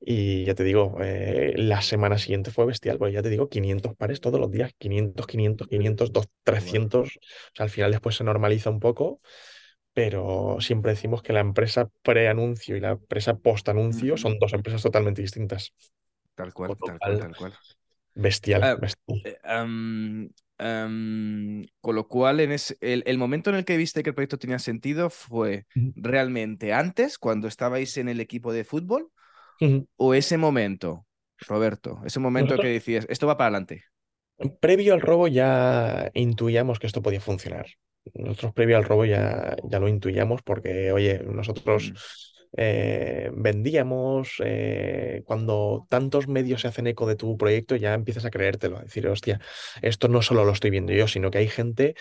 Y 0.00 0.44
ya 0.44 0.54
te 0.54 0.64
digo, 0.64 0.96
eh, 1.00 1.54
la 1.56 1.82
semana 1.82 2.18
siguiente 2.18 2.50
fue 2.50 2.66
bestial, 2.66 2.98
porque 2.98 3.14
ya 3.14 3.22
te 3.22 3.30
digo, 3.30 3.48
500 3.48 3.96
pares 3.96 4.20
todos 4.20 4.40
los 4.40 4.50
días, 4.50 4.72
500, 4.78 5.26
500, 5.26 5.68
500, 5.68 6.12
dos- 6.12 6.28
Qué 6.48 6.60
bueno. 6.60 6.90
300. 6.90 7.16
O 7.16 7.56
sea, 7.56 7.64
al 7.64 7.70
final 7.70 7.90
después 7.90 8.16
se 8.16 8.24
normaliza 8.24 8.70
un 8.70 8.80
poco, 8.80 9.20
pero 9.94 10.58
siempre 10.60 10.92
decimos 10.92 11.22
que 11.22 11.32
la 11.32 11.40
empresa 11.40 11.90
pre-anuncio 12.02 12.76
y 12.76 12.80
la 12.80 12.92
empresa 12.92 13.36
post-anuncio 13.38 14.16
Ujú. 14.16 14.18
son 14.18 14.38
dos 14.38 14.52
empresas 14.54 14.82
totalmente 14.82 15.22
distintas. 15.22 15.72
Tal 16.34 16.52
cual, 16.54 16.76
tal 16.84 17.00
cual, 17.00 17.18
cual, 17.18 17.18
tal 17.18 17.36
cual. 17.36 17.58
bestial, 18.14 18.62
Ah, 18.62 18.74
bestial. 18.76 19.22
eh, 19.24 19.38
con 20.58 21.94
lo 21.94 22.08
cual, 22.08 22.40
en 22.40 22.52
ese- 22.52 22.76
el, 22.80 23.02
el 23.06 23.18
momento 23.18 23.50
en 23.50 23.56
el 23.56 23.64
que 23.64 23.76
viste 23.76 24.02
que 24.02 24.10
el 24.10 24.14
proyecto 24.14 24.38
tenía 24.38 24.58
sentido 24.58 25.10
fue 25.10 25.66
realmente 25.94 26.72
antes, 26.72 27.18
cuando 27.18 27.48
estabais 27.48 27.96
en 27.98 28.08
el 28.08 28.20
equipo 28.20 28.52
de 28.52 28.64
fútbol, 28.64 29.10
o 29.96 30.14
ese 30.14 30.38
momento, 30.38 31.06
Roberto, 31.48 32.00
ese 32.06 32.20
momento 32.20 32.60
que 32.60 32.68
decías, 32.68 33.06
esto 33.10 33.26
va 33.26 33.36
para 33.38 33.48
adelante. 33.48 33.84
previo 34.60 34.94
al 34.94 35.00
robo, 35.00 35.28
ya 35.28 36.10
intuíamos 36.14 36.78
que 36.78 36.86
esto 36.86 37.02
podía 37.02 37.20
funcionar. 37.20 37.66
Nosotros 38.14 38.52
previo 38.54 38.76
al 38.76 38.84
robo 38.84 39.04
ya, 39.04 39.56
ya 39.64 39.78
lo 39.80 39.88
intuíamos 39.88 40.42
porque, 40.42 40.92
oye, 40.92 41.20
nosotros 41.24 41.92
Mm, 41.92 41.96
eh, 42.56 43.30
vendíamos, 43.34 44.34
eh, 44.44 45.22
cuando 45.24 45.86
tantos 45.88 46.28
medios 46.28 46.62
se 46.62 46.68
hacen 46.68 46.86
eco 46.86 47.06
de 47.06 47.16
tu 47.16 47.36
proyecto, 47.36 47.76
ya 47.76 47.94
empiezas 47.94 48.24
a 48.24 48.30
creértelo, 48.30 48.78
a 48.78 48.82
decir, 48.82 49.06
hostia, 49.08 49.40
esto 49.82 50.08
no 50.08 50.22
solo 50.22 50.44
lo 50.44 50.52
estoy 50.52 50.70
viendo 50.70 50.92
yo, 50.92 51.08
sino 51.08 51.30
que 51.30 51.38
hay 51.38 51.48
gente 51.48 51.94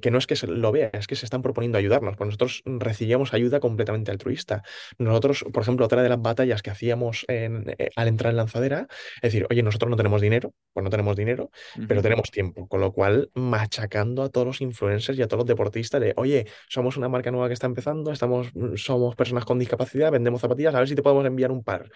que 0.00 0.10
no 0.10 0.18
es 0.18 0.26
que 0.26 0.36
se 0.36 0.46
lo 0.46 0.72
vea, 0.72 0.90
es 0.94 1.06
que 1.06 1.16
se 1.16 1.26
están 1.26 1.42
proponiendo 1.42 1.76
ayudarnos, 1.78 2.16
pues 2.16 2.26
nosotros 2.26 2.62
recibíamos 2.64 3.34
ayuda 3.34 3.60
completamente 3.60 4.10
altruista. 4.10 4.62
Nosotros, 4.98 5.44
por 5.52 5.62
ejemplo, 5.62 5.84
otra 5.86 6.02
de 6.02 6.08
las 6.08 6.20
batallas 6.20 6.62
que 6.62 6.70
hacíamos 6.70 7.24
en- 7.28 7.74
eh, 7.78 7.90
al 7.96 8.08
entrar 8.08 8.30
en 8.30 8.36
lanzadera, 8.38 8.86
es 9.16 9.22
decir, 9.32 9.46
oye, 9.50 9.62
nosotros 9.62 9.90
no 9.90 9.96
tenemos 9.96 10.20
dinero, 10.22 10.54
pues 10.72 10.82
no 10.84 10.90
tenemos 10.90 11.16
dinero, 11.16 11.50
pero 11.86 12.00
tenemos 12.02 12.30
tiempo, 12.30 12.66
con 12.68 12.80
lo 12.80 12.92
cual 12.92 13.30
machacando 13.34 14.22
a 14.22 14.30
todos 14.30 14.46
los 14.46 14.60
influencers 14.62 15.18
y 15.18 15.22
a 15.22 15.26
todos 15.28 15.40
los 15.40 15.46
deportistas 15.48 16.00
de, 16.00 16.14
oye, 16.16 16.46
somos 16.68 16.96
una 16.96 17.08
marca 17.08 17.30
nueva 17.30 17.48
que 17.48 17.54
está 17.54 17.66
empezando, 17.66 18.12
estamos, 18.12 18.48
somos 18.76 19.14
personas 19.14 19.44
con 19.44 19.58
discapacidad, 19.58 19.91
vendemos 20.10 20.40
zapatillas, 20.40 20.74
a 20.74 20.78
ver 20.78 20.88
si 20.88 20.94
te 20.94 21.02
podemos 21.02 21.24
enviar 21.26 21.50
un 21.52 21.62
par. 21.64 21.90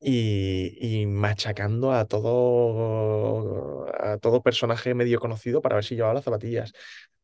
Y, 0.00 0.76
y 1.02 1.06
machacando 1.06 1.92
a 1.92 2.04
todo, 2.06 3.86
a 4.00 4.18
todo 4.18 4.42
personaje 4.42 4.94
medio 4.94 5.18
conocido 5.20 5.60
para 5.62 5.74
ver 5.76 5.84
si 5.84 5.96
llevaba 5.96 6.14
las 6.14 6.24
zapatillas. 6.24 6.72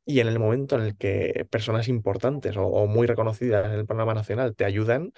Y 0.07 0.21
en 0.21 0.29
el 0.29 0.39
momento 0.39 0.77
en 0.77 0.83
el 0.83 0.97
que 0.97 1.47
personas 1.51 1.89
importantes 1.89 2.57
o, 2.57 2.65
o 2.67 2.87
muy 2.87 3.07
reconocidas 3.07 3.67
en 3.73 3.81
el 3.81 3.87
panorama 3.87 4.15
nacional 4.15 4.55
te 4.57 4.65
ayudan, 4.65 5.13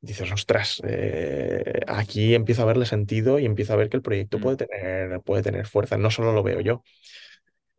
dices, 0.00 0.30
ostras, 0.32 0.80
eh, 0.84 1.80
aquí 1.88 2.34
empiezo 2.34 2.62
a 2.62 2.66
verle 2.66 2.86
sentido 2.86 3.38
y 3.38 3.46
empiezo 3.46 3.72
a 3.74 3.76
ver 3.76 3.88
que 3.90 3.96
el 3.98 4.02
proyecto 4.02 4.38
mm, 4.38 4.42
puede 4.42 4.56
tener, 4.58 5.20
puede 5.22 5.42
tener 5.42 5.66
fuerza. 5.66 5.98
No 5.98 6.10
solo 6.10 6.32
lo 6.32 6.42
veo 6.42 6.60
yo. 6.60 6.82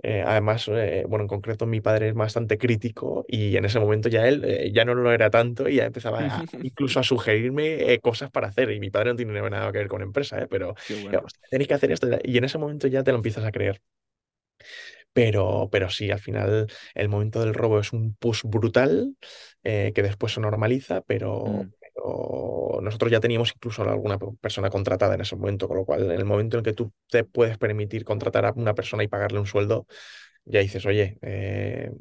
Eh, 0.02 0.24
además, 0.26 0.68
eh, 0.70 1.04
bueno, 1.10 1.24
en 1.24 1.28
concreto 1.28 1.66
mi 1.66 1.82
padre 1.82 2.10
es 2.10 2.14
bastante 2.14 2.58
crítico 2.58 3.26
y 3.28 3.58
en 3.58 3.66
ese 3.66 3.80
momento 3.82 4.08
ya 4.10 4.28
él 4.28 4.44
eh, 4.46 4.72
ya 4.74 4.86
no 4.86 4.96
lo 4.96 5.12
era 5.12 5.30
tanto 5.30 5.68
y 5.68 5.76
ya 5.76 5.86
empezaba 5.86 6.38
a- 6.38 6.46
incluso 6.62 7.00
a 7.02 7.04
sugerirme 7.04 7.94
eh, 7.94 8.00
cosas 8.00 8.32
para 8.32 8.48
hacer. 8.48 8.72
Y 8.72 8.80
mi 8.80 8.90
padre 8.92 9.12
no 9.12 9.16
tiene 9.18 9.34
nada 9.50 9.72
que 9.72 9.80
ver 9.80 9.88
con 9.90 10.02
empresa, 10.02 10.40
eh, 10.42 10.48
pero 10.50 10.76
bueno. 11.02 11.22
"Hostia, 11.26 11.42
tenéis 11.50 11.68
que 11.68 11.74
hacer 11.74 11.92
esto. 11.92 12.08
Y 12.24 12.38
en 12.38 12.44
ese 12.46 12.58
momento 12.58 12.88
ya 12.88 13.04
te 13.04 13.12
lo 13.12 13.18
empiezas 13.18 13.44
a 13.46 13.52
creer. 13.52 13.82
Pero, 15.14 15.70
pero 15.72 15.90
sí, 15.90 16.12
al 16.12 16.20
final 16.20 16.68
el 16.94 17.10
momento 17.10 17.40
del 17.42 17.54
robo 17.54 17.80
es 17.80 17.94
un 17.94 18.16
push 18.16 18.42
brutal 18.46 19.16
que 19.64 19.92
después 20.04 20.34
se 20.34 20.42
normaliza, 20.42 21.02
pero, 21.02 21.64
Mm, 21.64 21.72
pero 22.02 22.80
nosotros 22.82 23.12
ya 23.12 23.20
teníamos 23.20 23.52
incluso 23.56 23.84
alguna 23.84 24.18
pe- 24.18 24.28
persona 24.42 24.70
contratada 24.70 25.16
en 25.16 25.22
ese 25.22 25.36
momento, 25.36 25.68
con 25.68 25.78
lo 25.78 25.86
cual 25.86 26.04
en 26.04 26.12
el 26.12 26.26
momento 26.26 26.58
en 26.58 26.64
que 26.64 26.74
tú 26.74 26.92
te 27.10 27.24
puedes 27.24 27.58
permitir 27.58 28.06
contratar 28.06 28.46
a 28.46 28.52
una 28.54 28.74
persona 28.76 29.04
y 29.04 29.08
pagarle 29.08 29.40
un 29.40 29.46
sueldo, 29.48 29.86
ya 30.46 30.60
dices, 30.62 30.86
oye, 30.86 31.18
eh, 31.22 31.92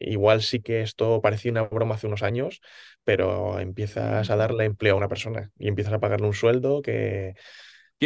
igual 0.00 0.42
sí 0.42 0.60
que 0.60 0.82
esto 0.82 1.20
parecía 1.22 1.50
una 1.52 1.62
broma 1.64 1.96
hace 1.96 2.06
unos 2.06 2.22
años, 2.22 2.60
pero 3.04 3.58
empiezas 3.60 4.30
a 4.30 4.36
darle 4.36 4.64
empleo 4.64 4.94
a 4.94 4.98
una 4.98 5.08
persona 5.08 5.50
y 5.58 5.68
empiezas 5.68 5.94
a 5.94 6.00
pagarle 6.00 6.26
un 6.28 6.34
sueldo 6.34 6.82
que, 6.82 7.34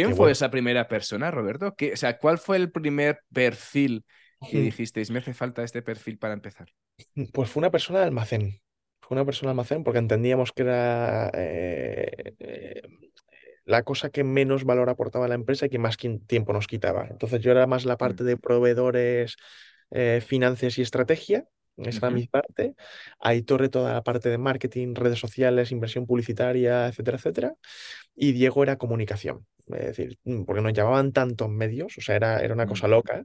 que 0.03 0.11
¿Quién 0.11 0.13
fue 0.13 0.31
bueno. 0.31 0.31
esa 0.31 0.49
primera 0.51 0.87
persona, 0.87 1.31
Roberto? 1.31 1.75
¿Qué- 1.75 1.93
o 1.93 1.97
sea, 1.97 2.17
¿cuál 2.17 2.37
fue 2.39 2.57
el 2.57 2.71
primer 2.71 3.19
perfil 3.33 4.05
que 4.47 4.59
dijisteis, 4.61 5.11
me 5.11 5.19
hace 5.19 5.33
falta 5.33 5.63
este 5.63 5.81
perfil 5.81 6.17
para 6.17 6.33
empezar? 6.33 6.69
Pues 7.33 7.49
fue 7.49 7.61
una 7.61 7.71
persona 7.71 7.99
de 7.99 8.05
almacén. 8.05 8.61
Fue 9.03 9.15
una 9.15 9.25
persona 9.25 9.51
almacén 9.51 9.83
porque 9.83 9.99
entendíamos 9.99 10.51
que 10.53 10.63
era 10.63 11.29
eh, 11.33 12.35
eh, 12.39 12.81
la 13.65 13.83
cosa 13.83 14.09
que 14.09 14.23
menos 14.23 14.63
valor 14.65 14.89
aportaba 14.89 15.25
a 15.25 15.27
la 15.27 15.35
empresa 15.35 15.65
y 15.65 15.69
que 15.69 15.79
más 15.79 15.97
tiempo 16.27 16.53
nos 16.53 16.67
quitaba. 16.67 17.07
Entonces 17.09 17.41
yo 17.41 17.51
era 17.51 17.67
más 17.67 17.85
la 17.85 17.95
Mm, 17.95 17.97
parte 17.97 18.23
de 18.23 18.37
proveedores, 18.37 19.35
eh, 19.91 20.21
finanzas 20.25 20.77
y 20.77 20.81
estrategia 20.81 21.47
Esa 21.77 22.07
era 22.07 22.11
Ujú, 22.11 22.15
mi 22.15 22.27
parte. 22.27 22.75
Aitor 23.19 23.67
toda 23.69 23.93
la 23.93 24.03
parte 24.03 24.29
de 24.29 24.37
marketing, 24.37 24.95
redes 24.95 25.19
sociales, 25.19 25.71
inversión 25.71 26.05
publicitaria, 26.05 26.87
etcétera, 26.87 27.17
etcétera. 27.17 27.53
Y 28.15 28.31
Diego 28.33 28.63
era 28.63 28.77
comunicación. 28.77 29.45
Es 29.67 29.85
decir, 29.97 30.19
mm, 30.25 30.43
porque 30.43 30.61
nos 30.61 30.73
llamaban 30.73 31.13
tantos 31.13 31.49
medios, 31.49 31.97
o 31.97 32.01
sea, 32.01 32.15
era, 32.17 32.41
era 32.41 32.53
una 32.53 32.67
cosa 32.67 32.87
loca, 32.87 33.23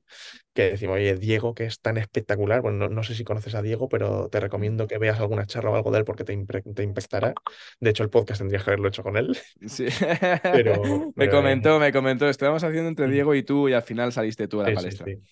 que 0.55 0.71
decimos, 0.73 0.97
oye, 0.97 1.17
Diego, 1.17 1.55
que 1.55 1.65
es 1.67 1.81
tan 1.81 1.97
espectacular, 1.99 2.63
bueno, 2.63 2.79
no, 2.79 2.91
no 2.95 3.03
sé 3.05 3.15
si 3.15 3.25
conoces 3.25 3.55
a 3.57 3.63
Diego, 3.63 3.89
pero 3.89 4.29
te 4.31 4.41
mm. 4.41 4.41
recomiendo 4.41 4.87
que 4.89 4.99
veas 4.99 5.19
alguna 5.21 5.47
charla 5.47 5.71
o 5.71 5.77
algo 5.77 5.91
de 5.93 5.99
él 6.01 6.05
porque 6.05 6.25
te, 6.25 6.37
te 6.75 6.83
impactará. 6.85 7.35
De 7.81 7.91
hecho, 7.91 8.05
el 8.05 8.11
podcast 8.11 8.41
tendrías 8.41 8.65
que 8.65 8.71
haberlo 8.71 8.89
hecho 8.89 9.03
con 9.03 9.17
él, 9.17 9.37
Sí. 9.67 9.87
pero, 10.51 10.83
Me 11.17 11.29
pero 11.29 11.47
es... 11.47 11.59
comentó, 11.69 11.79
me 11.79 11.93
comentó. 11.93 12.29
Estábamos 12.29 12.65
haciendo 12.65 12.89
entre 12.89 13.09
Diego 13.09 13.35
y 13.35 13.43
tú 13.43 13.69
y 13.69 13.73
al 13.75 13.83
final 13.83 14.13
saliste 14.13 14.49
tú 14.49 14.61
a 14.61 14.65
la 14.65 14.73
Sí, 14.77 14.77
sí, 14.77 14.91
palestra. 14.91 15.05
sí. 15.05 15.23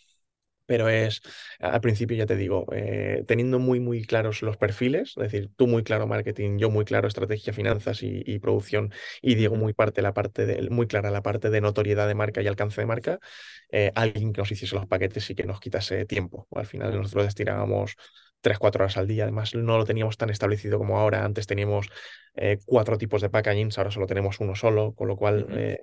Pero 0.66 0.88
es, 0.88 1.22
al 1.60 1.80
principio 1.80 2.16
ya 2.16 2.26
te 2.26 2.36
digo, 2.36 2.66
eh, 2.72 3.24
teniendo 3.26 3.58
muy, 3.58 3.80
muy 3.80 4.04
claros 4.04 4.42
los 4.42 4.56
perfiles, 4.56 5.14
es 5.16 5.22
decir, 5.22 5.50
tú 5.56 5.66
muy 5.66 5.84
claro 5.84 6.06
marketing, 6.06 6.58
yo 6.58 6.70
muy 6.70 6.84
claro 6.84 7.08
estrategia, 7.08 7.52
finanzas 7.52 8.02
y, 8.02 8.22
y 8.26 8.38
producción, 8.40 8.92
y 9.22 9.36
Diego 9.36 9.56
muy, 9.56 9.72
parte, 9.72 10.02
la 10.02 10.12
parte 10.12 10.44
de, 10.44 10.68
muy 10.70 10.86
clara 10.86 11.10
la 11.10 11.22
parte 11.22 11.50
de 11.50 11.60
notoriedad 11.60 12.08
de 12.08 12.14
marca 12.14 12.42
y 12.42 12.48
alcance 12.48 12.80
de 12.80 12.86
marca, 12.86 13.20
eh, 13.70 13.92
alguien 13.94 14.32
que 14.32 14.40
nos 14.40 14.50
hiciese 14.50 14.74
los 14.74 14.86
paquetes 14.86 15.30
y 15.30 15.34
que 15.34 15.44
nos 15.44 15.60
quitase 15.60 16.04
tiempo. 16.04 16.46
Al 16.52 16.66
final 16.66 16.94
nosotros 16.96 17.24
destinábamos 17.24 17.96
tres, 18.40 18.58
cuatro 18.58 18.84
horas 18.84 18.96
al 18.96 19.06
día, 19.06 19.24
además 19.24 19.54
no 19.54 19.78
lo 19.78 19.84
teníamos 19.84 20.16
tan 20.16 20.30
establecido 20.30 20.78
como 20.78 20.98
ahora, 20.98 21.24
antes 21.24 21.46
teníamos 21.46 21.88
eh, 22.36 22.58
cuatro 22.64 22.98
tipos 22.98 23.22
de 23.22 23.30
packagings, 23.30 23.78
ahora 23.78 23.90
solo 23.90 24.06
tenemos 24.06 24.40
uno 24.40 24.54
solo, 24.54 24.94
con 24.94 25.08
lo 25.08 25.16
cual 25.16 25.46
eh, 25.50 25.78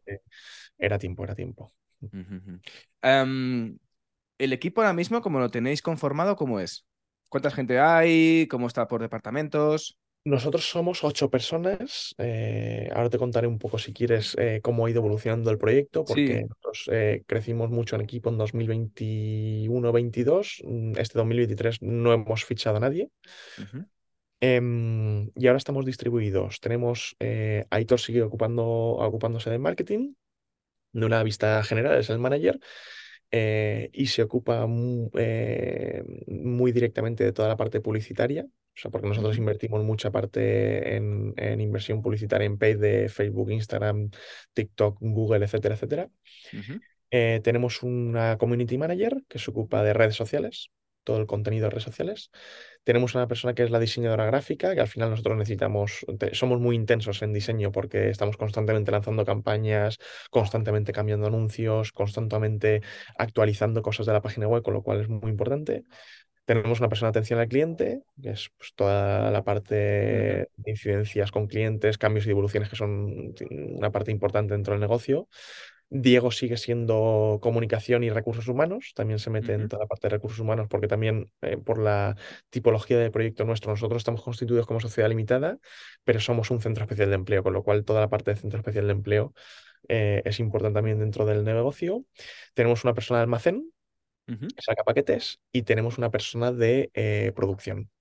era 0.77 0.97
tiempo, 0.97 1.23
era 1.23 1.35
tiempo. 1.35 1.73
Em, 3.01 3.77
el 4.37 4.53
equipo 4.53 4.81
ahora 4.81 4.93
mismo, 4.93 5.21
como 5.21 5.39
lo 5.39 5.49
tenéis 5.49 5.81
conformado, 5.81 6.35
¿cómo 6.35 6.59
es? 6.59 6.85
¿Cuánta 7.29 7.49
gente 7.51 7.79
hay? 7.79 8.47
¿Cómo 8.49 8.67
está 8.67 8.87
por 8.87 9.01
departamentos? 9.01 9.97
Nosotros 10.25 10.69
somos 10.69 11.03
ocho 11.03 11.29
personas. 11.29 12.15
eh, 12.17 12.89
ahora 12.93 13.09
te 13.09 13.17
contaré 13.17 13.45
un 13.47 13.59
poco, 13.59 13.77
si 13.77 13.91
quieres, 13.91 14.37
eh, 14.39 14.61
cómo 14.63 14.85
ha 14.85 14.89
ido 14.89 14.99
evolucionando 14.99 15.51
el 15.51 15.57
proyecto, 15.57 16.05
porque 16.05 16.37
Sí. 16.37 16.43
nosotros 16.43 16.89
eh, 16.91 17.23
crecimos 17.25 17.69
mucho 17.71 17.95
en 17.95 18.03
equipo 18.03 18.29
en 18.29 18.37
2021-22. 18.37 20.61
Mm, 20.63 20.93
Este 20.97 21.17
2023 21.17 21.81
no 21.81 22.13
hemos 22.13 22.45
fichado 22.45 22.77
a 22.77 22.79
nadie. 22.79 23.09
Em, 24.39 25.29
y 25.35 25.47
ahora 25.47 25.57
estamos 25.57 25.85
distribuidos. 25.85 26.59
Tenemos, 26.59 27.15
Aitor 27.69 27.99
sigue 27.99 28.21
ocupando, 28.21 28.65
ocupándose 28.65 29.49
de 29.49 29.59
marketing, 29.59 30.13
de 30.93 31.05
una 31.05 31.23
vista 31.23 31.63
general, 31.63 31.97
es 31.97 32.09
el 32.09 32.19
manager 32.19 32.59
eh, 33.35 33.89
y 33.93 34.05
se 34.05 34.21
ocupa 34.21 34.67
eh, 35.17 36.03
muy 36.27 36.71
directamente 36.71 37.23
de 37.23 37.33
toda 37.33 37.47
la 37.47 37.57
parte 37.57 37.81
publicitaria. 37.81 38.45
O 38.45 38.79
sea, 38.79 38.91
porque 38.91 39.07
nosotros 39.07 39.39
invertimos 39.39 39.83
mucha 39.83 40.11
parte 40.11 40.95
en, 40.95 41.33
en 41.37 41.59
inversión 41.59 42.03
publicitaria 42.03 42.45
en 42.45 42.59
paid 42.59 42.77
de 42.77 43.09
Facebook, 43.09 43.49
Instagram, 43.49 44.11
TikTok, 44.53 44.99
Google, 45.01 45.45
etcétera, 45.45 45.73
etcétera. 45.73 46.09
Eh, 47.09 47.41
tenemos 47.43 47.81
una 47.81 48.37
community 48.37 48.77
manager 48.77 49.23
que 49.27 49.39
se 49.39 49.49
ocupa 49.49 49.83
de 49.83 49.93
redes 49.93 50.15
sociales, 50.15 50.69
todo 51.03 51.17
el 51.19 51.27
contenido 51.27 51.65
de 51.65 51.69
redes 51.71 51.83
sociales. 51.83 52.31
Tenemos 52.83 53.15
una 53.15 53.27
persona 53.27 53.53
que 53.53 53.63
es 53.63 53.71
la 53.71 53.79
diseñadora 53.79 54.25
gráfica, 54.25 54.73
que 54.75 54.81
al 54.81 54.87
final 54.87 55.09
nosotros 55.09 55.37
necesitamos, 55.37 56.05
te- 56.19 56.35
somos 56.35 56.59
muy 56.59 56.75
intensos 56.75 57.21
en 57.21 57.33
diseño 57.33 57.71
porque 57.71 58.09
estamos 58.09 58.37
constantemente 58.37 58.91
lanzando 58.91 59.25
campañas, 59.25 59.97
constantemente 60.29 60.91
cambiando 60.93 61.27
anuncios, 61.27 61.91
constantemente 61.91 62.81
actualizando 63.17 63.81
cosas 63.81 64.05
de 64.05 64.13
la 64.13 64.21
página 64.21 64.47
web, 64.47 64.63
con 64.63 64.73
lo 64.73 64.83
cual 64.83 65.01
es 65.01 65.09
muy 65.09 65.31
importante. 65.31 65.83
Tenemos 66.45 66.79
una 66.79 66.89
persona 66.89 67.07
de 67.11 67.19
atención 67.19 67.39
al 67.39 67.47
cliente, 67.47 68.03
que 68.21 68.31
es 68.31 68.49
pues, 68.57 68.73
toda 68.75 69.31
la 69.31 69.43
parte 69.45 69.75
de 69.75 70.49
incidencias 70.71 71.31
con 71.31 71.47
clientes, 71.47 71.97
cambios 71.97 72.25
y 72.25 72.29
devoluciones 72.29 72.69
que 72.69 72.75
son 72.75 73.33
una 73.51 73.91
parte 73.91 74.11
importante 74.11 74.53
dentro 74.53 74.73
del 74.73 74.81
negocio. 74.81 75.29
Diego 75.95 76.31
sigue 76.31 76.57
siendo 76.57 77.37
comunicación 77.39 78.03
y 78.03 78.09
recursos 78.09 78.47
humanos, 78.47 78.93
también 78.95 79.19
se 79.19 79.29
mete 79.29 79.53
en 79.53 79.67
toda 79.67 79.83
la 79.83 79.87
parte 79.87 80.07
de 80.07 80.15
recursos 80.15 80.39
humanos 80.39 80.67
porque 80.67 80.87
también 80.87 81.31
eh, 81.41 81.57
por 81.57 81.77
la 81.77 82.17
tipología 82.49 82.97
de 82.97 83.11
proyecto 83.11 83.45
nuestro, 83.45 83.69
nosotros 83.69 83.99
estamos 83.99 84.23
constituidos 84.23 84.65
como 84.65 84.79
sociedad 84.79 85.07
limitada, 85.07 85.59
pero 86.03 86.19
somos 86.19 86.49
un 86.49 86.61
centro 86.61 86.83
especial 86.83 87.09
de 87.09 87.15
empleo, 87.15 87.43
con 87.43 87.53
lo 87.53 87.61
cual 87.61 87.85
toda 87.85 88.01
la 88.01 88.09
parte 88.09 88.31
de 88.31 88.37
centro 88.37 88.57
especial 88.57 88.87
de 88.87 88.91
empleo 88.91 89.33
eh, 89.87 90.23
es 90.25 90.39
importante 90.39 90.77
también 90.77 90.97
dentro 90.97 91.27
del 91.27 91.43
negocio. 91.43 92.03
Tenemos 92.55 92.83
una 92.83 92.95
persona 92.95 93.19
de 93.19 93.23
almacén 93.25 93.71
ujú, 94.27 94.47
que 94.47 94.61
saca 94.63 94.83
paquetes 94.83 95.41
y 95.51 95.61
tenemos 95.61 95.99
una 95.99 96.09
persona 96.09 96.51
de 96.51 96.89
eh, 96.95 97.33
producción. 97.35 97.91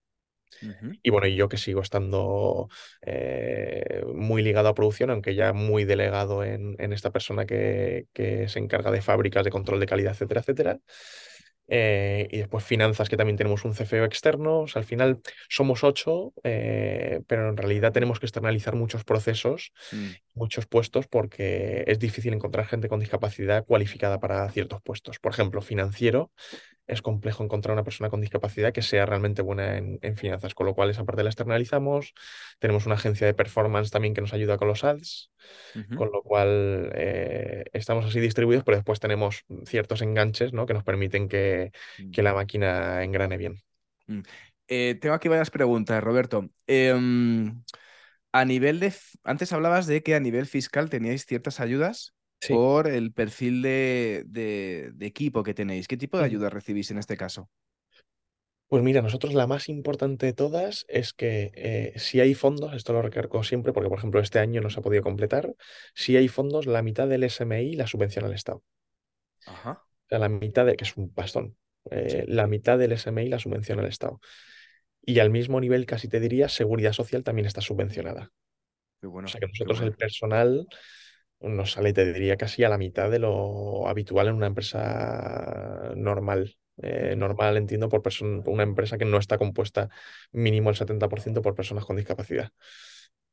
Y 1.03 1.11
bueno, 1.11 1.27
y 1.27 1.35
yo 1.35 1.49
que 1.49 1.57
sigo 1.57 1.81
estando 1.81 2.69
eh, 3.03 4.05
muy 4.15 4.43
ligado 4.43 4.69
a 4.69 4.75
producción, 4.75 5.11
aunque 5.11 5.35
ya 5.35 5.53
muy 5.53 5.85
delegado 5.85 6.45
en, 6.45 6.77
en 6.79 6.93
esta 6.93 7.11
persona 7.11 7.47
que, 7.47 8.07
que 8.13 8.49
se 8.49 8.59
encarga 8.59 8.91
de 8.91 9.03
fábricas, 9.03 9.45
de 9.45 9.51
control 9.51 9.81
de 9.81 9.87
calidad, 9.87 10.13
etcétera, 10.13 10.41
etcétera. 10.41 10.79
Eh, 11.69 12.29
y 12.31 12.39
después 12.39 12.65
finanzas, 12.65 13.09
que 13.09 13.17
también 13.17 13.37
tenemos 13.39 13.65
un 13.65 13.73
CFO 13.73 14.05
externo. 14.05 14.61
O 14.61 14.69
sea, 14.69 14.81
al 14.81 14.85
final 14.85 15.21
somos 15.49 15.85
ocho, 15.85 16.35
eh, 16.43 17.21
pero 17.27 17.49
en 17.49 17.57
realidad 17.57 17.93
tenemos 17.93 18.21
que 18.21 18.27
externalizar 18.27 18.75
muchos 18.75 19.05
procesos, 19.05 19.73
mm, 19.91 20.11
muchos 20.35 20.67
puestos, 20.67 21.07
porque 21.09 21.85
es 21.87 21.99
difícil 21.99 22.33
encontrar 22.35 22.67
gente 22.67 22.89
con 22.89 23.01
discapacidad 23.01 23.65
cualificada 23.65 24.21
para 24.21 24.49
ciertos 24.51 24.81
puestos. 24.83 25.19
Por 25.19 25.33
ejemplo, 25.33 25.63
financiero 25.63 26.31
es 26.87 27.03
complejo 27.03 27.45
encontrar 27.45 27.73
una 27.73 27.85
persona 27.85 28.11
con 28.11 28.21
discapacidad 28.21 28.73
que 28.73 28.83
sea 28.83 29.07
realmente 29.07 29.43
buena 29.43 29.79
en, 29.79 29.99
en 30.03 30.17
finanzas, 30.17 30.55
con 30.55 30.67
lo 30.67 30.75
cual 30.75 30.91
esa 30.91 31.05
parte 31.05 31.23
la 31.23 31.31
externalizamos. 31.31 32.13
Tenemos 32.59 32.87
una 32.87 32.97
agencia 32.97 33.27
de 33.27 33.35
performance 33.35 33.91
también 33.91 34.15
que 34.15 34.21
nos 34.21 34.33
ayuda 34.33 34.59
con 34.59 34.69
los 34.69 34.85
ads, 34.85 35.31
con 35.97 36.11
lo 36.13 36.23
cual 36.23 36.91
eh, 36.95 37.65
estamos 37.73 38.05
así 38.05 38.21
distribuidos, 38.21 38.65
pero 38.65 38.77
después 38.77 39.01
tenemos 39.01 39.45
ciertos 39.65 40.03
enganches, 40.03 40.53
¿no? 40.53 40.67
que 40.67 40.75
nos 40.75 40.85
permiten 40.85 41.29
que, 41.29 41.71
mm, 41.99 42.11
que 42.11 42.23
la 42.23 42.35
máquina 42.35 43.05
engrane 43.05 43.37
bien. 43.37 43.63
mm. 44.07 44.21
Eh, 44.69 44.97
tengo 45.01 45.15
aquí 45.15 45.29
varias 45.29 45.51
preguntas, 45.51 46.03
Roberto. 46.03 46.49
Em, 46.67 47.63
a 48.33 48.45
nivel 48.45 48.81
de... 48.81 48.93
Antes 49.25 49.53
hablabas 49.53 49.87
de 49.87 50.03
que 50.03 50.15
a 50.15 50.21
nivel 50.21 50.47
fiscal 50.47 50.91
teníais 50.91 51.27
ciertas 51.27 51.61
ayudas 51.61 52.15
Sí. 52.41 52.53
por 52.55 52.89
el 52.89 53.13
perfil 53.13 53.63
de, 53.63 54.25
de- 54.27 54.91
de 54.95 55.07
equipo 55.07 55.45
que 55.45 55.55
tenéis. 55.55 55.87
¿Qué 55.89 55.97
tipo 55.97 56.19
de 56.19 56.25
ayudas 56.25 56.53
recibís 56.53 56.91
en 56.91 56.99
este 56.99 57.17
caso? 57.17 57.49
Pues 58.69 58.83
mira, 58.83 59.03
nosotros 59.03 59.35
la 59.35 59.47
más 59.47 59.69
importante 59.69 60.25
de 60.27 60.33
todas 60.33 60.87
es 60.89 61.13
que 61.13 61.53
eh, 61.55 61.93
si 61.99 62.21
hay 62.21 62.35
fondos, 62.35 62.73
esto 62.75 62.93
lo 62.95 63.03
recargo 63.03 63.43
siempre 63.45 63.73
porque 63.75 63.91
por 63.91 63.99
ejemplo 63.99 64.19
este 64.21 64.39
año 64.39 64.63
no 64.63 64.71
se 64.71 64.81
ha 64.81 64.83
podido 64.83 65.03
completar, 65.03 65.55
si 65.95 66.17
hay 66.17 66.29
fondos, 66.29 66.67
la 66.67 66.83
mitad 66.83 67.07
del 67.07 67.25
SMI 67.25 67.75
la 67.77 67.87
subvenciona 67.87 68.29
el 68.29 68.35
Estado. 68.35 68.63
Ajá. 69.47 69.85
O 70.07 70.09
sea, 70.09 70.19
la 70.19 70.29
mitad 70.29 70.67
de, 70.67 70.77
que 70.77 70.85
es 70.85 70.97
un 70.97 71.13
bastón, 71.15 71.57
eh, 71.91 72.25
Sí, 72.25 72.25
la 72.29 72.47
mitad 72.47 72.79
del 72.79 72.93
SMI 72.93 73.29
la 73.29 73.39
subvenciona 73.39 73.83
el 73.83 73.89
Estado. 73.89 74.21
Y 75.05 75.19
al 75.19 75.31
mismo 75.31 75.61
nivel, 75.61 75.87
casi 75.87 76.09
te 76.09 76.21
diría, 76.21 76.49
seguridad 76.49 76.93
social 76.93 77.25
también 77.25 77.47
está 77.47 77.61
subvencionada. 77.61 78.31
qué 79.01 79.09
O 79.09 79.27
sea 79.27 79.41
que 79.41 79.47
nosotros 79.49 79.81
el 79.83 79.95
personal 79.95 80.67
nos 81.41 81.73
sale, 81.73 81.93
te 81.93 82.13
diría, 82.13 82.37
casi 82.37 82.65
a 82.65 82.69
la 82.69 82.79
mitad 82.79 83.11
de 83.11 83.19
lo 83.19 83.89
habitual 83.89 84.29
en 84.29 84.35
una 84.35 84.47
empresa 84.47 85.93
normal. 85.97 86.57
Eh, 86.83 87.15
normal, 87.17 87.57
entiendo, 87.57 87.89
por 87.89 88.03
por 88.03 88.13
una 88.47 88.63
empresa 88.63 88.99
que 88.99 89.05
no 89.05 89.19
está 89.19 89.39
compuesta 89.39 89.91
mínimo 90.33 90.71
el 90.71 90.77
70% 90.77 91.43
por 91.43 91.55
personas 91.55 91.85
con 91.85 91.97
discapacidad. 91.97 92.51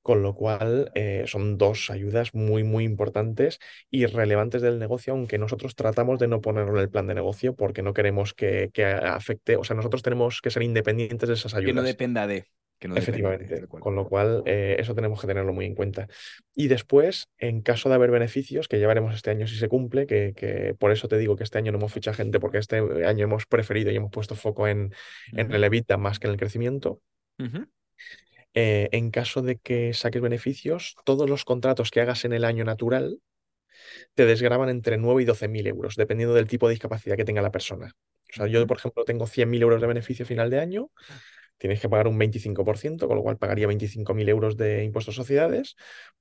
Con 0.09 0.23
lo 0.23 0.33
cual, 0.33 0.91
eh, 0.95 1.25
son 1.27 1.57
dos 1.59 1.89
ayudas 1.91 2.33
muy, 2.33 2.63
muy 2.63 2.83
importantes 2.83 3.59
y 3.91 4.07
relevantes 4.07 4.61
del 4.63 4.79
negocio, 4.79 5.13
aunque 5.13 5.37
nosotros 5.37 5.75
tratamos 5.75 6.17
de 6.19 6.27
no 6.27 6.41
ponerlo 6.41 6.73
en 6.77 6.81
el 6.81 6.89
plan 6.89 7.05
de 7.07 7.13
negocio 7.13 7.55
porque 7.55 7.83
no 7.83 7.93
queremos 7.93 8.33
que, 8.33 8.71
que 8.73 8.85
afecte, 8.85 9.55
o 9.57 9.63
sea, 9.63 9.75
nosotros 9.75 10.01
tenemos 10.01 10.41
que 10.41 10.49
ser 10.49 10.63
independientes 10.63 11.29
de 11.29 11.35
esas 11.35 11.53
Que 11.63 11.73
no 11.73 11.83
ayudas. 11.83 11.83
dependa 11.83 12.27
de, 12.27 12.45
que 12.79 12.87
no 12.87 12.95
Efectivamente, 12.95 13.67
con 13.79 13.95
lo 13.95 14.07
cual 14.09 14.43
eh, 14.45 14.75
eso 14.79 14.95
tenemos 14.95 15.21
que 15.21 15.27
tenerlo 15.27 15.53
muy 15.53 15.65
en 15.65 15.75
cuenta. 15.75 16.07
Y 16.55 16.67
después, 16.67 17.27
en 17.37 17.61
caso 17.61 17.87
de 17.89 17.95
haber 17.95 18.11
beneficios, 18.11 18.67
que 18.67 18.79
ya 18.79 18.87
veremos 18.87 19.15
este 19.15 19.29
año 19.31 19.47
si 19.47 19.57
se 19.57 19.69
cumple, 19.69 20.07
que, 20.07 20.33
que 20.35 20.75
por 20.77 20.91
eso 20.91 21.07
te 21.07 21.17
digo 21.17 21.35
que 21.37 21.43
este 21.43 21.59
año 21.59 21.71
no 21.71 21.77
hemos 21.77 21.93
fichado 21.93 22.17
gente, 22.17 22.39
porque 22.39 22.57
este 22.57 22.77
año 23.05 23.25
hemos 23.25 23.45
preferido 23.45 23.91
y 23.91 23.95
hemos 23.95 24.11
puesto 24.11 24.35
foco 24.35 24.67
en, 24.67 24.93
en 25.35 25.51
Ujú, 25.51 25.53
el 25.53 25.63
EBITDA 25.63 25.97
más 25.97 26.19
que 26.19 26.27
en 26.27 26.33
el 26.33 26.39
crecimiento. 26.39 27.01
ujú. 27.39 27.65
Eh, 28.53 28.89
en 28.91 29.11
caso 29.11 29.41
de 29.41 29.57
que 29.57 29.93
saques 29.93 30.21
beneficios, 30.21 30.95
todos 31.05 31.29
los 31.29 31.45
contratos 31.45 31.91
que 31.91 32.01
hagas 32.01 32.25
en 32.25 32.33
el 32.33 32.43
año 32.43 32.65
natural 32.65 33.19
te 34.13 34.25
desgraban 34.25 34.69
entre 34.69 34.97
9 34.97 35.21
y 35.21 35.25
12 35.25 35.47
mil 35.47 35.67
euros, 35.67 35.95
dependiendo 35.95 36.35
del 36.35 36.47
tipo 36.47 36.67
de 36.67 36.73
discapacidad 36.73 37.15
que 37.15 37.25
tenga 37.25 37.41
la 37.41 37.51
persona. 37.51 37.93
O 38.31 38.33
sea, 38.33 38.47
yo, 38.47 38.65
por 38.67 38.77
ejemplo, 38.77 39.05
tengo 39.05 39.25
100.000 39.25 39.61
euros 39.61 39.81
de 39.81 39.87
beneficio 39.87 40.23
a 40.23 40.27
final 40.27 40.49
de 40.49 40.59
año 40.59 40.91
tienes 41.59 41.79
que 41.79 41.89
pagar 41.89 42.07
un 42.07 42.17
25%, 42.17 43.07
con 43.07 43.17
lo 43.17 43.21
cual 43.21 43.37
pagaría 43.37 43.67
25.000 43.67 44.27
euros 44.29 44.57
de 44.57 44.83
impuestos 44.83 45.15
a 45.15 45.21
sociedades. 45.21 45.75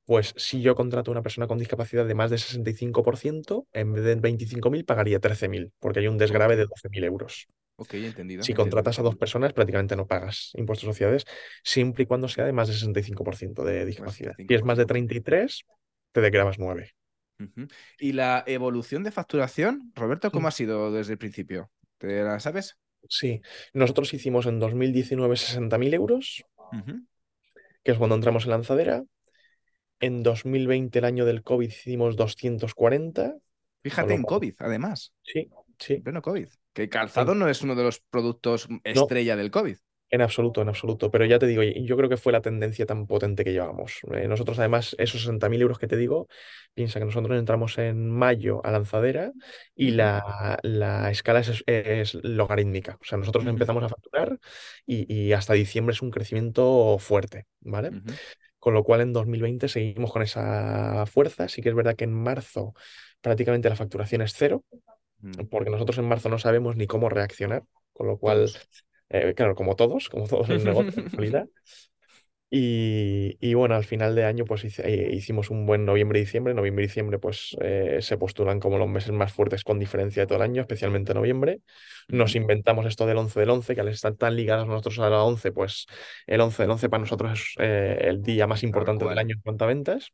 Pues 0.05 0.35
si 0.37 0.61
yo 0.61 0.75
contrato 0.75 1.11
a 1.11 1.13
una 1.13 1.23
persona 1.23 1.47
con 1.47 1.59
discapacidad 1.59 2.07
de 2.07 2.15
más 2.15 2.31
de 2.31 2.39
65%, 2.39 3.67
en 3.73 3.93
vez 3.95 4.05
de 4.05 4.17
25.000 4.17 4.85
pagaría 4.85 5.21
13.000, 5.21 5.73
porque 5.79 6.01
hay 6.01 6.09
un 6.09 6.19
desgrave 6.19 6.57
de 6.57 6.67
12.000 6.67 7.05
euros. 7.05 7.47
Ok, 7.81 7.95
entendido. 7.95 8.43
Si 8.43 8.55
contratas 8.55 8.99
a 8.99 9.03
dos 9.03 9.15
personas, 9.17 9.53
prácticamente 9.53 9.95
no 9.95 10.07
pagas 10.07 10.51
impuestos 10.55 10.89
a 10.89 10.91
sociedades, 10.93 11.25
siempre 11.63 12.03
y 12.03 12.07
cuando 12.07 12.27
sea 12.29 12.45
de 12.45 12.53
más 12.53 12.67
de 12.67 12.75
65% 12.75 13.63
de 13.65 13.87
discapacidad. 13.87 14.35
Si 14.37 14.53
es 14.53 14.65
más 14.65 14.79
de 14.79 14.85
65%. 14.85 14.89
33, 14.89 15.65
te 16.13 16.21
declaras 16.21 16.59
9. 16.59 16.93
Ujú. 17.41 17.69
¿Y 18.01 18.13
la 18.15 18.43
evolución 18.49 19.05
de 19.05 19.13
facturación, 19.13 19.93
Roberto, 19.95 20.33
cómo 20.33 20.47
Mm. 20.47 20.49
ha 20.49 20.51
sido 20.51 20.91
desde 20.93 21.13
el 21.13 21.19
principio? 21.19 21.71
¿Te 21.99 22.23
la 22.25 22.41
sabes? 22.41 22.77
Sí, 23.09 23.41
nosotros 23.73 24.13
hicimos 24.13 24.47
en 24.47 24.59
2019 24.59 25.37
60.000 25.37 25.95
euros, 25.95 26.43
Ujú. 26.73 27.07
que 27.85 27.93
es 27.93 27.99
cuando 27.99 28.17
entramos 28.17 28.45
en 28.45 28.51
lanzadera. 28.51 29.05
En 30.01 30.25
2020, 30.25 30.99
el 30.99 31.05
año 31.05 31.25
del 31.25 31.43
COVID, 31.45 31.69
hicimos 31.69 32.17
240. 32.17 33.31
con 33.31 33.41
Fíjate 33.83 34.15
en 34.15 34.23
cual- 34.23 34.41
COVID, 34.41 34.55
además, 34.59 35.13
Sí, 35.23 35.39
en 35.39 35.51
sí. 35.79 35.97
pleno 36.01 36.21
COVID. 36.21 36.49
Que 36.79 36.85
el 36.85 36.89
calzado 36.91 37.35
no 37.35 37.49
es 37.49 37.63
uno 37.63 37.75
de 37.75 37.83
los 37.83 37.99
productos 37.99 38.69
estrella 38.85 39.35
del 39.35 39.51
COVID. 39.51 39.77
En 40.11 40.23
absoluto, 40.23 40.63
en 40.63 40.69
absoluto. 40.69 41.11
Pero 41.11 41.25
ya 41.25 41.41
te 41.41 41.49
digo, 41.49 41.65
yo 41.65 41.97
creo 41.97 42.09
que 42.09 42.17
fue 42.17 42.33
la 42.33 42.41
tendencia 42.41 42.87
tan 42.87 43.09
potente 43.09 43.43
que 43.43 43.53
llevamos. 43.53 43.99
Eh, 44.15 44.29
nosotros, 44.29 44.59
además, 44.61 44.95
esos 44.99 45.27
60.000 45.27 45.61
euros 45.61 45.81
que 45.81 45.89
te 45.89 45.97
digo, 45.97 46.29
piensa 46.73 47.01
que 47.01 47.05
nosotros 47.05 47.37
entramos 47.37 47.77
en 47.79 48.09
mayo 48.09 48.65
a 48.65 48.71
lanzadera 48.71 49.33
y 49.75 49.91
la, 49.91 50.59
la 50.63 51.11
escala 51.11 51.41
es, 51.41 51.65
es 51.67 52.15
logarítmica. 52.23 52.97
O 53.01 53.05
sea, 53.05 53.19
nosotros 53.19 53.45
empezamos 53.47 53.83
a 53.83 53.89
facturar 53.89 54.39
y, 54.87 55.13
y 55.13 55.33
hasta 55.33 55.55
diciembre 55.55 55.95
es 55.95 56.01
un 56.01 56.13
crecimiento 56.13 56.97
fuerte, 57.01 57.47
¿vale? 57.61 57.91
Con 58.59 58.75
lo 58.75 58.85
cual 58.85 59.03
en 59.03 59.13
2020 59.13 59.69
seguimos 59.69 60.13
con 60.13 60.23
esa 60.23 61.05
fuerza. 61.07 61.49
Sí 61.49 61.61
que 61.61 61.69
es 61.71 61.75
verdad 61.75 61.97
que 61.97 62.05
en 62.05 62.15
marzo 62.15 62.73
prácticamente 63.21 63.69
la 63.69 63.77
facturación 63.77 64.23
es 64.23 64.33
cero. 64.35 64.65
Porque 65.51 65.71
nosotros 65.71 65.99
en 65.99 66.09
marzo 66.09 66.29
no 66.29 66.39
sabemos 66.39 66.77
ni 66.77 66.87
cómo 66.87 67.09
reaccionar, 67.09 67.65
con 67.93 68.07
lo 68.07 68.19
cual, 68.19 68.51
eh, 69.11 69.35
claro, 69.35 69.55
como 69.55 69.77
todos, 69.77 70.09
como 70.09 70.27
todos 70.27 70.49
los 70.49 70.65
negocios 70.65 70.97
en 70.99 71.11
realidad. 71.11 71.49
Y, 72.51 73.37
y 73.41 73.53
bueno, 73.53 73.75
al 73.75 73.85
final 73.85 74.15
de 74.15 74.25
año 74.25 74.47
pues 74.47 74.65
eh, 74.79 75.11
hicimos 75.13 75.51
un 75.51 75.67
buen 75.67 75.85
noviembre 75.85 76.19
y 76.19 76.23
diciembre. 76.23 76.55
Noviembre 76.55 76.85
y 76.85 76.87
diciembre 76.87 77.19
pues 77.19 77.55
eh, 77.61 77.99
se 78.01 78.17
postulan 78.17 78.59
como 78.59 78.79
los 78.79 78.89
meses 78.89 79.13
más 79.13 79.33
fuertes 79.33 79.65
con 79.65 79.79
diferencia 79.79 80.23
de 80.23 80.27
todo 80.27 80.37
el 80.37 80.43
año, 80.43 80.63
especialmente 80.63 81.13
noviembre. 81.13 81.61
Nos 82.09 82.35
inventamos 82.37 82.87
esto 82.87 83.07
del 83.07 83.19
11 83.19 83.41
del 83.41 83.51
11, 83.51 83.75
que 83.75 83.81
al 83.83 83.89
estar 83.89 84.15
tan 84.15 84.35
ligados 84.35 84.67
nosotros 84.67 84.99
a 85.01 85.11
la 85.11 85.23
11, 85.25 85.53
pues 85.53 85.87
el 86.27 86.41
11 86.41 86.63
del 86.63 86.71
11 86.71 86.89
para 86.89 87.01
nosotros 87.03 87.33
es 87.33 87.55
eh, 87.59 87.99
el 88.09 88.23
día 88.23 88.47
más 88.47 88.63
importante 88.63 89.05
del 89.05 89.19
año 89.19 89.35
en 89.35 89.43
cuanto 89.43 89.65
a 89.65 89.69
ventas. 89.69 90.13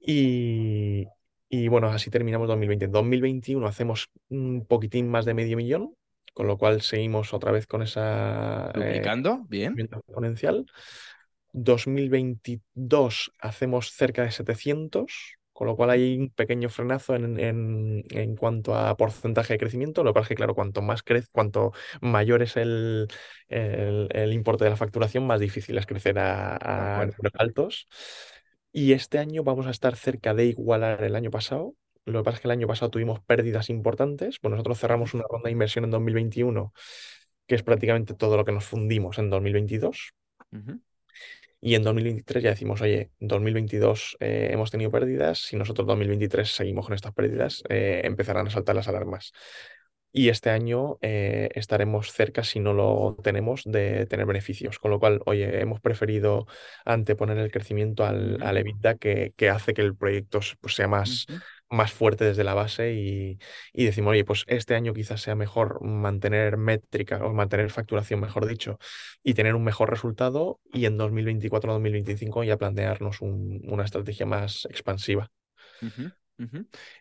Y, 0.00 1.06
y 1.48 1.68
bueno, 1.68 1.88
así 1.88 2.10
terminamos 2.10 2.48
2020. 2.48 2.86
En 2.86 2.92
2021 2.92 3.66
hacemos 3.66 4.10
un 4.28 4.66
poquitín 4.66 5.08
más 5.08 5.24
de 5.24 5.34
medio 5.34 5.56
millón, 5.56 5.94
con 6.32 6.46
lo 6.46 6.58
cual 6.58 6.82
seguimos 6.82 7.32
otra 7.34 7.52
vez 7.52 7.66
con 7.66 7.82
esa 7.82 8.70
eh, 8.70 8.72
Duplicando, 8.80 9.44
bien. 9.48 9.74
exponencial. 9.76 10.66
2022 11.52 13.32
hacemos 13.40 13.92
cerca 13.92 14.22
de 14.24 14.30
700, 14.32 15.36
con 15.52 15.68
lo 15.68 15.76
cual 15.76 15.90
hay 15.90 16.18
un 16.18 16.30
pequeño 16.30 16.68
frenazo 16.68 17.14
en, 17.14 17.38
en- 17.38 18.04
en 18.10 18.34
cuanto 18.36 18.74
a 18.74 18.96
porcentaje 18.96 19.54
de 19.54 19.58
crecimiento. 19.58 20.02
Lo 20.04 20.12
pasa 20.14 20.24
es 20.24 20.28
que, 20.30 20.34
claro, 20.36 20.54
cuanto 20.54 20.82
más 20.82 21.02
crece, 21.04 21.28
cuanto 21.32 21.72
mayor 22.00 22.42
es 22.42 22.56
el, 22.56 23.06
el- 23.48 24.08
el 24.12 24.32
importe 24.32 24.64
de 24.64 24.70
la 24.70 24.76
facturación, 24.76 25.26
más 25.26 25.40
difícil 25.40 25.78
es 25.78 25.86
crecer 25.86 26.18
a, 26.18 26.56
Tal 26.74 26.90
a 27.02 27.06
cual. 27.06 27.16
números 27.16 27.32
altos. 27.38 27.88
Y 28.76 28.92
este 28.92 29.20
año 29.20 29.44
vamos 29.44 29.68
a 29.68 29.70
estar 29.70 29.94
cerca 29.94 30.34
de 30.34 30.46
igualar 30.46 31.04
el 31.04 31.14
año 31.14 31.30
pasado. 31.30 31.76
Lo 32.06 32.18
que 32.18 32.24
pasa 32.24 32.34
es 32.34 32.40
que 32.40 32.48
el 32.48 32.52
año 32.52 32.66
pasado 32.66 32.90
tuvimos 32.90 33.20
pérdidas 33.20 33.70
importantes. 33.70 34.40
Pues 34.40 34.50
nosotros 34.50 34.80
cerramos 34.80 35.14
una 35.14 35.22
ronda 35.30 35.46
de 35.46 35.52
inversión 35.52 35.84
en 35.84 35.92
2021, 35.92 36.72
que 37.46 37.54
es 37.54 37.62
prácticamente 37.62 38.14
todo 38.14 38.36
lo 38.36 38.44
que 38.44 38.50
nos 38.50 38.64
fundimos 38.64 39.16
en 39.18 39.30
2022. 39.30 40.10
Ujú. 40.50 40.80
Y 41.60 41.76
en 41.76 41.84
2023 41.84 42.42
ya 42.42 42.50
decimos, 42.50 42.80
oye, 42.80 43.12
en 43.20 43.28
2022 43.28 44.16
eh, 44.18 44.48
hemos 44.50 44.72
tenido 44.72 44.90
pérdidas, 44.90 45.38
si 45.38 45.56
nosotros 45.56 45.84
en 45.84 45.90
2023 45.90 46.50
seguimos 46.50 46.84
con 46.84 46.96
estas 46.96 47.14
pérdidas, 47.14 47.62
eh, 47.68 48.00
empezarán 48.02 48.48
a 48.48 48.50
saltar 48.50 48.74
las 48.74 48.88
alarmas. 48.88 49.32
Y 50.16 50.28
este 50.28 50.50
año 50.50 50.98
eh, 51.02 51.48
estaremos 51.56 52.12
cerca, 52.12 52.44
si 52.44 52.60
no 52.60 52.72
lo 52.72 53.16
tenemos, 53.24 53.62
de 53.64 54.06
tener 54.06 54.26
beneficios. 54.26 54.78
Con 54.78 54.92
lo 54.92 55.00
cual, 55.00 55.20
oye, 55.26 55.60
hemos 55.60 55.80
preferido 55.80 56.46
anteponer 56.84 57.36
el 57.38 57.50
crecimiento 57.50 58.04
al, 58.06 58.38
al 58.42 58.56
EBITDA 58.58 58.94
que, 58.96 59.34
que 59.36 59.50
hace 59.50 59.74
que 59.74 59.82
el 59.82 59.96
proyecto 59.96 60.38
pues, 60.60 60.74
sea 60.76 60.86
más, 60.86 61.26
más 61.68 61.92
fuerte 61.92 62.24
desde 62.24 62.44
la 62.44 62.54
base 62.54 62.92
y, 62.94 63.38
y 63.72 63.84
decimos, 63.86 64.12
oye, 64.12 64.24
pues 64.24 64.44
este 64.46 64.76
año 64.76 64.94
quizás 64.94 65.20
sea 65.20 65.34
mejor 65.34 65.82
mantener 65.84 66.58
métrica 66.58 67.24
o 67.26 67.32
mantener 67.34 67.70
facturación, 67.70 68.20
mejor 68.20 68.46
dicho, 68.46 68.78
y 69.24 69.34
tener 69.34 69.54
un 69.56 69.64
mejor 69.64 69.90
resultado 69.90 70.60
y 70.72 70.84
en 70.86 70.96
2024-2025 70.96 72.44
ya 72.44 72.56
plantearnos 72.56 73.20
un- 73.20 73.62
una 73.68 73.84
estrategia 73.84 74.26
más 74.26 74.66
expansiva. 74.70 75.30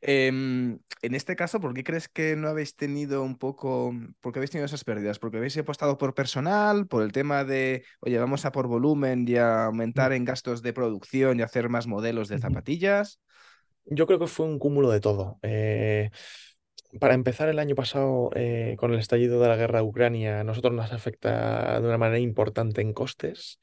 Em, 0.02 0.80
en 1.02 1.16
este 1.16 1.36
caso, 1.36 1.60
¿por 1.60 1.74
qué 1.74 1.84
crees 1.84 2.08
que 2.08 2.36
no 2.36 2.48
habéis 2.48 2.76
tenido 2.76 3.24
un 3.24 3.38
poco, 3.38 3.94
por 4.22 4.32
qué 4.32 4.40
habéis 4.40 4.52
tenido 4.52 4.66
esas 4.66 4.84
pérdidas? 4.84 5.20
¿Porque 5.20 5.38
habéis 5.38 5.58
apostado 5.58 5.98
por 5.98 6.14
personal, 6.14 6.88
por 6.88 7.04
el 7.04 7.12
tema 7.12 7.44
de, 7.44 7.84
oye, 8.00 8.18
vamos 8.18 8.46
a 8.46 8.52
por 8.52 8.68
volumen 8.68 9.26
y 9.28 9.38
a 9.38 9.66
aumentar 9.66 10.14
en 10.14 10.26
gastos 10.26 10.62
de 10.62 10.74
producción 10.74 11.40
y 11.40 11.44
hacer 11.44 11.70
más 11.70 11.88
modelos 11.88 12.28
de 12.28 12.40
zapatillas? 12.40 13.20
Yo 13.86 14.08
creo 14.08 14.20
que 14.20 14.28
fue 14.28 14.46
un 14.46 14.60
cúmulo 14.60 14.90
de 14.92 15.00
todo. 15.00 15.40
Eh, 15.42 16.10
para 17.00 17.16
empezar, 17.16 17.50
el 17.50 17.60
año 17.60 17.76
pasado, 17.76 18.30
eh, 18.36 18.76
con 18.78 18.94
el 18.94 19.00
estallido 19.00 19.42
de 19.42 19.48
la 19.48 19.56
guerra 19.56 19.80
de 19.80 19.86
Ucrania, 19.86 20.42
a 20.42 20.44
nosotros 20.44 20.74
nos 20.74 20.92
afecta 20.94 21.80
de 21.82 21.88
una 21.88 21.98
manera 21.98 22.20
importante 22.20 22.82
en 22.82 22.94
costes, 22.94 23.60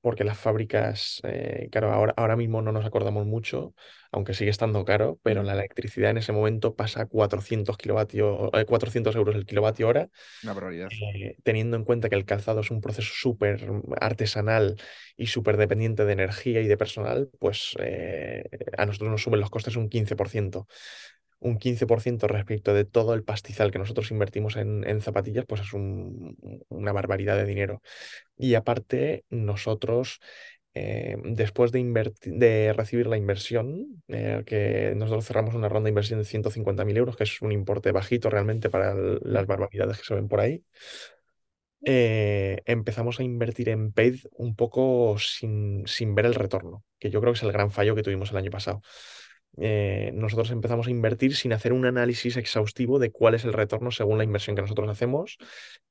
porque 0.00 0.24
las 0.24 0.38
fábricas, 0.38 1.20
eh, 1.24 1.68
claro, 1.70 1.92
ahora, 1.92 2.14
ahora 2.16 2.36
mismo 2.36 2.62
no 2.62 2.72
nos 2.72 2.84
acordamos 2.86 3.26
mucho, 3.26 3.74
aunque 4.12 4.34
sigue 4.34 4.50
estando 4.50 4.84
caro, 4.84 5.18
pero 5.22 5.42
la 5.42 5.52
electricidad 5.54 6.10
en 6.10 6.18
ese 6.18 6.32
momento 6.32 6.74
pasa 6.74 7.02
a 7.02 7.06
400 7.06 7.76
kilovatios, 7.76 8.50
eh, 8.54 8.64
400 8.64 9.14
euros 9.16 9.34
el 9.36 9.46
kilovatio 9.46 9.88
hora 9.88 10.08
Una 10.42 10.52
barbaridad. 10.54 10.90
eh, 11.14 11.36
teniendo 11.42 11.76
en 11.76 11.84
cuenta 11.84 12.08
que 12.08 12.16
el 12.16 12.24
calzado 12.24 12.60
es 12.60 12.70
un 12.70 12.80
proceso 12.80 13.10
súper 13.14 13.68
artesanal 14.00 14.76
y 15.16 15.26
súper 15.26 15.56
dependiente 15.56 16.04
de 16.04 16.12
energía 16.12 16.60
y 16.60 16.66
de 16.68 16.76
personal, 16.76 17.30
pues 17.38 17.74
eh, 17.80 18.44
a 18.76 18.86
nosotros 18.86 19.10
nos 19.10 19.22
suben 19.22 19.40
los 19.40 19.50
costes 19.50 19.76
un 19.76 19.88
15%. 19.88 20.66
Un 21.40 21.58
15% 21.58 22.28
respecto 22.28 22.74
de 22.74 22.84
todo 22.84 23.14
el 23.14 23.24
pastizal 23.24 23.70
que 23.70 23.78
nosotros 23.78 24.10
invertimos 24.10 24.56
en, 24.56 24.84
zapatillas, 25.02 25.46
pues 25.46 25.62
es 25.62 25.72
un- 25.72 26.36
una 26.68 26.92
barbaridad 26.92 27.36
de 27.36 27.46
dinero. 27.46 27.82
Y 28.36 28.54
aparte, 28.54 29.24
nosotros, 29.30 30.20
eh, 30.74 31.16
después 31.24 31.72
de, 31.72 32.72
recibir 32.76 33.06
la 33.06 33.16
inversión, 33.16 34.02
eh, 34.08 34.42
que 34.46 34.94
nosotros 34.96 35.26
cerramos 35.26 35.54
una 35.54 35.68
ronda 35.68 35.86
de 35.86 35.90
inversión 35.90 36.20
de 36.20 36.24
150.000 36.26 36.96
euros, 36.96 37.16
que 37.16 37.24
es 37.24 37.42
un 37.42 37.52
importe 37.52 37.92
bajito 37.92 38.30
realmente 38.30 38.70
para 38.70 38.94
las 38.94 39.46
barbaridades 39.46 39.98
que 39.98 40.04
se 40.04 40.14
ven 40.14 40.28
por 40.28 40.40
ahí, 40.40 40.64
eh, 41.84 42.62
empezamos 42.66 43.20
a 43.20 43.22
invertir 43.24 43.68
en 43.70 43.92
paid 43.92 44.20
un 44.32 44.54
poco 44.54 45.16
sin, 45.18 45.86
sin 45.86 46.14
ver 46.14 46.26
el 46.26 46.34
retorno, 46.34 46.84
que 46.98 47.10
yo 47.10 47.20
creo 47.20 47.32
que 47.32 47.38
es 47.38 47.42
el 47.42 47.52
gran 47.52 47.70
fallo 47.70 47.94
que 47.94 48.02
tuvimos 48.02 48.30
el 48.30 48.36
año 48.36 48.50
pasado. 48.50 48.82
Eh, 49.58 50.12
nosotros 50.14 50.50
empezamos 50.50 50.86
a 50.86 50.90
invertir 50.90 51.36
sin 51.36 51.52
hacer 51.52 51.72
un 51.72 51.84
análisis 51.86 52.36
exhaustivo 52.36 52.98
de 52.98 53.10
cuál 53.10 53.34
es 53.34 53.44
el 53.44 53.52
retorno 53.52 53.90
según 53.90 54.18
la 54.18 54.24
inversión 54.24 54.56
que 54.56 54.62
nosotros 54.62 54.88
hacemos 54.88 55.38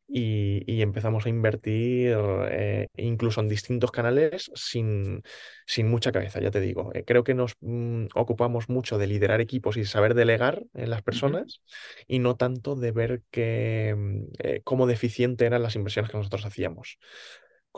y, 0.07 0.63
y 0.71 0.81
empezamos 0.81 1.25
a 1.25 1.29
invertir 1.29 2.15
eh, 2.49 2.87
incluso 2.97 3.41
en 3.41 3.47
distintos 3.47 3.91
canales 3.91 4.49
sin, 4.55 5.21
sin 5.67 5.87
mucha 5.87 6.11
cabeza, 6.11 6.39
ya 6.41 6.51
te 6.51 6.59
digo. 6.59 6.91
Eh, 6.93 7.03
creo 7.05 7.23
que 7.23 7.35
nos 7.35 7.53
mm, 7.61 8.07
ocupamos 8.15 8.69
mucho 8.69 8.97
de 8.97 9.07
liderar 9.07 9.39
equipos 9.39 9.77
y 9.77 9.85
saber 9.85 10.15
delegar 10.15 10.63
en 10.73 10.89
las 10.89 11.03
personas 11.03 11.61
y 12.07 12.19
no 12.19 12.35
tanto 12.37 12.75
de 12.75 12.91
ver 12.91 13.21
que, 13.29 13.95
mm, 13.95 14.23
eh, 14.39 14.61
cómo 14.63 14.87
deficiente 14.87 15.45
eran 15.45 15.61
las 15.61 15.75
inversiones 15.75 16.09
que 16.11 16.17
nosotros 16.17 16.45
hacíamos. 16.45 16.97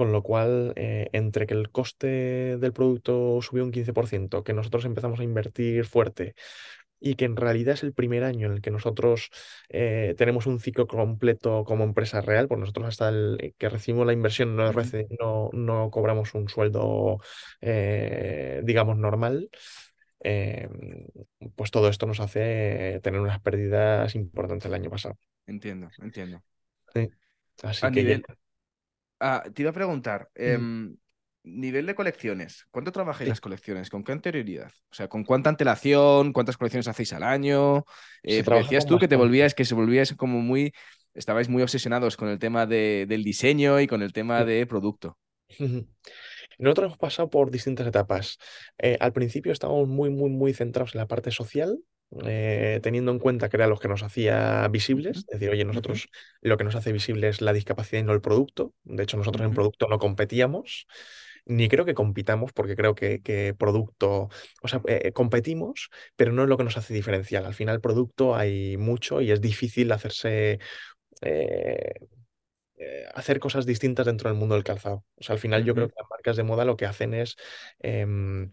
Con 0.02 0.12
lo 0.12 0.24
cual, 0.24 0.74
eh, 0.78 1.10
entre 1.14 1.46
que 1.46 1.54
el 1.54 1.70
coste 1.70 2.58
del 2.58 2.74
producto 2.74 3.40
subió 3.44 3.64
un 3.64 3.72
15%, 3.72 4.44
que 4.44 4.52
nosotros 4.54 4.86
empezamos 4.86 5.20
a 5.20 5.24
invertir 5.24 5.86
fuerte 5.86 6.34
y 7.00 7.16
que 7.16 7.26
en 7.26 7.36
realidad 7.36 7.76
es 7.76 7.84
el 7.84 7.94
primer 7.94 8.24
año 8.24 8.48
en 8.48 8.54
el 8.54 8.62
que 8.62 8.72
nosotros 8.72 9.30
eh, 9.70 10.16
tenemos 10.18 10.48
un 10.48 10.60
ciclo 10.60 10.88
completo 10.88 11.66
como 11.66 11.84
empresa 11.84 12.22
real, 12.22 12.48
pues 12.48 12.60
nosotros 12.60 12.88
hasta 12.88 13.10
el 13.10 13.54
que 13.60 13.70
recibimos 13.70 14.08
la 14.08 14.14
inversión 14.14 14.56
no, 14.56 14.72
no, 15.20 15.50
no 15.54 15.92
cobramos 15.92 16.34
un 16.34 16.50
sueldo, 16.50 17.20
eh, 17.62 18.62
digamos, 18.64 18.98
normal. 18.98 19.50
eh, 20.24 20.70
pues 21.56 21.72
todo 21.72 21.90
esto 21.90 22.08
nos 22.08 22.20
hace 22.20 23.00
tener 23.04 23.20
unas 23.20 23.40
pérdidas 23.42 24.16
importantes 24.16 24.66
el 24.68 24.74
año 24.74 24.90
pasado. 24.90 25.16
Entiendo, 25.48 25.90
entiendo. 26.00 26.42
Sí. 26.94 27.10
Así 27.64 27.86
A 27.88 27.92
que 27.92 28.04
ya. 28.04 28.22
Ah, 29.22 29.44
te 29.54 29.62
iba 29.62 29.72
a 29.72 29.74
preguntar, 29.74 30.30
Mm. 30.36 30.42
em, 30.42 30.98
nivel 31.44 31.86
de 31.88 31.96
colecciones, 31.96 32.68
¿cuánto 32.70 32.92
trabajáis 32.92 33.28
Sí. 33.28 33.30
las 33.32 33.42
colecciones? 33.42 33.90
¿Con 33.90 34.04
qué 34.04 34.12
anterioridad? 34.12 34.72
O 34.92 34.94
sea, 34.94 35.08
¿con 35.08 35.24
cuánta 35.24 35.50
antelación? 35.50 36.34
¿Cuántas 36.34 36.58
colecciones 36.58 36.88
hacéis 36.88 37.14
al 37.14 37.24
año? 37.24 37.86
Eh, 38.24 38.44
decías 38.44 38.86
tú 38.86 39.00
que 39.00 39.08
te 39.08 39.16
volvías, 39.16 39.56
que 39.56 39.66
se 39.66 39.74
volvías 39.74 40.14
como 40.14 40.40
muy 40.42 40.74
estabais 41.14 41.50
muy 41.50 41.62
obsesionados 41.64 42.16
con 42.16 42.30
el 42.30 42.40
tema 42.40 42.66
de- 42.66 43.06
del 43.08 43.24
diseño 43.24 43.80
y 43.82 43.88
con 43.88 44.02
el 44.02 44.14
tema 44.14 44.46
de 44.46 44.66
producto. 44.66 45.18
Nosotros 46.58 46.86
hemos 46.86 46.98
pasado 46.98 47.30
por 47.30 47.52
distintas 47.52 47.88
etapas. 47.88 48.38
Eh, 48.78 48.98
al 49.00 49.12
principio 49.12 49.52
estábamos 49.52 49.88
muy, 49.88 50.10
muy, 50.10 50.30
muy 50.30 50.54
centrados 50.54 50.96
en 50.96 51.00
la 51.00 51.08
parte 51.08 51.32
social, 51.32 51.80
eh, 52.26 52.80
teniendo 52.84 53.12
en 53.12 53.20
cuenta 53.20 53.50
que 53.50 53.58
era 53.58 53.68
lo 53.68 53.78
que 53.78 53.88
nos 53.88 54.04
hacía 54.04 54.68
visibles. 54.70 55.20
Es 55.20 55.26
decir, 55.28 55.50
oye, 55.50 55.66
nosotros 55.66 56.10
lo 56.42 56.58
que 56.58 56.64
nos 56.64 56.76
hace 56.76 56.92
visible 56.92 57.30
es 57.30 57.42
la 57.42 57.54
discapacidad 57.54 58.02
y 58.02 58.06
no 58.06 58.14
el 58.14 58.22
producto. 58.22 58.74
De 58.84 59.04
hecho, 59.04 59.18
nosotros 59.18 59.46
en 59.46 59.54
producto 59.54 59.88
no 59.88 60.00
competíamos, 60.00 60.88
ni 61.46 61.68
creo 61.70 61.86
que 61.86 61.94
compitamos, 61.94 62.54
porque 62.54 62.76
creo 62.76 62.96
que, 62.96 63.22
que 63.22 63.54
producto, 63.58 64.30
o 64.62 64.68
sea, 64.68 64.82
eh, 64.88 65.12
competimos, 65.14 65.90
pero 66.16 66.32
no 66.34 66.44
es 66.44 66.50
lo 66.50 66.58
que 66.58 66.64
nos 66.64 66.78
hace 66.78 66.94
diferencial. 66.94 67.46
Al 67.46 67.54
final, 67.54 67.82
producto 67.82 68.36
hay 68.36 68.78
mucho 68.78 69.22
y 69.22 69.32
es 69.32 69.42
difícil 69.42 69.92
hacerse... 69.92 70.60
eh, 71.22 71.94
eh, 72.78 73.06
hacer 73.14 73.40
cosas 73.40 73.66
distintas 73.66 74.06
dentro 74.06 74.30
del 74.30 74.40
mundo 74.40 74.56
del 74.56 74.64
calzado. 74.64 75.06
O 75.16 75.24
sea, 75.24 75.34
al 75.34 75.40
final 75.40 75.64
yo 75.66 75.76
creo 75.76 75.88
que 75.88 75.96
las 75.98 76.10
marcas 76.10 76.36
de 76.38 76.44
moda 76.44 76.66
lo 76.66 76.78
que 76.78 76.86
hacen 76.86 77.14
es 77.14 77.36
em, 77.80 78.50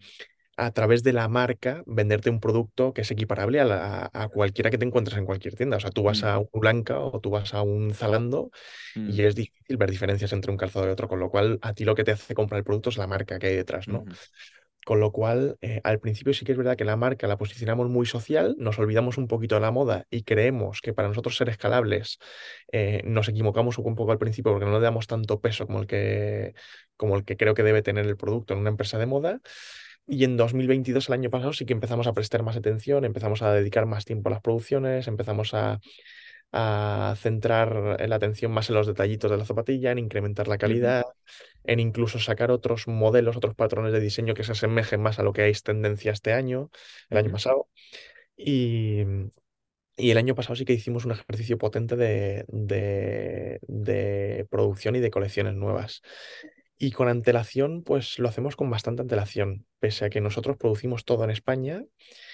a 0.59 0.71
través 0.71 1.03
de 1.03 1.13
la 1.13 1.27
marca 1.29 1.83
venderte 1.87 2.29
un 2.29 2.39
producto 2.41 2.93
que 2.93 3.01
es 3.01 3.11
equiparable 3.11 3.59
a, 3.61 3.65
la- 3.65 4.09
a 4.13 4.27
cualquiera 4.29 4.69
que 4.71 4.77
te 4.77 4.85
encuentres 4.85 5.17
en 5.17 5.25
cualquier 5.25 5.55
tienda. 5.55 5.77
O 5.77 5.79
sea, 5.79 5.91
tú 5.91 6.03
vas 6.03 6.23
mm, 6.23 6.25
a 6.25 6.39
un 6.39 6.49
Blanca 6.53 6.99
o 6.99 7.19
tú 7.21 7.29
vas 7.31 7.53
a 7.53 7.61
un 7.63 7.93
Zalando 7.93 8.51
mm, 8.95 9.01
y 9.05 9.23
es 9.23 9.35
difícil 9.35 9.77
ver 9.77 9.91
diferencias 9.91 10.33
entre 10.33 10.51
un 10.51 10.57
calzado 10.57 10.87
y 10.87 10.91
otro, 10.91 11.07
con 11.09 11.19
lo 11.19 11.29
cual 11.31 11.59
a 11.61 11.73
ti 11.73 11.85
lo 11.85 11.95
que 11.95 12.03
te 12.05 12.11
hace 12.13 12.35
comprar 12.35 12.59
el 12.59 12.65
producto 12.65 12.89
es 12.91 12.97
la 12.97 13.07
marca 13.07 13.39
que 13.39 13.47
hay 13.47 13.55
detrás, 13.57 13.89
¿no? 13.89 14.05
Con 14.85 14.99
lo 15.01 15.11
cual, 15.11 15.57
eh, 15.61 15.81
al 15.83 15.99
principio 15.99 16.33
sí 16.33 16.45
que 16.45 16.53
es 16.53 16.57
verdad 16.57 16.75
que 16.77 16.85
la 16.85 16.95
marca 16.95 17.27
la 17.27 17.37
posicionamos 17.37 17.89
muy 17.89 18.05
social, 18.07 18.55
nos 18.57 18.79
olvidamos 18.79 19.17
un 19.19 19.27
poquito 19.27 19.55
de 19.55 19.61
la 19.61 19.71
moda 19.71 20.05
y 20.09 20.23
creemos 20.23 20.81
que 20.81 20.93
para 20.93 21.09
nosotros 21.09 21.37
ser 21.37 21.49
escalables 21.49 22.17
eh, 22.71 23.01
nos 23.05 23.27
equivocamos 23.29 23.77
un 23.77 23.95
poco 23.95 24.11
al 24.13 24.17
principio 24.19 24.51
porque 24.53 24.65
no 24.65 24.73
le 24.73 24.79
damos 24.79 25.05
tanto 25.05 25.41
peso 25.41 25.67
como 25.67 25.81
el 25.81 25.87
que, 25.87 26.55
como 26.97 27.17
el 27.17 27.25
que 27.25 27.37
creo 27.37 27.53
que 27.53 27.63
debe 27.63 27.83
tener 27.83 28.05
el 28.07 28.17
producto 28.17 28.53
en 28.53 28.61
una 28.61 28.69
empresa 28.69 28.97
de 28.97 29.05
moda. 29.05 29.41
Y 30.11 30.23
en 30.23 30.37
2022, 30.37 31.07
el 31.09 31.13
año 31.13 31.29
pasado, 31.29 31.53
sí 31.53 31.65
que 31.65 31.73
empezamos 31.73 32.07
a 32.07 32.13
prestar 32.13 32.41
más 32.41 32.57
atención, 32.57 33.05
empezamos 33.05 33.43
a 33.43 33.53
dedicar 33.53 33.85
más 33.85 34.05
tiempo 34.05 34.29
a 34.29 34.31
las 34.31 34.41
producciones, 34.41 35.07
empezamos 35.07 35.53
a, 35.53 35.79
a 36.51 37.15
centrar 37.17 37.99
la 38.07 38.15
atención 38.15 38.51
más 38.51 38.69
en 38.69 38.75
los 38.75 38.87
detallitos 38.87 39.29
de 39.29 39.37
la 39.37 39.45
zapatilla, 39.45 39.91
en 39.91 39.99
incrementar 39.99 40.47
la 40.47 40.57
calidad, 40.57 41.03
en 41.63 41.79
incluso 41.79 42.19
sacar 42.19 42.51
otros 42.51 42.87
modelos, 42.87 43.37
otros 43.37 43.55
patrones 43.55 43.93
de 43.93 43.99
diseño 43.99 44.33
que 44.33 44.43
se 44.43 44.53
asemejen 44.53 45.01
más 45.01 45.19
a 45.19 45.23
lo 45.23 45.33
que 45.33 45.43
hay 45.43 45.53
tendencia 45.53 46.11
este 46.11 46.33
año, 46.33 46.71
el 47.09 47.17
año 47.19 47.31
pasado. 47.31 47.69
Y, 48.37 49.03
y 49.97 50.11
el 50.11 50.17
año 50.17 50.33
pasado 50.35 50.55
sí 50.55 50.65
que 50.65 50.73
hicimos 50.73 51.05
un 51.05 51.11
ejercicio 51.11 51.57
potente 51.57 51.95
de, 51.97 52.45
de, 52.47 53.59
de 53.67 54.47
producción 54.49 54.95
y 54.95 54.99
de 55.01 55.11
colecciones 55.11 55.55
nuevas. 55.55 56.01
Y 56.81 56.91
con 56.91 57.09
antelación, 57.09 57.83
pues 57.83 58.19
lo 58.19 58.29
hacemos 58.29 58.55
con 58.55 58.69
bastante 58.69 59.01
antelación. 59.01 59.65
Pese 59.79 60.05
a 60.05 60.09
que 60.09 60.21
nosotros 60.21 60.55
producimos 60.57 61.03
todo 61.03 61.25
en 61.25 61.29
España, 61.29 61.83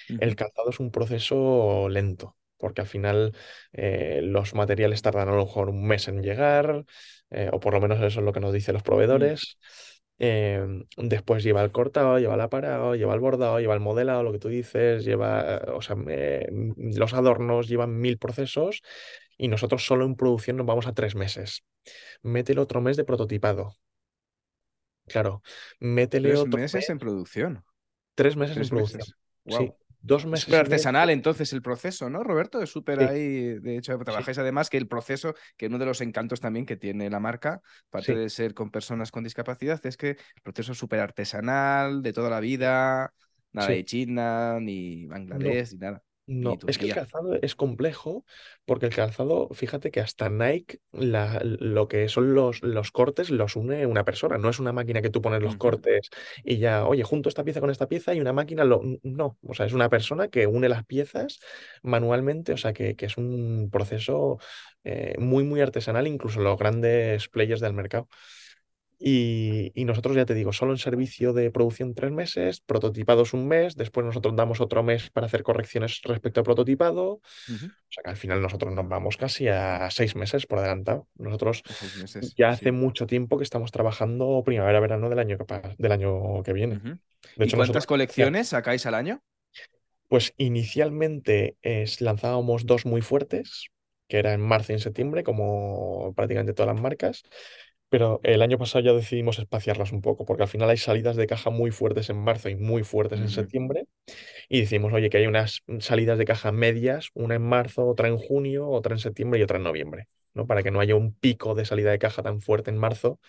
el 0.08 0.36
calzado 0.36 0.70
es 0.70 0.80
un 0.80 0.91
proceso 0.91 1.89
lento, 1.89 2.38
porque 2.58 2.82
al 2.82 2.88
final 2.88 3.36
eh, 3.74 4.22
los 4.24 4.54
materiales 4.54 5.02
tardan 5.02 5.30
a 5.30 5.36
lo 5.36 5.46
mejor 5.46 5.70
un 5.70 5.88
mes 5.88 6.08
en 6.08 6.22
llegar, 6.22 6.86
eh, 7.32 7.50
o 7.52 7.60
por 7.60 7.74
lo 7.74 7.82
menos 7.82 7.98
eso 7.98 8.20
es 8.20 8.26
lo 8.26 8.34
que 8.34 8.39
nos 8.39 8.54
dicen 8.54 8.74
los 8.76 8.84
proveedores. 8.84 9.58
Eh, 10.20 10.64
después 10.96 11.43
lleva 11.43 11.64
el 11.64 11.72
cortado, 11.72 12.20
lleva 12.20 12.36
el 12.36 12.41
aparado, 12.41 12.96
lleva 12.96 13.16
el 13.16 13.20
bordado, 13.20 13.60
lleva 13.60 13.74
el 13.74 13.80
modelado, 13.80 14.24
lo 14.24 14.32
que 14.32 14.39
tú 14.39 14.48
dices, 14.48 15.04
lleva, 15.04 15.58
o 15.74 15.82
sea, 15.82 15.98
eh, 16.08 16.48
los 16.78 17.14
adornos, 17.14 17.68
llevan 17.68 18.00
mil 18.00 18.18
procesos 18.18 18.82
y 19.38 19.48
nosotros 19.48 19.86
solo 19.86 20.06
en 20.06 20.16
producción 20.16 20.58
nos 20.58 20.66
vamos 20.68 20.88
a 20.88 20.93
tres 20.93 21.16
meses. 21.16 21.64
Mete 22.22 22.54
el 22.54 22.60
otro 22.60 22.80
mes 22.82 22.96
de 22.96 23.04
prototipado. 23.04 23.76
Claro, 25.08 25.41
métele 25.80 26.30
Tres 26.30 26.39
otro 26.39 26.60
meses 26.60 26.89
en 26.89 26.97
producción. 26.97 27.64
tres 28.16 28.36
meses 28.36 28.58
en 28.58 28.70
producción. 28.70 28.99
meses. 28.99 29.16
Sí, 29.58 29.72
dos 30.01 30.26
meses 30.26 30.53
artesanal 30.53 31.10
entonces 31.10 31.51
el 31.53 31.62
proceso, 31.62 32.10
¿no, 32.10 32.24
Roberto? 32.24 32.62
Es 32.62 32.70
súper 32.70 32.99
Sí, 32.99 33.06
ahí, 33.06 33.60
de 33.60 33.78
hecho, 33.78 33.97
sí, 33.97 34.03
trabajáis 34.03 34.38
además 34.38 34.70
que 34.70 34.78
el 34.78 34.88
proceso, 34.88 35.36
que 35.58 35.68
uno 35.68 35.78
de 35.78 35.86
los 35.86 36.01
encantos 36.01 36.39
también 36.39 36.66
que 36.66 36.78
tiene 36.78 37.10
la 37.10 37.20
marca, 37.20 37.62
aparte 37.89 38.14
sí. 38.14 38.20
de 38.20 38.30
ser 38.30 38.53
con 38.53 38.72
personas 38.72 39.12
con 39.12 39.24
discapacidad, 39.24 39.84
es 39.86 39.97
que 39.97 40.10
el 40.10 40.41
proceso 40.43 40.72
es 40.72 40.78
súper 40.78 40.99
artesanal, 40.99 42.01
de 42.01 42.14
toda 42.14 42.30
la 42.30 42.39
vida, 42.39 43.14
nada 43.51 43.68
de 43.68 43.86
China, 43.86 44.60
ni 44.60 45.06
no, 45.06 45.10
Bangladesh, 45.10 45.74
ni 45.74 45.80
nada, 45.80 46.03
no. 46.28 46.63
Es 46.65 46.78
que 46.78 46.86
el 46.86 46.91
calzado 46.91 47.36
es 47.41 47.55
complejo 47.55 48.26
porque 48.65 48.88
el 48.88 48.95
calzado, 48.95 49.49
fíjate 49.53 49.91
que 49.91 49.99
hasta 49.99 50.30
Nike, 50.30 50.80
la- 50.91 51.39
lo 51.43 51.88
que 51.88 52.07
son 52.09 52.34
los, 52.34 52.63
los 52.63 52.91
cortes 52.91 53.30
los 53.30 53.55
une 53.55 53.86
una 53.86 54.03
persona. 54.05 54.38
No 54.38 54.49
es 54.49 54.59
una 54.59 54.73
máquina 54.73 55.01
que 55.01 55.09
tú 55.11 55.21
pones 55.21 55.41
los 55.41 55.55
cortes 55.55 56.09
y 56.43 56.57
ya, 56.57 56.86
oye, 56.88 57.03
junto 57.03 57.30
esta 57.30 57.43
pieza 57.43 57.61
con 57.61 57.69
esta 57.69 57.88
pieza 57.88 58.13
y 58.15 58.21
una 58.21 58.34
máquina 58.34 58.63
lo. 58.63 58.82
No, 59.03 59.38
o 59.47 59.53
sea, 59.53 59.65
es 59.67 59.73
una 59.73 59.89
persona 59.89 60.28
que 60.30 60.47
une 60.47 60.69
las 60.69 60.86
piezas 60.86 61.39
manualmente, 61.84 62.53
o 62.53 62.57
sea, 62.57 62.73
que, 62.73 62.95
que 62.95 63.05
es 63.05 63.17
un 63.17 63.69
proceso 63.71 64.39
eh, 64.84 65.15
muy, 65.19 65.43
muy 65.43 65.61
artesanal, 65.61 66.07
incluso 66.07 66.39
los 66.41 66.57
grandes 66.57 67.28
players 67.30 67.61
del 67.61 67.73
mercado. 67.73 68.07
Y, 68.98 69.72
y 69.76 69.86
nosotros, 69.86 70.16
ya 70.16 70.26
te 70.26 70.34
digo, 70.34 70.54
solo 70.54 70.72
en 70.72 70.78
servicio 70.78 71.34
de 71.34 71.52
producción 71.52 71.93
tres 71.93 72.12
meses, 72.12 72.62
prototipados 72.62 73.34
un 73.34 73.48
mes, 73.48 73.76
después 73.76 74.06
nosotros 74.06 74.36
damos 74.36 74.62
otro 74.62 74.84
mes 74.84 75.10
para 75.10 75.28
hacer 75.28 75.43
correcciones 75.43 76.02
respecto 76.04 76.39
al 76.39 76.46
prototipado. 76.46 77.14
O 77.14 77.22
sea 77.89 78.04
que 78.04 78.10
al 78.10 78.18
final 78.18 78.41
nosotros 78.41 78.74
nos 78.74 78.88
vamos 78.88 79.18
casi 79.18 79.48
a 79.48 79.89
seis 79.91 80.16
meses 80.16 80.46
por 80.46 80.60
adelantado. 80.60 81.08
Nosotros 81.16 81.64
meses, 82.00 82.34
ya 82.36 82.50
hace 82.50 82.66
sí. 82.66 82.72
mucho 82.72 83.06
tiempo 83.06 83.38
que 83.38 83.43
estamos 83.43 83.72
trabajando 83.72 84.41
primavera-verano 84.46 85.10
del 85.10 85.20
año 85.20 85.38
que, 85.38 85.62
del 85.78 85.91
año 85.91 86.43
que 86.43 86.54
viene. 86.54 86.78
Ujú. 86.78 86.88
De 86.88 86.98
¿Y 87.38 87.43
hecho, 87.43 87.58
nosotros, 87.58 87.68
cuántas 87.68 87.88
colecciones 87.88 88.48
sacáis 88.50 88.86
al 88.86 88.96
año? 88.96 89.22
pues 90.08 90.34
inicialmente 90.38 91.58
es, 91.62 92.02
lanzábamos 92.02 92.66
dos 92.66 92.86
muy 92.86 93.02
fuertes, 93.02 93.70
que 94.08 94.18
era 94.18 94.34
en 94.34 94.41
marzo 94.41 94.72
y 94.72 94.76
en 94.76 94.80
septiembre, 94.80 95.24
como 95.24 96.14
prácticamente 96.16 96.54
todas 96.54 96.74
las 96.74 96.82
marcas. 96.82 97.24
Pero 97.90 98.20
el 98.24 98.42
año 98.42 98.58
pasado 98.58 98.84
ya 98.84 98.94
decidimos 98.94 99.40
espaciarlas 99.40 99.92
un 99.92 100.02
poco, 100.02 100.26
porque 100.26 100.44
al 100.44 100.50
final 100.50 100.70
hay 100.70 100.78
salidas 100.78 101.16
de 101.16 101.28
caja 101.28 101.50
muy 101.50 101.72
fuertes 101.72 102.10
en 102.10 102.18
marzo 102.18 102.50
y 102.50 102.56
muy 102.56 102.84
fuertes 102.84 103.20
en 103.22 103.30
septiembre. 103.30 103.88
Y 104.50 104.62
decimos, 104.62 104.94
oye, 104.94 105.10
que 105.10 105.18
hay 105.18 105.28
unas 105.28 105.64
salidas 105.80 106.18
de 106.18 106.26
caja 106.26 106.52
medias, 106.52 107.10
una 107.14 107.36
en 107.36 107.44
marzo, 107.44 107.88
otra 107.88 108.08
en 108.10 108.18
junio, 108.18 108.70
otra 108.70 108.96
en 108.96 109.00
septiembre 109.00 109.40
y 109.40 109.44
otra 109.44 109.58
en 109.58 109.64
noviembre, 109.64 110.08
¿no? 110.36 110.46
Para 110.46 110.62
que 110.62 110.72
no 110.72 110.80
haya 110.80 110.96
un 110.96 111.14
pico 111.14 111.56
de 111.56 111.66
salida 111.66 111.92
de 111.92 112.00
caja 112.00 112.22
tan 112.22 112.42
fuerte 112.42 112.70
en 112.70 112.78
marzo 112.78 113.20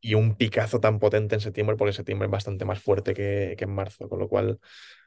y 0.00 0.14
un 0.14 0.36
picazo 0.36 0.80
tan 0.80 0.98
potente 0.98 1.34
en 1.34 1.40
septiembre, 1.40 1.76
porque 1.76 1.92
septiembre 1.92 2.26
es 2.26 2.30
bastante 2.30 2.64
más 2.64 2.80
fuerte 2.80 3.12
que, 3.12 3.54
que 3.58 3.64
en 3.64 3.74
marzo. 3.74 4.08
Con 4.08 4.20
lo 4.20 4.28
cual, 4.28 4.58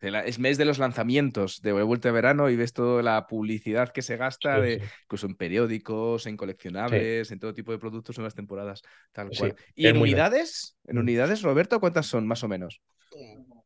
Es 0.01 0.39
mes 0.39 0.57
de 0.57 0.65
los 0.65 0.77
lanzamientos 0.77 1.61
de 1.61 1.71
vuelta 1.71 2.09
de 2.09 2.13
verano 2.13 2.49
y 2.49 2.55
ves 2.55 2.73
toda 2.73 3.01
la 3.01 3.25
publicidad 3.27 3.89
que 3.89 4.01
se 4.01 4.17
gasta 4.17 4.57
sí, 4.57 4.61
de 4.61 4.79
sí, 4.79 4.85
incluso 5.03 5.27
en 5.27 5.35
periódicos, 5.35 6.25
en 6.25 6.33
sí, 6.33 6.37
coleccionables, 6.37 7.31
en 7.31 7.39
todo 7.39 7.53
tipo 7.53 7.71
de 7.71 7.79
productos 7.79 8.17
en 8.17 8.25
las 8.25 8.35
temporadas, 8.35 8.81
tal 9.13 9.29
cual. 9.29 9.55
¿Y 9.75 9.87
en 9.87 9.97
unidades? 9.97 10.75
¿En 10.85 10.97
unidades, 10.97 11.41
Roberto, 11.41 11.79
cuántas 11.79 12.05
son 12.05 12.27
más 12.27 12.43
o 12.43 12.47
menos? 12.47 12.81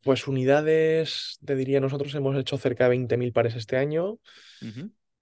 Pues 0.04 0.28
unidades, 0.28 1.40
te 1.46 1.56
diría, 1.56 1.80
nosotros 1.80 2.14
hemos 2.14 2.38
hecho 2.38 2.58
cerca 2.58 2.90
de 2.90 2.98
20.000 2.98 3.32
pares 3.32 3.56
este 3.56 3.78
año. 3.78 4.20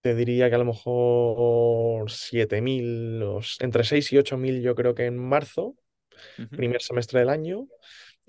Te 0.01 0.15
diría 0.15 0.49
que 0.49 0.55
a 0.55 0.57
lo 0.57 0.65
mejor 0.65 2.09
7.000, 2.11 3.21
o 3.21 3.39
s- 3.39 3.63
entre 3.63 3.83
6 3.83 4.11
y 4.11 4.17
8.000 4.17 4.61
yo 4.61 4.73
creo 4.75 4.95
que 4.95 5.05
en 5.05 5.17
marzo, 5.17 5.75
ujú. 6.37 6.55
primer 6.55 6.81
semestre 6.81 7.19
del 7.21 7.29
año, 7.29 7.67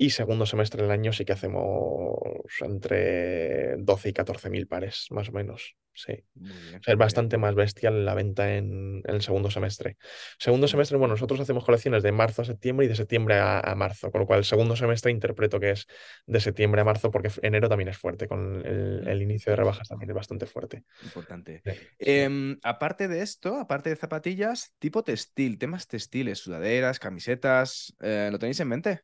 y 0.06 0.10
segundo 0.10 0.46
semestre 0.46 0.82
del 0.82 0.90
año 0.90 1.12
sí 1.12 1.24
que 1.24 1.32
hacemos 1.32 2.18
entre 2.60 3.76
12 3.78 4.08
y 4.10 4.12
14.000 4.12 4.66
pares, 4.66 5.06
más 5.10 5.28
o 5.28 5.32
menos. 5.32 5.76
Sí. 5.94 6.12
Muy 6.34 6.58
bien, 6.60 6.80
O 6.80 6.84
sea, 6.84 6.92
es 6.94 6.98
bien. 6.98 6.98
bastante 6.98 7.36
más 7.38 7.54
bestial 7.54 8.04
la 8.06 8.14
venta 8.14 8.56
en, 8.56 9.02
en 9.04 9.14
el 9.14 9.22
segundo 9.22 9.50
semestre. 9.50 9.98
Segundo 10.38 10.66
semestre, 10.66 10.96
bueno, 10.96 11.14
nosotros 11.14 11.38
hacemos 11.40 11.64
colecciones 11.64 12.02
de 12.02 12.12
marzo 12.12 12.42
a 12.42 12.44
septiembre 12.46 12.86
y 12.86 12.88
de 12.88 12.96
septiembre 12.96 13.36
a, 13.36 13.60
a 13.60 13.74
marzo, 13.74 14.10
con 14.10 14.22
lo 14.22 14.26
cual 14.26 14.38
el 14.40 14.44
segundo 14.44 14.74
semestre 14.76 15.10
interpreto 15.10 15.60
que 15.60 15.70
es 15.72 15.86
de 16.26 16.40
septiembre 16.40 16.80
a 16.80 16.84
marzo 16.84 17.10
porque 17.10 17.30
enero 17.42 17.68
también 17.68 17.88
es 17.88 17.98
fuerte, 17.98 18.26
con 18.28 18.64
el, 18.64 19.06
el 19.06 19.22
inicio 19.22 19.52
de 19.52 19.56
rebajas 19.56 19.88
también 19.88 20.10
es 20.10 20.16
bastante 20.16 20.46
fuerte. 20.46 20.84
Importante. 21.00 21.64
Sí, 21.64 21.72
sí. 22.00 22.22
Em, 22.24 22.58
aparte 22.62 23.08
de 23.08 23.22
esto, 23.22 23.56
aparte 23.56 23.90
de 23.90 23.96
zapatillas, 23.96 24.74
tipo 24.78 25.04
textil, 25.04 25.58
temas 25.58 25.86
textiles, 25.86 26.38
sudaderas, 26.38 26.98
camisetas, 26.98 27.94
eh, 28.00 28.28
¿lo 28.32 28.38
tenéis 28.38 28.60
en 28.60 28.68
mente? 28.68 29.02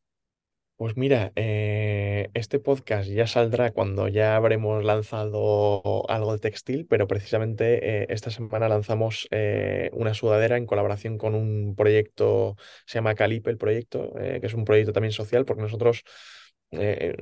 Pues 0.79 0.97
mira, 0.97 1.33
eh, 1.35 2.31
este 2.35 2.61
podcast 2.61 3.11
ya 3.11 3.27
saldrá 3.27 3.73
cuando 3.73 4.07
ya 4.07 4.37
habremos 4.37 4.85
lanzado 4.85 6.09
algo 6.09 6.33
de 6.33 6.39
textil, 6.39 6.87
pero 6.89 7.09
precisamente 7.09 8.03
eh, 8.05 8.07
esta 8.11 8.31
semana 8.31 8.69
lanzamos 8.69 9.27
eh, 9.33 9.91
una 9.93 10.15
sudadera 10.15 10.57
en 10.57 10.67
colaboración 10.67 11.19
con 11.19 11.35
un 11.35 11.75
proyecto, 11.75 12.57
se 12.87 12.99
llama 12.99 13.17
Calipe 13.17 13.51
el 13.51 13.59
proyecto, 13.59 14.13
que 14.15 14.41
es 14.47 14.55
un 14.55 14.65
proyecto 14.65 14.93
también 14.93 15.11
social, 15.11 15.45
porque 15.45 15.63
nosotros 15.63 16.05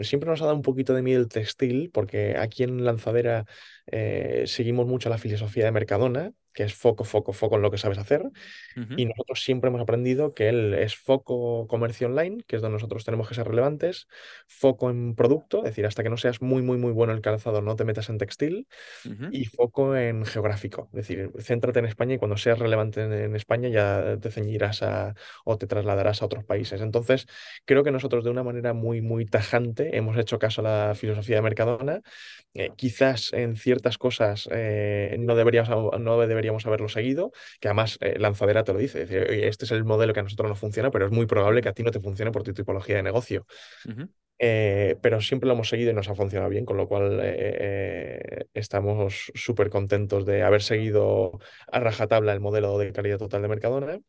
siempre 0.02 0.28
nos 0.28 0.42
ha 0.42 0.46
dado 0.46 0.56
un 0.56 0.62
poquito 0.62 0.92
de 0.92 1.02
miedo 1.02 1.22
el 1.22 1.28
textil, 1.28 1.90
porque 1.94 2.36
aquí 2.36 2.62
en 2.62 2.84
Lanzadera 2.84 3.46
eh, 3.88 4.44
seguimos 4.46 4.86
mucho 4.86 5.08
la 5.08 5.18
filosofía 5.18 5.64
de 5.64 5.72
Mercadona 5.72 6.32
que 6.54 6.62
es 6.64 6.74
foco, 6.74 7.04
foco, 7.04 7.34
foco 7.34 7.56
en 7.56 7.62
lo 7.62 7.70
que 7.70 7.76
sabes 7.76 7.98
hacer. 7.98 8.22
Ujú, 8.76 8.96
Y 8.96 9.04
nosotros 9.06 9.42
siempre 9.42 9.68
hemos 9.68 9.82
aprendido 9.82 10.32
que 10.34 10.48
él 10.48 10.72
es 10.74 10.96
foco 10.96 11.66
comercio 11.68 12.06
online, 12.08 12.38
que 12.46 12.56
es 12.56 12.62
donde 12.62 12.74
nosotros 12.76 13.04
tenemos 13.04 13.28
que 13.28 13.34
ser 13.34 13.46
relevantes, 13.46 14.06
foco 14.48 14.88
en 14.90 15.14
producto, 15.14 15.58
es 15.58 15.64
decir, 15.64 15.84
hasta 15.86 16.02
que 16.02 16.08
no 16.10 16.16
seas 16.16 16.40
muy, 16.40 16.62
muy, 16.62 16.78
muy 16.78 16.92
bueno 16.92 17.12
en 17.12 17.18
el 17.18 17.22
calzado, 17.22 17.60
no 17.60 17.76
te 17.76 17.84
metas 17.84 18.08
en 18.08 18.18
textil, 18.18 18.68
ujú, 19.04 19.26
y 19.30 19.44
foco 19.46 19.96
en 19.96 20.24
geográfico, 20.24 20.88
es 20.92 21.08
decir, 21.08 21.30
céntrate 21.40 21.80
en 21.80 21.86
España 21.86 22.14
y 22.14 22.18
cuando 22.18 22.36
seas 22.36 22.58
relevante 22.60 23.02
en, 23.02 23.12
en 23.12 23.36
España 23.36 23.68
ya 23.68 24.18
te 24.20 24.30
ceñirás 24.30 24.82
a, 24.82 25.14
o 25.44 25.58
te 25.58 25.66
trasladarás 25.66 26.22
a 26.22 26.26
otros 26.26 26.44
países. 26.44 26.80
Entonces, 26.80 27.26
creo 27.64 27.82
que 27.84 27.90
nosotros 27.90 28.24
de 28.24 28.30
una 28.30 28.44
manera 28.44 28.72
muy, 28.72 29.02
muy 29.02 29.26
tajante 29.26 29.96
hemos 29.96 30.16
hecho 30.18 30.38
caso 30.38 30.60
a 30.62 30.88
la 30.88 30.94
filosofía 30.94 31.36
de 31.36 31.42
Mercadona. 31.42 32.02
Eh, 32.54 32.74
quizás 32.76 33.32
en 33.32 33.56
ciertas 33.76 33.98
cosas 33.98 34.48
eh, 34.52 35.16
no, 35.18 35.36
deberíamos, 35.36 36.00
no 36.00 36.18
deberíamos 36.18 36.66
haberlo 36.66 36.88
seguido, 36.88 37.32
que 37.60 37.68
además 37.68 37.98
eh, 38.00 38.18
Lanzadera 38.18 38.64
te 38.64 38.72
lo 38.72 38.78
dice, 38.78 39.02
es 39.02 39.08
decir, 39.08 39.28
"Oye, 39.30 39.48
este 39.48 39.64
es 39.66 39.70
el 39.70 39.84
modelo 39.84 40.12
que 40.12 40.20
a 40.20 40.22
nosotros 40.22 40.48
nos 40.48 40.58
funciona, 40.58 40.90
pero 40.90 41.06
es 41.06 41.12
muy 41.12 41.26
probable 41.26 41.60
que 41.62 41.68
a 41.68 41.72
ti 41.72 41.82
no 41.82 41.90
te 41.90 42.00
funcione 42.00 42.32
por 42.32 42.42
tu 42.42 42.52
tipología 42.52 42.96
de 42.96 43.02
negocio. 43.02 43.46
Eh, 44.38 44.96
pero 45.00 45.20
siempre 45.20 45.46
lo 45.46 45.54
hemos 45.54 45.68
seguido 45.68 45.90
y 45.90 45.94
nos 45.94 46.08
ha 46.08 46.14
funcionado 46.14 46.50
bien, 46.50 46.66
con 46.66 46.76
lo 46.76 46.88
cual 46.88 47.20
eh, 47.22 47.34
eh, 47.58 48.46
estamos 48.52 49.32
súper 49.34 49.70
contentos 49.70 50.26
de 50.26 50.42
haber 50.42 50.62
seguido 50.62 51.38
a 51.72 51.80
rajatabla 51.80 52.32
el 52.32 52.40
modelo 52.40 52.76
de 52.78 52.92
calidad 52.92 53.18
total 53.18 53.42
de 53.42 53.48
Mercadona 53.48 54.00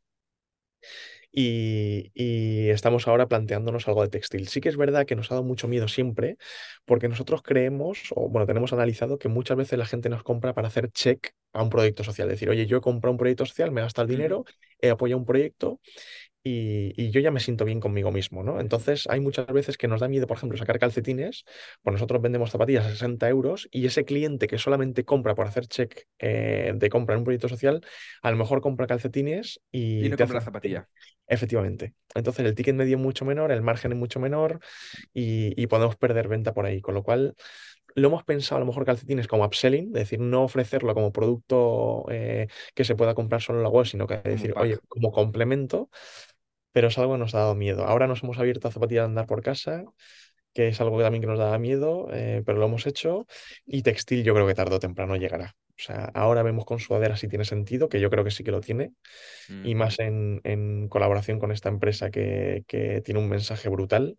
y, 1.40 2.12
y 2.16 2.70
estamos 2.70 3.08
ahora 3.08 3.28
planteándonos 3.28 3.88
algo 3.88 4.02
de 4.02 4.10
textil. 4.10 4.48
Sí 4.48 4.60
que 4.60 4.70
es 4.70 4.78
verdad 4.78 5.06
que 5.06 5.16
nos 5.16 5.30
ha 5.32 5.36
dado 5.36 5.44
mucho 5.46 5.68
miedo 5.68 5.88
siempre, 5.88 6.38
porque 6.84 7.08
nosotros 7.08 7.44
creemos, 7.44 8.00
o 8.16 8.28
bueno, 8.28 8.48
tenemos 8.48 8.74
analizado 8.74 9.20
que 9.20 9.28
muchas 9.28 9.56
veces 9.56 9.78
la 9.78 9.86
gente 9.86 10.10
nos 10.10 10.24
compra 10.24 10.56
para 10.56 10.68
hacer 10.70 10.90
check 10.92 11.30
a 11.54 11.62
un 11.62 11.70
proyecto 11.70 12.04
social. 12.04 12.28
Es 12.30 12.34
decir, 12.34 12.50
oye, 12.50 12.66
yo 12.66 12.78
he 12.78 12.82
comprado 12.82 13.12
un 13.12 13.20
proyecto 13.20 13.46
social, 13.46 13.72
me 13.72 13.82
he 13.82 13.84
gastado 13.84 14.08
el 14.08 14.10
dinero, 14.16 14.46
he 14.82 14.90
apoyado 14.90 15.20
un 15.20 15.26
proyecto 15.26 15.80
y, 16.48 16.93
y 16.95 17.12
yo 17.12 17.20
ya 17.20 17.32
me 17.32 17.39
siento 17.39 17.66
bien 17.66 17.80
conmigo 17.80 18.12
mismo, 18.12 18.43
¿no? 18.43 18.60
Entonces 18.60 19.08
hay 19.10 19.20
muchas 19.20 19.48
veces 19.48 19.78
que 19.78 19.88
nos 19.88 20.00
da 20.02 20.08
miedo, 20.08 20.28
por 20.28 20.38
ejemplo, 20.38 20.58
sacar 20.58 20.80
calcetines, 20.80 21.45
pues 21.84 21.93
nosotros 21.93 22.22
vendemos 22.22 22.52
zapatillas 22.52 22.86
a 22.86 22.89
60 22.91 23.28
euros 23.30 23.68
y 23.72 23.86
ese 23.86 24.06
cliente 24.06 24.48
que 24.48 24.58
solamente 24.58 25.06
compra 25.06 25.36
por 25.36 25.48
hacer 25.48 25.68
check 25.68 26.08
eh, 26.20 26.74
de 26.76 26.89
compra 26.89 27.16
en 27.16 27.20
un 27.20 27.26
proyecto 27.26 27.50
social, 27.50 27.82
a 28.22 28.32
lo 28.32 28.38
mejor 28.38 28.62
compra 28.62 28.88
calcetines 28.88 29.60
Y 29.72 30.06
y 30.06 30.10
no 30.10 30.16
te 30.18 30.24
compra 30.24 30.26
hace... 30.26 30.34
la 30.39 30.41
zapatilla. 30.41 30.88
Efectivamente. 31.28 31.93
Entonces 32.16 32.45
el 32.45 32.56
ticket 32.56 32.76
medio 32.76 32.95
es 32.98 33.04
mucho 33.04 33.26
menor, 33.26 33.52
el 33.52 33.62
margen 33.62 33.91
es 33.91 33.98
mucho 33.98 34.20
menor 34.20 34.60
y, 35.14 35.54
y 35.62 35.68
podemos 35.68 35.98
perder 35.98 36.28
venta 36.30 36.54
por 36.54 36.66
ahí. 36.66 36.80
Con 36.82 36.95
lo 36.95 37.04
cual 37.04 37.36
lo 37.95 38.10
hemos 38.10 38.24
pensado 38.24 38.58
a 38.58 38.60
lo 38.60 38.68
mejor 38.68 38.86
calcetines 38.86 39.28
como 39.28 39.43
upselling, 39.43 39.88
es 39.88 39.93
decir, 39.93 40.20
no 40.20 40.43
ofrecerlo 40.43 40.93
como 40.93 41.12
producto 41.12 42.06
eh, 42.12 42.48
que 42.76 42.84
se 42.84 42.95
pueda 42.95 43.16
comprar 43.16 43.41
solo 43.41 43.60
en 43.60 43.64
la 43.64 43.70
web, 43.70 43.86
sino 43.88 44.06
que 44.06 44.18
decir, 44.18 44.54
oye, 44.56 44.78
como 44.88 45.12
complemento 45.12 45.89
pero 46.78 46.89
es 46.89 46.97
algo 46.99 47.13
que 47.13 47.19
nos 47.19 47.34
ha 47.36 47.39
dado 47.39 47.55
miedo. 47.55 47.86
Ahora 47.86 48.05
nos 48.07 48.23
hemos 48.23 48.38
abierto 48.38 48.67
a 48.67 48.71
zapatillas 48.71 49.03
de 49.05 49.07
andar 49.09 49.25
por 49.28 49.41
casa, 49.41 49.84
que 50.53 50.69
es 50.69 50.82
algo 50.82 50.97
que 50.97 51.03
también 51.03 51.21
que 51.21 51.28
nos 51.28 51.39
daba 51.39 51.59
miedo, 51.59 52.07
eh, 52.13 52.43
pero 52.45 52.59
lo 52.59 52.65
hemos 52.67 52.88
hecho. 52.88 53.28
Y 53.65 53.84
textil 53.84 54.23
yo 54.23 54.34
creo 54.36 54.47
que 54.47 54.55
tarde 54.55 54.75
o 54.75 54.80
temprano 54.80 55.15
llegará. 55.17 55.55
O 55.80 55.82
sea, 55.84 56.05
ahora 56.13 56.43
vemos 56.43 56.65
con 56.65 56.80
sudadera 56.80 57.17
si 57.17 57.28
tiene 57.30 57.45
sentido, 57.45 57.89
que 57.89 57.99
yo 58.01 58.09
creo 58.11 58.23
que 58.25 58.32
sí 58.32 58.43
que 58.43 58.51
lo 58.51 58.61
tiene, 58.61 58.93
y 59.63 59.75
Ujú. 59.75 59.80
más 59.80 59.99
en, 59.99 60.41
en 60.45 60.89
colaboración 60.89 61.39
con 61.39 61.51
esta 61.51 61.69
empresa 61.69 62.11
que, 62.11 62.63
que 62.67 63.01
tiene 63.01 63.19
un 63.21 63.30
mensaje 63.30 63.69
brutal. 63.69 64.17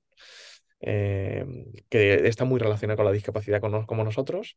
eh, 0.81 1.45
que 1.91 2.29
está 2.29 2.45
muy 2.45 2.61
relacionada 2.61 2.97
con 2.97 3.07
la 3.07 3.13
discapacidad 3.13 3.61
con 3.61 3.85
como 3.87 4.05
nosotros 4.05 4.57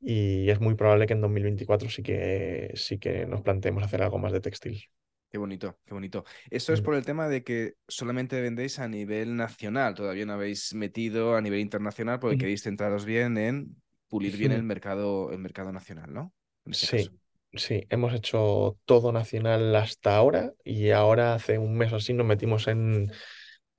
y 0.00 0.50
es 0.50 0.60
muy 0.60 0.74
probable 0.74 1.06
que 1.06 1.14
en 1.14 1.20
2024 1.22 1.90
sí 1.90 2.02
que, 2.02 2.72
sí 2.76 2.98
que 2.98 3.26
nos 3.26 3.42
planteemos 3.42 3.84
hacer 3.84 4.02
algo 4.02 4.18
más 4.18 4.32
de 4.32 4.40
textil. 4.40 4.84
Qué 5.32 5.38
bonito, 5.38 5.78
qué 5.86 5.94
bonito. 5.94 6.26
Eso 6.50 6.74
es 6.74 6.82
por 6.82 6.94
el 6.94 7.06
tema 7.06 7.26
de 7.26 7.42
que 7.42 7.76
solamente 7.88 8.38
vendéis 8.42 8.78
a 8.78 8.86
nivel 8.86 9.34
nacional, 9.34 9.94
todavía 9.94 10.26
no 10.26 10.34
habéis 10.34 10.74
metido 10.74 11.36
a 11.36 11.40
nivel 11.40 11.60
internacional 11.60 12.18
porque 12.20 12.36
queréis 12.36 12.62
centraros 12.62 13.06
bien 13.06 13.38
en 13.38 13.74
pulir 14.10 14.36
bien 14.36 14.52
el 14.52 14.62
mercado, 14.62 15.32
el 15.32 15.38
mercado 15.38 15.72
nacional, 15.72 16.12
¿no? 16.12 16.34
Caso. 16.66 16.86
Sí, 16.98 17.10
sí, 17.54 17.86
hemos 17.88 18.12
hecho 18.12 18.76
todo 18.84 19.10
nacional 19.10 19.74
hasta 19.74 20.14
ahora 20.14 20.52
y 20.64 20.90
ahora 20.90 21.32
hace 21.32 21.56
un 21.56 21.78
mes 21.78 21.90
o 21.94 21.96
así 21.96 22.12
nos 22.12 22.26
metimos 22.26 22.68
en, 22.68 23.10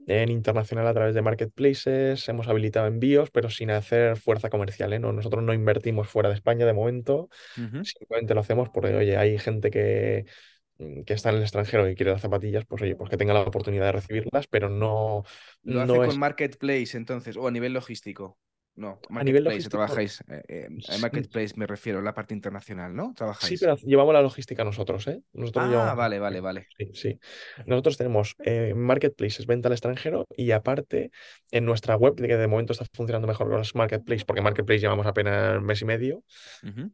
en 0.08 0.30
internacional 0.30 0.88
a 0.88 0.94
través 0.96 1.14
de 1.14 1.22
marketplaces, 1.22 2.28
hemos 2.30 2.48
habilitado 2.48 2.88
envíos, 2.88 3.30
pero 3.30 3.52
sin 3.52 3.70
hacer 3.70 4.18
fuerza 4.18 4.50
comercial, 4.50 4.92
¿eh? 4.94 4.98
No, 4.98 5.14
nosotros 5.14 5.44
no 5.44 5.54
invertimos 5.54 6.10
fuera 6.10 6.30
de 6.30 6.36
España 6.36 6.66
de 6.66 6.74
momento, 6.74 7.30
simplemente 7.84 8.34
lo 8.34 8.42
hacemos 8.42 8.70
porque, 8.70 8.96
oye, 8.96 9.18
hay 9.18 9.38
gente 9.38 9.70
que, 9.70 10.26
que 11.06 11.14
está 11.14 11.30
en 11.30 11.38
el 11.38 11.42
extranjero 11.44 11.90
y 11.90 11.96
quiere 11.96 12.12
las 12.12 12.22
zapatillas, 12.22 12.66
pues 12.66 12.82
oye, 12.82 12.96
pues 12.96 13.10
que 13.10 13.18
tenga 13.18 13.34
la 13.34 13.42
oportunidad 13.42 13.86
de 13.86 13.92
recibirlas, 13.94 14.48
pero 14.48 14.70
no, 14.70 15.24
Lo 15.64 15.82
hace 15.82 16.00
no 16.00 16.02
con 16.02 16.16
es 16.16 16.20
Marketplace 16.20 16.96
entonces, 16.96 17.36
o 17.38 17.48
a 17.48 17.52
nivel 17.52 17.74
logístico. 17.74 18.38
No, 18.76 19.00
a 19.10 19.24
nivel 19.24 19.44
logístico. 19.44 19.78
trabajáis. 19.78 20.24
eh, 20.28 20.42
eh, 20.48 20.66
en 20.68 20.82
Sí, 20.82 21.00
Marketplace 21.00 21.54
me 21.58 21.68
refiero, 21.68 22.02
la 22.02 22.14
parte 22.16 22.34
internacional, 22.34 22.96
¿no? 22.96 23.10
Sí, 23.10 23.14
Trabajáis. 23.16 23.60
pero 23.60 23.76
llevamos 23.78 24.14
la 24.16 24.22
logística 24.24 24.64
nosotros, 24.64 25.08
¿eh? 25.08 25.22
Nosotros 25.34 25.66
Ah, 25.66 25.70
llevamos 25.70 25.96
vale, 25.96 26.18
vale, 26.18 26.42
vale. 26.42 26.68
Sí, 26.78 26.90
sí. 26.94 27.20
Nosotros 27.68 27.98
tenemos 27.98 28.36
eh, 28.44 28.74
marketplaces, 28.76 29.46
venta 29.46 29.70
al 29.70 29.74
extranjero, 29.74 30.26
y 30.36 30.52
aparte 30.52 31.12
en 31.52 31.66
nuestra 31.66 31.96
web, 31.98 32.16
que 32.16 32.36
de 32.36 32.48
momento 32.48 32.74
está 32.74 32.86
funcionando 32.94 33.28
mejor 33.28 33.48
con 33.48 33.58
los 33.58 33.76
marketplaces, 33.76 34.26
porque 34.26 34.42
marketplace 34.42 34.80
llevamos 34.80 35.06
apenas 35.06 35.58
un 35.58 35.66
mes 35.66 35.80
y 35.82 35.86
medio, 35.86 36.24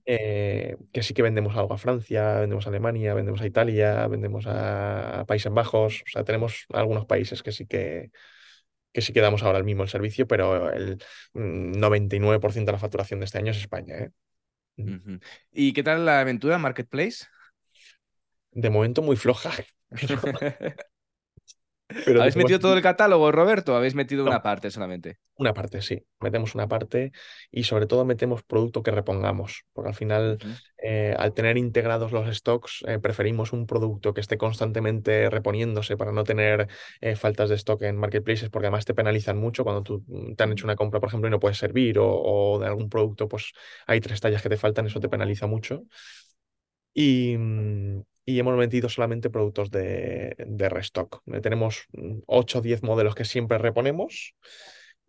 eh, 0.05 0.75
que 0.91 1.01
sí 1.01 1.13
que 1.13 1.21
vendemos 1.21 1.55
algo 1.55 1.73
a 1.73 1.77
Francia, 1.77 2.39
vendemos 2.41 2.65
a 2.65 2.69
Alemania, 2.69 3.13
vendemos 3.13 3.39
a 3.39 3.45
Italia, 3.47 4.05
vendemos 4.07 4.45
a 4.47 5.23
Países 5.27 5.51
Bajos, 5.53 6.01
o 6.05 6.09
sea, 6.11 6.25
tenemos 6.25 6.65
algunos 6.73 7.05
países 7.05 7.41
que 7.41 7.53
sí 7.53 7.65
que, 7.65 8.11
que 8.91 9.01
sí 9.01 9.13
que 9.13 9.21
damos 9.21 9.43
ahora 9.43 9.63
mismo 9.63 9.83
el 9.83 9.89
servicio, 9.89 10.27
pero 10.27 10.71
el 10.71 10.97
mm, 11.33 11.73
99% 11.77 12.65
de 12.65 12.71
la 12.71 12.79
facturación 12.79 13.19
de 13.19 13.25
este 13.25 13.37
año 13.37 13.51
es 13.51 13.57
España, 13.57 13.95
¿eh? 13.95 14.11
Mm. 14.77 15.17
¿Y 15.51 15.73
qué 15.73 15.83
tal 15.83 16.05
la 16.05 16.21
aventura 16.21 16.57
Marketplace? 16.57 17.25
De 18.51 18.69
momento 18.69 19.01
muy 19.01 19.15
floja, 19.15 19.51
pero, 19.89 20.21
pero 22.05 22.21
¿Habéis 22.21 22.35
metido 22.35 22.59
todo 22.59 22.75
el 22.75 22.81
catálogo, 22.81 23.31
Roberto? 23.31 23.73
¿O 23.73 23.75
¿Habéis 23.75 23.95
metido 23.95 24.25
una 24.25 24.41
parte 24.41 24.71
solamente? 24.71 25.17
una 25.35 25.53
parte, 25.53 25.81
sí. 25.81 26.05
Metemos 26.19 26.53
una 26.53 26.67
parte 26.67 27.13
y 27.49 27.63
sobre 27.63 27.87
todo 27.87 28.03
metemos 28.03 28.43
producto 28.43 28.83
que 28.83 28.91
repongamos, 28.91 29.63
porque 29.71 29.89
al 29.89 29.95
final, 29.95 30.37
eh, 30.77 31.15
al 31.17 31.33
tener 31.33 31.57
integrados 31.57 32.11
los 32.11 32.27
stocks, 32.35 32.83
eh, 32.87 32.99
preferimos 32.99 33.53
un 33.53 33.65
producto 33.65 34.13
que 34.13 34.19
esté 34.19 34.37
constantemente 34.37 35.29
reponiéndose 35.29 35.95
para 35.95 36.11
no 36.11 36.25
tener 36.25 36.67
eh, 36.99 37.15
faltas 37.15 37.49
de 37.49 37.55
stock 37.55 37.81
en 37.83 37.95
marketplaces, 37.97 38.49
porque 38.49 38.67
además 38.67 38.83
te 38.83 38.93
penalizan 38.93 39.37
mucho 39.37 39.63
cuando 39.63 39.81
tú 39.81 40.03
mm, 40.07 40.35
te 40.35 40.43
han 40.43 40.51
hecho 40.51 40.65
una 40.65 40.75
compra, 40.75 40.99
por 40.99 41.07
ejemplo, 41.07 41.29
y 41.29 41.31
no 41.31 41.39
puedes 41.39 41.57
servir, 41.57 41.99
o, 41.99 42.07
o 42.21 42.59
de 42.59 42.67
algún 42.67 42.89
producto, 42.89 43.29
pues 43.29 43.53
hay 43.87 44.01
tres 44.01 44.19
tallas 44.19 44.41
que 44.43 44.49
te 44.49 44.57
faltan, 44.57 44.87
eso 44.87 44.99
te 44.99 45.07
penaliza 45.09 45.47
mucho. 45.47 45.83
Y, 46.93 47.37
mm, 47.37 48.01
y 48.29 48.39
hemos 48.39 48.55
metido 48.57 48.89
solamente 48.89 49.29
productos 49.29 49.71
de, 49.71 50.35
de 50.37 50.69
restock. 50.69 51.21
Eh, 51.33 51.41
Tenemos 51.41 51.85
mm, 51.93 52.19
8 52.27 52.59
o 52.59 52.61
10 52.61 52.83
modelos 52.83 53.15
que 53.15 53.25
siempre 53.25 53.57
reponemos 53.57 54.35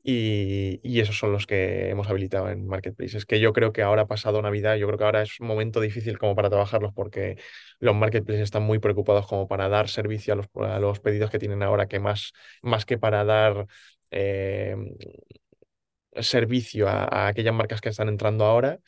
y, 0.03 0.81
y 0.83 1.01
esos 1.01 1.19
son 1.19 1.33
los 1.33 1.47
que 1.47 1.91
hemos 1.91 2.09
habilitado 2.09 2.49
en 2.51 2.67
marketplaces. 2.67 3.27
Que 3.27 3.41
yo 3.41 3.53
creo 3.53 3.73
que 3.73 3.83
ahora, 3.83 4.07
pasado 4.07 4.41
Navidad, 4.43 4.77
yo 4.77 4.87
creo 4.87 4.99
que 4.99 5.05
ahora 5.05 5.23
es 5.23 5.39
un 5.41 5.47
momento 5.49 5.81
difícil 5.81 6.19
como 6.19 6.35
para 6.35 6.49
trabajarlos 6.51 6.93
porque 6.95 7.37
los 7.79 7.95
marketplaces 7.95 8.45
están 8.45 8.63
muy 8.63 8.79
preocupados 8.79 9.27
como 9.27 9.49
para 9.49 9.69
dar 9.69 9.89
servicio 9.89 10.33
a 10.35 10.37
los, 10.37 10.47
a 10.71 10.79
los 10.81 11.01
pedidos 11.01 11.31
que 11.31 11.39
tienen 11.39 11.63
ahora, 11.63 11.87
que 11.89 12.01
más, 12.01 12.33
más 12.63 12.87
que 12.87 12.99
para 12.99 13.25
dar 13.25 13.67
eh, 14.11 14.77
servicio 16.21 16.89
a, 16.89 17.05
a 17.05 17.29
aquellas 17.29 17.55
marcas 17.55 17.81
que 17.81 17.89
están 17.91 18.09
entrando 18.09 18.45
ahora. 18.45 18.79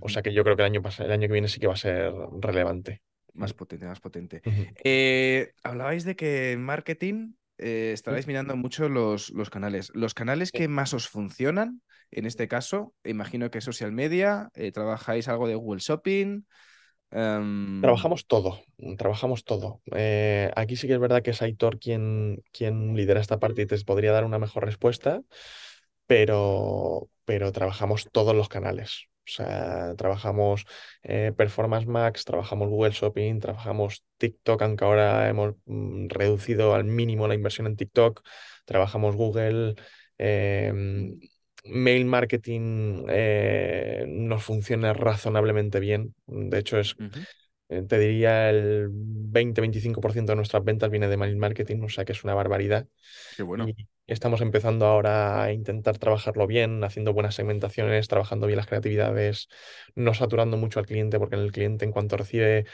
O 0.00 0.08
sea 0.08 0.22
que 0.22 0.32
yo 0.34 0.44
creo 0.44 0.56
que 0.56 0.62
el 0.62 0.66
año, 0.66 0.82
el 1.00 1.12
año 1.12 1.28
que 1.28 1.32
viene 1.34 1.48
sí 1.48 1.60
que 1.60 1.66
va 1.68 1.74
a 1.74 1.76
ser 1.76 2.12
relevante. 2.40 3.02
Más 3.36 3.52
potente, 3.52 3.86
más 3.86 4.00
potente. 4.00 4.42
Eh, 4.82 5.52
hablabais 5.62 6.04
de 6.04 6.16
que 6.16 6.52
en 6.52 6.62
marketing 6.62 7.34
eh, 7.58 7.92
estaréis 7.94 8.26
mirando 8.26 8.56
mucho 8.56 8.88
los, 8.88 9.30
los 9.30 9.50
canales. 9.50 9.90
¿Los 9.94 10.14
canales 10.14 10.52
que 10.52 10.68
más 10.68 10.92
os 10.94 11.08
funcionan, 11.08 11.80
en 12.10 12.26
este 12.26 12.48
caso, 12.48 12.94
imagino 13.04 13.50
que 13.50 13.60
social 13.60 13.92
media, 13.92 14.50
eh, 14.54 14.72
trabajáis 14.72 15.28
algo 15.28 15.48
de 15.48 15.54
Google 15.54 15.80
Shopping. 15.80 16.44
em, 17.10 17.80
Trabajamos 17.80 18.26
todo, 18.26 18.60
trabajamos 18.98 19.44
todo. 19.44 19.80
Eh, 19.94 20.50
aquí 20.54 20.76
sí 20.76 20.86
que 20.86 20.94
es 20.94 21.00
verdad 21.00 21.22
que 21.22 21.30
es 21.30 21.42
Aitor 21.42 21.78
quien, 21.78 22.42
quien 22.52 22.94
lidera 22.94 23.20
esta 23.20 23.38
parte 23.38 23.62
y 23.62 23.66
te 23.66 23.78
podría 23.84 24.12
dar 24.12 24.24
una 24.24 24.38
mejor 24.38 24.64
respuesta, 24.64 25.22
pero, 26.06 27.08
pero 27.24 27.52
trabajamos 27.52 28.08
todos 28.12 28.34
los 28.34 28.48
canales. 28.48 29.08
O 29.26 29.28
sea, 29.28 29.94
trabajamos 29.96 30.66
eh, 31.02 31.32
Performance 31.36 31.88
Max, 31.88 32.24
trabajamos 32.24 32.68
Google 32.68 32.92
Shopping, 32.92 33.40
trabajamos 33.40 34.04
TikTok, 34.18 34.62
aunque 34.62 34.84
ahora 34.84 35.28
hemos 35.28 35.54
mm, 35.64 36.06
reducido 36.08 36.74
al 36.74 36.84
mínimo 36.84 37.26
la 37.26 37.34
inversión 37.34 37.66
en 37.66 37.74
TikTok, 37.74 38.22
trabajamos 38.64 39.16
Google, 39.16 39.74
em, 40.16 41.18
mail 41.64 42.04
marketing 42.04 43.04
eh, 43.08 44.04
nos 44.06 44.44
funciona 44.44 44.92
razonablemente 44.92 45.80
bien. 45.80 46.14
De 46.26 46.60
hecho, 46.60 46.78
es 46.78 46.94
eh, 47.68 47.82
te 47.82 47.98
diría 47.98 48.48
el 48.48 48.88
20-25% 48.90 50.32
de 50.32 50.36
nuestras 50.36 50.62
ventas 50.62 50.88
viene 50.88 51.08
de 51.08 51.16
mail 51.16 51.36
marketing, 51.36 51.82
o 51.82 51.88
sea 51.88 52.04
que 52.04 52.12
es 52.12 52.22
una 52.22 52.34
barbaridad. 52.34 52.86
Qué 53.36 53.42
bueno. 53.42 53.68
Y 53.68 53.88
estamos 54.06 54.40
empezando 54.40 54.86
ahora 54.86 55.42
a 55.44 55.52
intentar 55.52 55.98
trabajarlo 55.98 56.46
bien, 56.46 56.82
haciendo 56.84 57.12
buenas 57.12 57.34
segmentaciones, 57.34 58.08
trabajando 58.08 58.46
bien 58.46 58.56
las 58.58 58.66
creatividades, 58.66 59.48
no 59.94 60.14
saturando 60.14 60.56
mucho 60.56 60.78
al 60.80 60.86
cliente, 60.86 61.18
porque 61.18 61.36
el 61.36 61.52
cliente 61.52 61.84
en 61.84 61.92
cuanto 61.92 62.16
recibe 62.16 62.66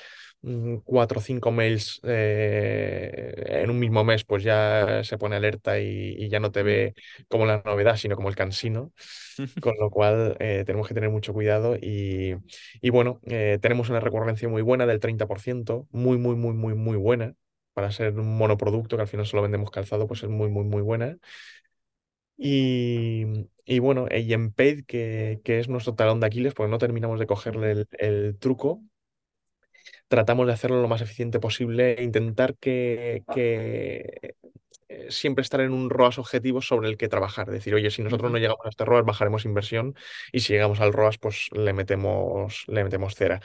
mm, 0.43 0.77
cuatro 0.85 1.19
o 1.21 1.23
cinco 1.23 1.51
mails 1.53 2.01
eh, 2.05 3.61
en 3.63 3.71
un 3.71 3.79
mismo 3.79 4.05
mes, 4.05 4.25
pues 4.25 4.43
ya 4.45 5.03
se 5.05 5.19
pone 5.19 5.37
alerta 5.37 5.79
y, 5.81 6.15
y 6.19 6.29
ya 6.29 6.41
no 6.41 6.51
te 6.53 6.63
ve 6.63 6.95
como 7.29 7.47
la 7.47 7.63
novedad, 7.65 7.97
sino 7.97 8.17
como 8.17 8.29
el 8.29 8.37
cansino. 8.37 8.93
Con 9.61 9.75
lo 9.81 9.91
cual 9.91 10.37
eh, 10.41 10.65
tenemos 10.67 10.89
que 10.89 10.95
tener 10.95 11.11
mucho 11.11 11.33
cuidado 11.33 11.77
y, 11.77 12.37
y 12.81 12.91
bueno, 12.91 13.21
eh, 13.27 13.59
tenemos 13.63 13.89
una 13.91 14.01
recurrencia 14.01 14.49
muy 14.49 14.63
buena 14.63 14.87
del 14.87 15.01
30%, 15.01 15.89
muy, 15.91 16.19
muy, 16.19 16.37
muy, 16.37 16.55
muy, 16.55 16.75
muy 16.75 16.97
buena. 16.97 17.35
Para 17.75 17.91
ser 17.93 18.19
un 18.19 18.37
monoproducto 18.37 18.97
que 18.97 19.03
al 19.03 19.09
final 19.09 19.27
solo 19.27 19.43
vendemos 19.43 19.71
calzado, 19.71 20.07
pues 20.07 20.23
es 20.23 20.29
muy, 20.31 20.49
muy, 20.51 20.65
muy 20.65 20.83
buena. 20.83 21.19
Y, 22.37 23.25
y 23.65 23.79
bueno, 23.79 24.07
y 24.11 24.33
en 24.33 24.53
paid, 24.53 24.85
que, 24.87 25.41
que 25.45 25.61
es 25.61 25.69
nuestro 25.69 25.95
talón 25.95 26.21
de 26.21 26.27
Aquiles, 26.27 26.55
porque 26.55 26.71
no 26.71 26.79
terminamos 26.79 27.19
de 27.21 27.27
cogerle 27.27 27.71
el, 27.73 27.89
el 27.99 28.39
truco, 28.39 28.83
tratamos 30.09 30.47
de 30.47 30.53
hacerlo 30.53 30.81
lo 30.83 30.89
más 30.89 31.01
eficiente 31.03 31.41
posible 31.41 31.95
e 31.99 32.05
intentar 32.05 32.57
que, 32.57 33.25
que 33.31 34.35
eh, 34.93 35.07
siempre 35.11 35.43
estar 35.43 35.61
en 35.61 35.73
un 35.73 35.91
ROAS 35.91 36.19
objetivo 36.19 36.61
sobre 36.61 36.89
el 36.89 36.97
que 36.97 37.09
trabajar. 37.09 37.51
Decir, 37.51 37.75
oye, 37.75 37.91
si 37.91 38.03
nosotros 38.03 38.31
no 38.31 38.39
llegamos 38.39 38.65
a 38.65 38.69
este 38.69 38.85
ROAS, 38.85 39.05
bajaremos 39.05 39.45
inversión 39.45 39.95
y 40.33 40.41
si 40.41 40.53
llegamos 40.53 40.81
al 40.81 40.93
ROAS, 40.93 41.19
pues 41.19 41.49
le 41.53 41.73
metemos, 41.73 42.65
le 42.67 42.85
metemos 42.85 43.15
cera. 43.15 43.41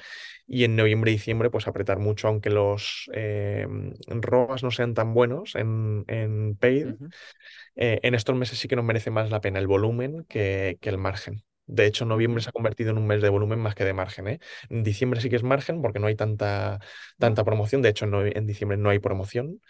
Y 0.45 0.63
en 0.63 0.75
noviembre 0.75 1.11
y 1.11 1.15
diciembre, 1.15 1.49
pues 1.49 1.67
apretar 1.67 1.99
mucho, 1.99 2.27
aunque 2.27 2.49
los 2.49 3.09
eh, 3.13 3.67
ROAS 4.07 4.63
no 4.63 4.71
sean 4.71 4.93
tan 4.93 5.13
buenos 5.13 5.55
en, 5.55 6.05
en 6.07 6.55
paid, 6.55 6.95
eh, 7.75 7.99
en 8.03 8.15
estos 8.15 8.35
meses 8.35 8.57
sí 8.59 8.67
que 8.67 8.75
nos 8.75 8.85
merece 8.85 9.11
más 9.11 9.29
la 9.29 9.41
pena 9.41 9.59
el 9.59 9.67
volumen 9.67 10.25
que, 10.27 10.77
que 10.81 10.89
el 10.89 10.97
margen. 10.97 11.43
De 11.68 11.86
hecho, 11.86 12.05
noviembre 12.05 12.41
se 12.41 12.49
ha 12.49 12.51
convertido 12.53 12.91
en 12.91 12.97
un 12.97 13.07
mes 13.07 13.22
de 13.22 13.30
volumen 13.30 13.59
más 13.59 13.76
que 13.76 13.86
de 13.86 13.93
margen, 13.93 14.28
¿eh? 14.28 14.39
En 14.70 14.84
diciembre 14.84 15.22
sí 15.22 15.30
que 15.30 15.36
es 15.38 15.43
margen 15.43 15.82
porque 15.82 15.99
no 15.99 16.07
hay 16.07 16.15
tanta, 16.15 16.80
tanta 17.20 17.43
promoción. 17.45 17.82
De 17.82 17.89
hecho, 17.89 18.05
no- 18.07 18.26
en 18.26 18.47
diciembre 18.47 18.78
no 18.78 18.89
hay 18.89 18.99
promoción. 18.99 19.61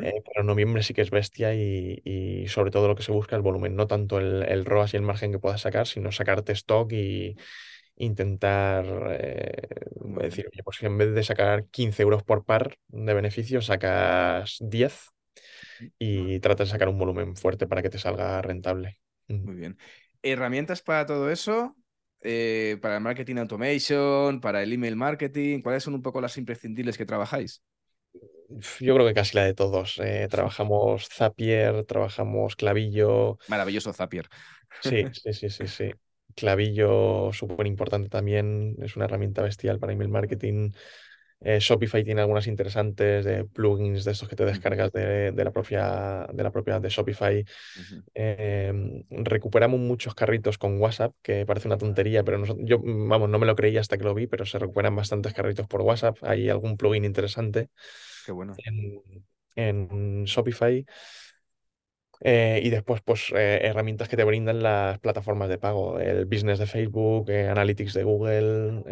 Eh, 0.00 0.22
pero 0.26 0.40
en 0.40 0.46
noviembre 0.46 0.82
sí 0.82 0.92
que 0.94 1.02
es 1.02 1.10
bestia 1.10 1.54
y, 1.54 2.00
y 2.04 2.48
sobre 2.48 2.70
todo 2.72 2.88
lo 2.88 2.96
que 2.96 3.02
se 3.04 3.12
busca 3.12 3.36
es 3.36 3.42
volumen, 3.42 3.76
no 3.76 3.86
tanto 3.86 4.18
el, 4.18 4.42
el 4.44 4.64
ROAS 4.64 4.94
y 4.94 4.96
el 4.96 5.02
margen 5.04 5.30
que 5.32 5.38
puedas 5.38 5.60
sacar, 5.62 5.86
sino 5.86 6.10
sacarte 6.12 6.52
stock 6.52 6.92
y 6.92 7.36
intentar 7.96 8.86
eh, 9.20 9.68
decir, 10.18 10.48
oye, 10.52 10.62
pues 10.64 10.78
si 10.78 10.86
en 10.86 10.98
vez 10.98 11.14
de 11.14 11.22
sacar 11.24 11.66
15 11.68 12.02
euros 12.02 12.22
por 12.24 12.44
par 12.44 12.76
de 12.88 13.14
beneficio, 13.14 13.62
sacas 13.62 14.56
10 14.60 15.10
Ujú, 15.72 15.90
y 15.98 16.40
tratas 16.40 16.68
de 16.68 16.72
sacar 16.72 16.88
un 16.88 16.98
volumen 16.98 17.36
fuerte 17.36 17.66
para 17.66 17.82
que 17.82 17.90
te 17.90 17.98
salga 17.98 18.42
rentable. 18.42 18.98
Muy 19.42 19.54
bien. 19.56 19.78
¿Herramientas 20.24 20.82
para 20.82 21.06
todo 21.06 21.30
eso? 21.30 21.76
Eh, 22.20 22.78
para 22.80 22.96
el 22.96 23.02
marketing 23.02 23.36
automation, 23.36 24.40
para 24.40 24.62
el 24.62 24.72
email 24.72 24.96
marketing, 24.96 25.60
¿cuáles 25.62 25.82
son 25.84 25.94
un 25.94 26.02
poco 26.02 26.20
las 26.20 26.38
imprescindibles 26.38 26.96
que 26.96 27.06
trabajáis? 27.06 27.62
Yo 28.80 28.94
creo 28.94 29.06
que 29.06 29.14
casi 29.14 29.36
la 29.36 29.44
de 29.44 29.54
todos. 29.54 29.98
eh, 29.98 30.28
trabajamos 30.30 31.08
Zapier, 31.08 31.84
trabajamos 31.84 32.56
Clavillo, 32.56 33.38
Maravilloso 33.48 33.92
Zapier. 33.92 34.28
Sí, 34.80 35.06
sí, 35.12 35.32
sí, 35.32 35.50
sí, 35.50 35.66
sí. 35.66 35.90
Clavillo, 36.34 37.32
súper 37.32 37.66
importante 37.66 38.08
también, 38.08 38.76
es 38.82 38.96
una 38.96 39.04
herramienta 39.06 39.42
bestial 39.42 39.78
para 39.78 39.92
email 39.92 40.10
marketing. 40.10 40.72
Eh, 41.44 41.58
Shopify 41.60 42.02
tiene 42.04 42.22
algunas 42.22 42.46
interesantes 42.46 43.24
de 43.24 43.44
plugins 43.44 44.04
de 44.04 44.12
estos 44.12 44.28
que 44.28 44.36
te 44.36 44.44
descargas 44.44 44.92
de, 44.92 45.32
de 45.32 45.44
la 45.44 45.50
propia, 45.52 46.26
de 46.32 46.42
la 46.42 46.50
propia 46.50 46.80
de 46.80 46.88
Shopify. 46.88 47.44
Em, 48.14 49.02
recuperamos 49.10 49.80
muchos 49.80 50.14
carritos 50.14 50.58
con 50.58 50.80
WhatsApp, 50.80 51.14
que 51.22 51.44
parece 51.46 51.68
una 51.68 51.78
tontería, 51.78 52.24
pero 52.24 52.38
nosotros, 52.38 52.66
yo, 52.66 52.78
vamos, 52.82 53.28
no 53.28 53.38
me 53.38 53.46
lo 53.46 53.56
creía 53.56 53.80
hasta 53.80 53.98
que 53.98 54.04
lo 54.04 54.14
vi, 54.14 54.26
pero 54.26 54.46
se 54.46 54.58
recuperan 54.58 54.96
bastantes 54.96 55.34
carritos 55.34 55.66
por 55.66 55.82
WhatsApp. 55.82 56.16
Hay 56.22 56.48
algún 56.48 56.76
plugin 56.76 57.04
interesante 57.04 57.68
Qué 58.24 58.32
bueno. 58.32 58.54
en, 58.56 59.02
en 59.56 60.24
Shopify. 60.24 60.84
Eh, 62.20 62.60
y 62.62 62.70
después, 62.70 63.02
pues, 63.02 63.30
eh, 63.34 63.60
herramientas 63.64 64.08
que 64.08 64.16
te 64.16 64.24
brindan 64.24 64.62
las 64.62 64.98
plataformas 65.00 65.48
de 65.48 65.58
pago, 65.58 65.98
el 65.98 66.24
business 66.26 66.58
de 66.58 66.66
Facebook, 66.66 67.28
eh, 67.30 67.48
Analytics 67.48 67.92
de 67.94 68.04
Google. 68.04 68.84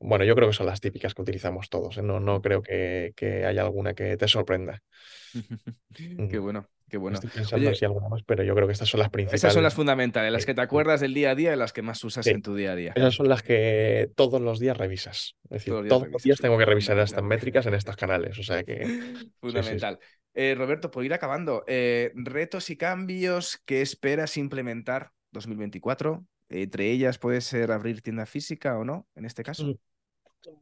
Bueno, 0.00 0.24
yo 0.24 0.34
creo 0.34 0.48
que 0.48 0.54
son 0.54 0.66
las 0.66 0.80
típicas 0.80 1.14
que 1.14 1.22
utilizamos 1.22 1.68
todos. 1.68 1.98
¿eh? 1.98 2.02
No, 2.02 2.20
no 2.20 2.40
creo 2.42 2.62
que, 2.62 3.12
que 3.16 3.44
haya 3.46 3.62
alguna 3.62 3.94
que 3.94 4.16
te 4.16 4.28
sorprenda. 4.28 4.82
Qué 6.28 6.38
Ujú. 6.38 6.42
bueno, 6.42 6.68
qué 6.88 6.96
bueno. 6.96 7.14
Estoy 7.16 7.30
pensando 7.30 7.70
Oye, 7.70 7.74
si 7.74 7.84
hay 7.84 7.88
alguna 7.88 8.08
más, 8.08 8.22
pero 8.24 8.42
yo 8.44 8.54
creo 8.54 8.66
que 8.66 8.72
estas 8.72 8.88
son 8.88 9.00
las 9.00 9.10
esas 9.32 9.52
son 9.52 9.62
principales. 9.62 9.62
las 9.62 9.74
fundamentales, 9.74 10.32
las 10.32 10.46
que 10.46 10.54
te 10.54 10.60
acuerdas 10.60 11.00
del 11.00 11.14
día 11.14 11.30
a 11.30 11.34
día 11.34 11.52
y 11.52 11.56
las 11.56 11.72
que 11.72 11.82
más 11.82 12.02
usas 12.04 12.24
sí. 12.24 12.30
en 12.30 12.42
tu 12.42 12.54
día 12.54 12.72
a 12.72 12.76
día. 12.76 12.92
Esas 12.94 13.14
son 13.14 13.28
las 13.28 13.42
que 13.42 14.10
todos 14.16 14.40
los 14.40 14.58
días 14.58 14.76
revisas. 14.76 15.36
Es 15.44 15.50
decir, 15.50 15.74
Todos 15.86 16.08
los 16.08 16.22
días 16.22 16.38
los 16.38 16.40
tengo 16.40 16.58
que 16.58 16.64
revisar 16.66 16.98
estas 16.98 17.22
métricas 17.24 17.66
en 17.66 17.74
estos 17.74 17.96
canales. 17.96 18.38
O 18.38 18.42
sea 18.42 18.64
que, 18.64 18.84
sí, 18.86 18.92
sí, 19.46 19.62
sí. 19.62 19.76
Fundamental. 19.76 19.98
Eh, 20.34 20.54
Roberto, 20.56 20.90
por 20.90 21.04
ir 21.04 21.12
acabando, 21.14 21.64
eh, 21.66 22.12
retos 22.14 22.70
y 22.70 22.76
cambios 22.76 23.58
que 23.64 23.82
esperas 23.82 24.36
implementar 24.36 25.12
2024. 25.32 26.24
Entre 26.50 26.90
ellas 26.90 27.18
puede 27.18 27.40
ser 27.40 27.72
abrir 27.72 28.02
tienda 28.02 28.26
física 28.26 28.78
o 28.78 28.84
no, 28.84 29.06
en 29.16 29.24
este 29.26 29.42
caso. 29.44 29.64
Mm, 29.64 29.74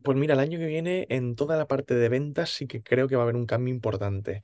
Pues 0.03 0.17
mira, 0.17 0.35
el 0.35 0.41
año 0.41 0.59
que 0.59 0.67
viene 0.67 1.07
en 1.11 1.37
toda 1.37 1.57
la 1.57 1.67
parte 1.69 1.95
de 1.95 2.09
ventas 2.09 2.51
sí 2.51 2.67
que 2.67 2.83
creo 2.83 3.09
que 3.09 3.17
va 3.17 3.23
a 3.23 3.25
haber 3.25 3.37
un 3.37 3.47
cambio 3.47 3.75
importante. 3.75 4.43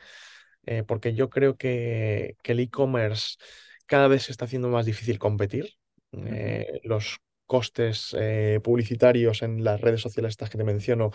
eh, 0.66 0.84
porque 0.86 1.14
yo 1.14 1.30
creo 1.30 1.56
que, 1.56 2.36
que 2.42 2.52
el 2.52 2.60
e-commerce 2.60 3.36
cada 3.86 4.08
vez 4.08 4.24
se 4.24 4.32
está 4.32 4.44
haciendo 4.46 4.68
más 4.68 4.86
difícil 4.86 5.18
competir. 5.18 5.74
Eh, 6.12 6.80
los 6.84 7.18
costes 7.46 8.14
eh, 8.18 8.60
publicitarios 8.62 9.42
en 9.42 9.64
las 9.64 9.80
redes 9.80 10.00
sociales 10.02 10.30
estas 10.32 10.50
que 10.50 10.58
te 10.58 10.64
menciono 10.64 11.10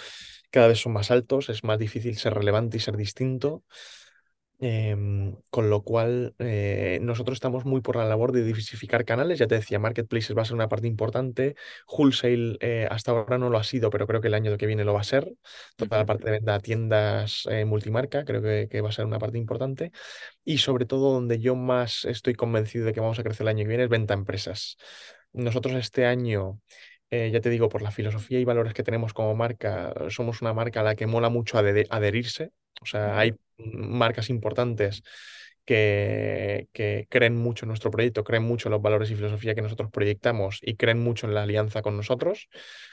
cada 0.52 0.68
vez 0.70 0.80
son 0.80 0.94
más 0.94 1.12
altos, 1.12 1.50
es 1.50 1.64
más 1.64 1.80
difícil 1.80 2.18
ser 2.18 2.34
relevante 2.36 2.78
y 2.78 2.80
ser 2.82 2.98
distinto. 2.98 3.64
Em, 4.60 5.36
con 5.52 5.70
lo 5.70 5.84
cual, 5.84 6.34
eh, 6.40 6.98
nosotros 7.04 7.36
estamos 7.36 7.66
muy 7.66 7.82
por 7.82 7.96
la 7.96 8.06
labor 8.06 8.32
de 8.32 8.44
diversificar 8.44 9.06
canales. 9.06 9.38
Ya 9.38 9.46
te 9.48 9.54
decía, 9.56 9.78
Marketplaces 9.78 10.36
va 10.36 10.42
a 10.42 10.46
ser 10.46 10.56
una 10.56 10.68
parte 10.68 10.88
importante. 10.88 11.56
Wholesale 11.88 12.58
eh, 12.60 12.88
hasta 12.90 13.12
ahora 13.12 13.38
no 13.38 13.52
lo 13.52 13.60
ha 13.60 13.64
sido, 13.64 13.92
pero 13.92 14.08
creo 14.08 14.20
que 14.20 14.30
el 14.30 14.34
año 14.34 14.58
que 14.58 14.66
viene 14.66 14.84
lo 14.84 14.94
va 14.94 15.02
a 15.02 15.04
ser. 15.04 15.32
Toda 15.76 16.00
la 16.00 16.06
parte 16.08 16.26
de 16.26 16.32
venta 16.32 16.56
a 16.56 16.60
tiendas 16.60 17.44
eh, 17.52 17.66
multimarca 17.66 18.26
creo 18.26 18.42
que, 18.42 18.68
que 18.70 18.82
va 18.82 18.90
a 18.90 18.92
ser 18.92 19.06
una 19.06 19.20
parte 19.20 19.38
importante. 19.38 19.92
Y 20.44 20.60
sobre 20.60 20.86
todo, 20.86 21.14
donde 21.14 21.40
yo 21.40 21.56
más 21.56 22.06
estoy 22.06 22.34
convencido 22.36 22.86
de 22.86 22.94
que 22.94 23.00
vamos 23.00 23.20
a 23.20 23.24
crecer 23.24 23.44
el 23.44 23.50
año 23.50 23.64
que 23.64 23.70
viene 23.70 23.84
es 23.84 23.90
venta 23.90 24.14
a 24.16 24.18
empresas. 24.18 24.78
Nosotros 25.34 25.76
este 25.76 26.06
año, 26.06 26.62
eh, 27.12 27.30
ya 27.32 27.42
te 27.42 27.50
digo, 27.50 27.70
por 27.70 27.82
la 27.82 27.92
filosofía 27.92 28.40
y 28.40 28.46
valores 28.46 28.74
que 28.74 28.84
tenemos 28.84 29.14
como 29.14 29.36
marca, 29.36 29.94
somos 30.10 30.42
una 30.42 30.54
marca 30.54 30.82
a 30.82 30.84
la 30.84 30.96
que 30.96 31.08
mola 31.08 31.30
mucho 31.30 31.58
adhe- 31.58 31.88
adherirse. 31.90 32.52
O 32.82 32.86
sea, 32.86 33.18
hay 33.20 33.34
marcas 33.58 34.30
importantes 34.30 35.04
que, 35.66 36.68
que 36.74 37.08
creen 37.10 37.36
mucho 37.36 37.66
en 37.66 37.70
nuestro 37.70 37.92
proyecto, 37.92 38.24
creen 38.24 38.44
mucho 38.44 38.70
en 38.70 38.72
los 38.74 38.82
valores 38.82 39.12
y 39.12 39.16
filosofía 39.16 39.56
que 39.56 39.62
nosotros 39.62 39.90
proyectamos 39.92 40.60
y 40.62 40.76
creen 40.76 41.00
mucho 41.00 41.28
en 41.28 41.34
la 41.34 41.44
alianza 41.44 41.82
con 41.82 41.98
nosotros, 41.98 42.50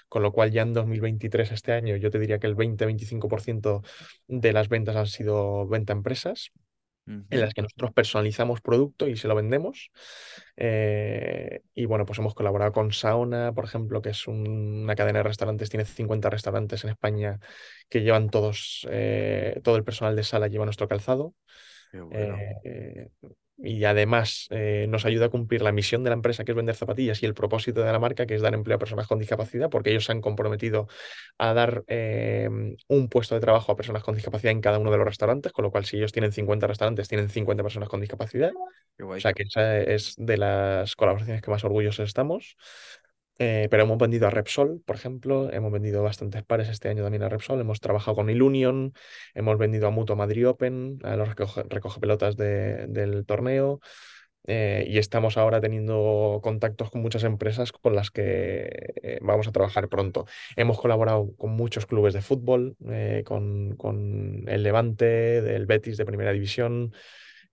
con 0.08 0.22
lo 0.22 0.32
cual 0.32 0.50
ya 0.52 0.62
en 0.62 0.72
2023, 0.72 1.52
este 1.52 1.72
año, 1.72 1.96
yo 1.96 2.10
te 2.10 2.18
diría 2.18 2.38
que 2.38 2.46
el 2.46 2.54
20-25% 2.54 3.82
de 4.26 4.52
las 4.52 4.68
ventas 4.68 4.96
han 4.96 5.06
sido 5.06 5.66
venta 5.68 5.92
a 5.92 5.96
empresas 5.96 6.50
en 7.30 7.40
las 7.40 7.54
que 7.54 7.62
nosotros 7.62 7.92
personalizamos 7.92 8.60
producto 8.60 9.08
y 9.08 9.16
se 9.16 9.28
lo 9.28 9.34
vendemos. 9.34 9.90
Eh, 10.56 11.62
y 11.74 11.84
bueno, 11.86 12.06
pues 12.06 12.18
hemos 12.18 12.34
colaborado 12.34 12.72
con 12.72 12.92
Sauna, 12.92 13.52
por 13.52 13.64
ejemplo, 13.64 14.02
que 14.02 14.10
es 14.10 14.26
un- 14.28 14.82
una 14.84 14.94
cadena 14.94 15.18
de 15.20 15.24
restaurantes, 15.24 15.70
tiene 15.70 15.84
50 15.84 16.30
restaurantes 16.30 16.84
en 16.84 16.90
España 16.90 17.40
que 17.88 18.02
llevan 18.02 18.30
todos, 18.30 18.86
eh, 18.90 19.60
todo 19.64 19.76
el 19.76 19.84
personal 19.84 20.16
de 20.16 20.24
sala 20.24 20.48
lleva 20.48 20.64
nuestro 20.64 20.88
calzado. 20.88 21.34
Qué 21.90 22.00
bueno. 22.00 22.36
Eh, 22.62 23.08
y 23.56 23.84
además 23.84 24.46
eh, 24.50 24.86
nos 24.88 25.04
ayuda 25.04 25.26
a 25.26 25.28
cumplir 25.28 25.62
la 25.62 25.72
misión 25.72 26.02
de 26.04 26.10
la 26.10 26.14
empresa, 26.14 26.44
que 26.44 26.52
es 26.52 26.56
vender 26.56 26.74
zapatillas, 26.74 27.22
y 27.22 27.26
el 27.26 27.34
propósito 27.34 27.82
de 27.82 27.92
la 27.92 27.98
marca, 27.98 28.26
que 28.26 28.34
es 28.34 28.42
dar 28.42 28.54
empleo 28.54 28.76
a 28.76 28.78
personas 28.78 29.06
con 29.06 29.18
discapacidad, 29.18 29.70
porque 29.70 29.90
ellos 29.90 30.04
se 30.04 30.12
han 30.12 30.20
comprometido 30.20 30.88
a 31.38 31.54
dar 31.54 31.84
eh, 31.88 32.48
un 32.88 33.08
puesto 33.08 33.34
de 33.34 33.40
trabajo 33.40 33.72
a 33.72 33.76
personas 33.76 34.02
con 34.02 34.14
discapacidad 34.14 34.52
en 34.52 34.60
cada 34.60 34.78
uno 34.78 34.90
de 34.90 34.98
los 34.98 35.06
restaurantes, 35.06 35.52
con 35.52 35.64
lo 35.64 35.70
cual 35.70 35.84
si 35.84 35.96
ellos 35.96 36.12
tienen 36.12 36.32
50 36.32 36.66
restaurantes, 36.66 37.08
tienen 37.08 37.28
50 37.28 37.62
personas 37.62 37.88
con 37.88 38.00
discapacidad. 38.00 38.52
O 39.16 39.20
sea 39.20 39.32
que 39.32 39.44
esa 39.44 39.78
es 39.78 40.14
de 40.18 40.36
las 40.36 40.96
colaboraciones 40.96 41.42
que 41.42 41.50
más 41.50 41.64
orgullosos 41.64 42.08
estamos. 42.08 42.56
Eh, 43.40 43.66
pero 43.68 43.82
hemos 43.82 43.98
vendido 43.98 44.28
a 44.28 44.30
Repsol, 44.30 44.80
por 44.86 44.94
ejemplo, 44.94 45.52
hemos 45.52 45.72
vendido 45.72 46.02
bastantes 46.04 46.44
pares 46.44 46.68
este 46.68 46.88
año 46.88 47.02
también 47.02 47.24
a 47.24 47.28
Repsol, 47.28 47.60
hemos 47.60 47.80
trabajado 47.80 48.14
con 48.14 48.30
Ilunion, 48.30 48.92
hemos 49.34 49.58
vendido 49.58 49.88
a 49.88 49.90
Mutua 49.90 50.14
Madrid 50.14 50.48
Open, 50.48 50.98
a 51.02 51.16
los 51.16 51.28
recoge, 51.28 51.64
recoge 51.68 51.98
pelotas 52.00 52.36
de- 52.36 52.86
del 52.88 53.26
torneo. 53.26 53.80
eh, 54.46 54.84
y 54.88 54.98
estamos 54.98 55.38
ahora 55.38 55.60
teniendo 55.60 56.40
contactos 56.42 56.90
con 56.90 57.00
muchas 57.00 57.24
empresas 57.24 57.72
con 57.72 57.94
las 57.94 58.10
que 58.10 58.68
eh, 59.02 59.18
vamos 59.22 59.48
a 59.48 59.52
trabajar 59.52 59.88
pronto. 59.88 60.26
Hemos 60.56 60.78
colaborado 60.78 61.34
con 61.38 61.52
muchos 61.52 61.86
clubes 61.86 62.12
de 62.12 62.20
fútbol, 62.20 62.76
eh, 62.90 63.22
con, 63.24 63.74
con 63.76 64.44
el 64.46 64.62
Levante, 64.62 65.06
del 65.40 65.64
Betis 65.66 65.96
de 65.96 66.04
Primera 66.04 66.32
División, 66.32 66.92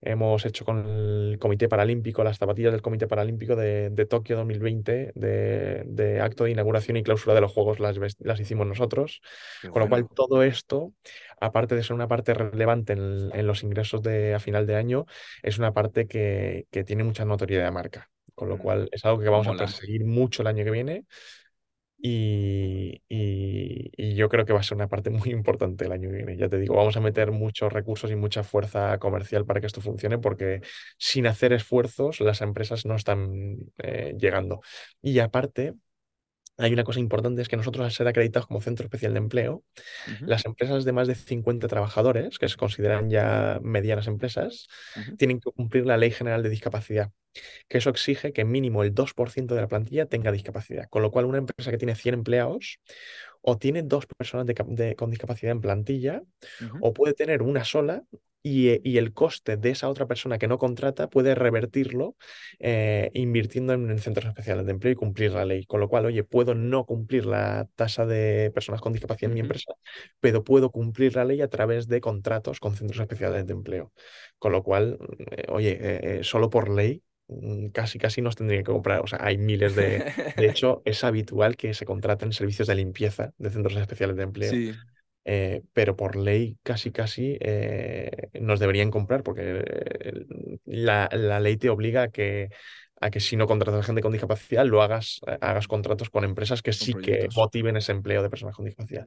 Hemos 0.04 0.44
hecho 0.44 0.64
con 0.64 0.84
el 0.84 1.38
Comité 1.38 1.68
Paralímpico, 1.68 2.24
las 2.24 2.36
zapatillas 2.36 2.72
del 2.72 2.82
Comité 2.82 3.06
Paralímpico 3.06 3.54
de, 3.54 4.06
Tokio 4.10 4.36
2020, 4.36 5.12
de, 5.14 6.20
acto 6.20 6.42
de 6.44 6.50
inauguración 6.50 6.96
y 6.96 7.04
clausura 7.04 7.36
de 7.36 7.40
los 7.40 7.52
Juegos, 7.52 7.78
las, 7.78 7.96
las 8.18 8.40
hicimos 8.40 8.66
nosotros. 8.66 9.22
con 9.70 9.80
lo 9.80 9.88
cual, 9.88 10.08
todo 10.08 10.42
esto, 10.42 10.92
aparte 11.40 11.76
de 11.76 11.84
ser 11.84 11.94
una 11.94 12.08
parte 12.08 12.34
relevante 12.34 12.94
en, 12.94 13.46
los 13.46 13.62
ingresos 13.62 14.02
de, 14.02 14.34
a 14.34 14.40
final 14.40 14.66
de 14.66 14.74
año, 14.74 15.06
es 15.40 15.58
una 15.58 15.72
parte 15.72 16.06
que, 16.06 16.66
tiene 16.84 17.04
mucha 17.04 17.24
notoriedad 17.24 17.64
de 17.64 17.70
marca. 17.70 18.10
Con 18.34 18.48
lo 18.48 18.56
mm. 18.56 18.60
cual, 18.60 18.88
es 18.90 19.04
algo 19.04 19.20
que 19.20 19.28
vamos 19.28 19.46
a 19.46 19.54
perseguir 19.54 20.04
mucho 20.04 20.42
el 20.42 20.48
año 20.48 20.64
que 20.64 20.70
viene 20.72 21.04
y, 22.04 23.00
yo 24.16 24.28
creo 24.28 24.44
que 24.44 24.52
va 24.52 24.60
a 24.60 24.62
ser 24.62 24.76
una 24.76 24.88
parte 24.88 25.10
muy 25.10 25.30
importante 25.30 25.84
el 25.84 25.92
año 25.92 26.10
que 26.10 26.16
viene. 26.16 26.36
Ya 26.36 26.48
te 26.48 26.58
digo, 26.58 26.74
vamos 26.74 26.96
a 26.96 27.00
meter 27.00 27.30
muchos 27.32 27.72
recursos 27.72 28.10
y 28.10 28.16
mucha 28.16 28.42
fuerza 28.42 28.98
comercial 28.98 29.46
para 29.46 29.60
que 29.60 29.66
esto 29.66 29.80
funcione, 29.80 30.18
porque 30.18 30.60
sin 30.98 31.26
hacer 31.26 31.52
esfuerzos 31.52 32.20
las 32.20 32.40
empresas 32.40 32.84
no 32.86 32.96
están 32.96 33.56
eh, 33.78 34.14
llegando. 34.18 34.60
Y 35.00 35.20
aparte, 35.20 35.74
hay 36.62 36.72
una 36.72 36.84
cosa 36.84 37.00
importante, 37.00 37.42
es 37.42 37.48
que 37.48 37.56
nosotros 37.56 37.84
al 37.84 37.92
ser 37.92 38.08
acreditados 38.08 38.46
como 38.46 38.60
centro 38.60 38.84
especial 38.84 39.12
de 39.12 39.18
empleo, 39.18 39.64
las 40.20 40.44
empresas 40.44 40.84
de 40.84 40.92
más 40.92 41.08
de 41.08 41.14
50 41.14 41.68
trabajadores, 41.68 42.38
que 42.38 42.48
se 42.48 42.56
consideran 42.56 43.10
ya 43.10 43.58
medianas 43.62 44.06
empresas, 44.06 44.68
tienen 45.18 45.40
que 45.40 45.50
cumplir 45.50 45.86
la 45.86 45.96
Ley 45.96 46.10
General 46.10 46.42
de 46.42 46.48
Discapacidad, 46.48 47.10
que 47.68 47.78
eso 47.78 47.90
exige 47.90 48.32
que 48.32 48.44
mínimo 48.44 48.82
el 48.82 48.94
2% 48.94 49.54
de 49.54 49.60
la 49.60 49.68
plantilla 49.68 50.06
tenga 50.06 50.32
discapacidad, 50.32 50.88
con 50.88 51.02
lo 51.02 51.10
cual 51.10 51.24
una 51.24 51.38
empresa 51.38 51.70
que 51.70 51.78
tiene 51.78 51.94
100 51.94 52.14
empleados 52.14 52.78
o 53.42 53.58
tiene 53.58 53.82
dos 53.82 54.06
personas 54.06 54.46
con 54.96 55.10
discapacidad 55.10 55.52
en 55.52 55.60
plantilla, 55.60 56.22
o 56.80 56.92
puede 56.92 57.14
tener 57.14 57.42
una 57.42 57.64
sola 57.64 58.04
eh, 58.44 58.80
y, 58.82 58.98
el 58.98 59.12
coste 59.12 59.56
de 59.56 59.70
esa 59.70 59.88
otra 59.88 60.06
persona 60.06 60.36
que 60.36 60.48
no 60.48 60.58
contrata 60.58 61.08
puede 61.08 61.34
revertirlo 61.36 62.16
eh, 62.58 63.10
invirtiendo 63.14 63.72
en, 63.72 63.98
centros 64.00 64.26
especiales 64.26 64.66
de 64.66 64.72
empleo 64.72 64.92
y 64.92 64.96
cumplir 64.96 65.32
la 65.32 65.44
ley. 65.44 65.64
Con 65.64 65.80
lo 65.80 65.88
cual, 65.88 66.06
oye, 66.06 66.24
puedo 66.24 66.54
no 66.54 66.84
cumplir 66.84 67.26
la 67.26 67.68
tasa 67.76 68.04
de 68.04 68.50
personas 68.52 68.80
con 68.80 68.92
discapacidad 68.92 69.30
en 69.30 69.34
mi 69.34 69.40
empresa, 69.40 69.74
pero 70.20 70.42
puedo 70.42 70.70
cumplir 70.70 71.14
la 71.14 71.24
ley 71.24 71.40
a 71.40 71.48
través 71.48 71.86
de 71.86 72.00
contratos 72.00 72.58
con 72.58 72.74
centros 72.74 73.00
especiales 73.00 73.46
de 73.46 73.52
empleo. 73.52 73.92
Con 74.38 74.52
lo 74.52 74.62
cual, 74.64 74.98
eh, 75.30 75.44
oye, 75.48 76.20
solo 76.24 76.50
por 76.50 76.68
ley 76.68 77.02
casi 77.72 77.98
casi 77.98 78.22
nos 78.22 78.36
tendrían 78.36 78.64
que 78.64 78.72
comprar. 78.72 79.00
O 79.00 79.06
sea, 79.06 79.18
hay 79.22 79.38
miles 79.38 79.74
de. 79.74 80.12
De 80.36 80.46
hecho, 80.50 80.82
es 80.84 81.04
habitual 81.04 81.56
que 81.56 81.74
se 81.74 81.84
contraten 81.84 82.32
servicios 82.32 82.68
de 82.68 82.74
limpieza 82.74 83.32
de 83.38 83.50
centros 83.50 83.76
especiales 83.76 84.16
de 84.16 84.22
empleo. 84.22 84.50
Sí. 84.50 84.72
Eh, 85.24 85.62
pero 85.72 85.94
por 85.94 86.16
ley 86.16 86.58
casi 86.64 86.90
casi 86.90 87.38
eh, 87.40 88.10
nos 88.40 88.58
deberían 88.58 88.90
comprar 88.90 89.22
porque 89.22 89.62
eh, 89.64 90.26
la, 90.64 91.08
ley 91.38 91.56
te 91.56 91.70
obliga 91.70 92.02
a 92.02 92.08
que, 92.08 92.48
a 93.00 93.08
que 93.10 93.20
si 93.20 93.36
no 93.36 93.46
contratas 93.46 93.80
a 93.80 93.84
gente 93.84 94.02
con 94.02 94.10
discapacidad 94.10 94.66
lo 94.66 94.82
hagas, 94.82 95.20
hagas 95.40 95.68
contratos 95.68 96.10
con 96.10 96.24
empresas 96.24 96.60
que 96.60 96.72
sí 96.72 96.94
que 96.94 97.28
motiven 97.36 97.76
ese 97.76 97.92
empleo 97.92 98.20
de 98.20 98.30
personas 98.30 98.56
con 98.56 98.64
discapacidad. 98.64 99.06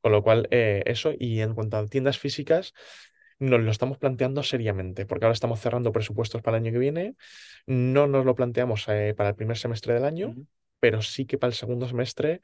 Con 0.00 0.12
lo 0.12 0.22
cual, 0.22 0.48
eso 0.50 1.12
y 1.18 1.40
en 1.40 1.54
cuanto 1.54 1.76
a 1.76 1.86
tiendas 1.86 2.18
físicas, 2.18 2.72
nos 3.42 3.60
lo 3.60 3.70
estamos 3.70 3.98
planteando 3.98 4.42
seriamente, 4.42 5.04
porque 5.04 5.24
ahora 5.24 5.34
estamos 5.34 5.60
cerrando 5.60 5.92
presupuestos 5.92 6.42
para 6.42 6.56
el 6.56 6.64
año 6.64 6.72
que 6.72 6.78
viene, 6.78 7.16
no 7.66 8.06
nos 8.06 8.24
lo 8.24 8.34
planteamos 8.34 8.84
para 8.84 9.28
el 9.30 9.34
primer 9.34 9.58
semestre 9.58 9.94
del 9.94 10.04
año, 10.04 10.34
pero 10.78 11.02
sí 11.02 11.26
que 11.26 11.38
para 11.38 11.50
el 11.50 11.54
segundo 11.54 11.86
semestre 11.86 12.40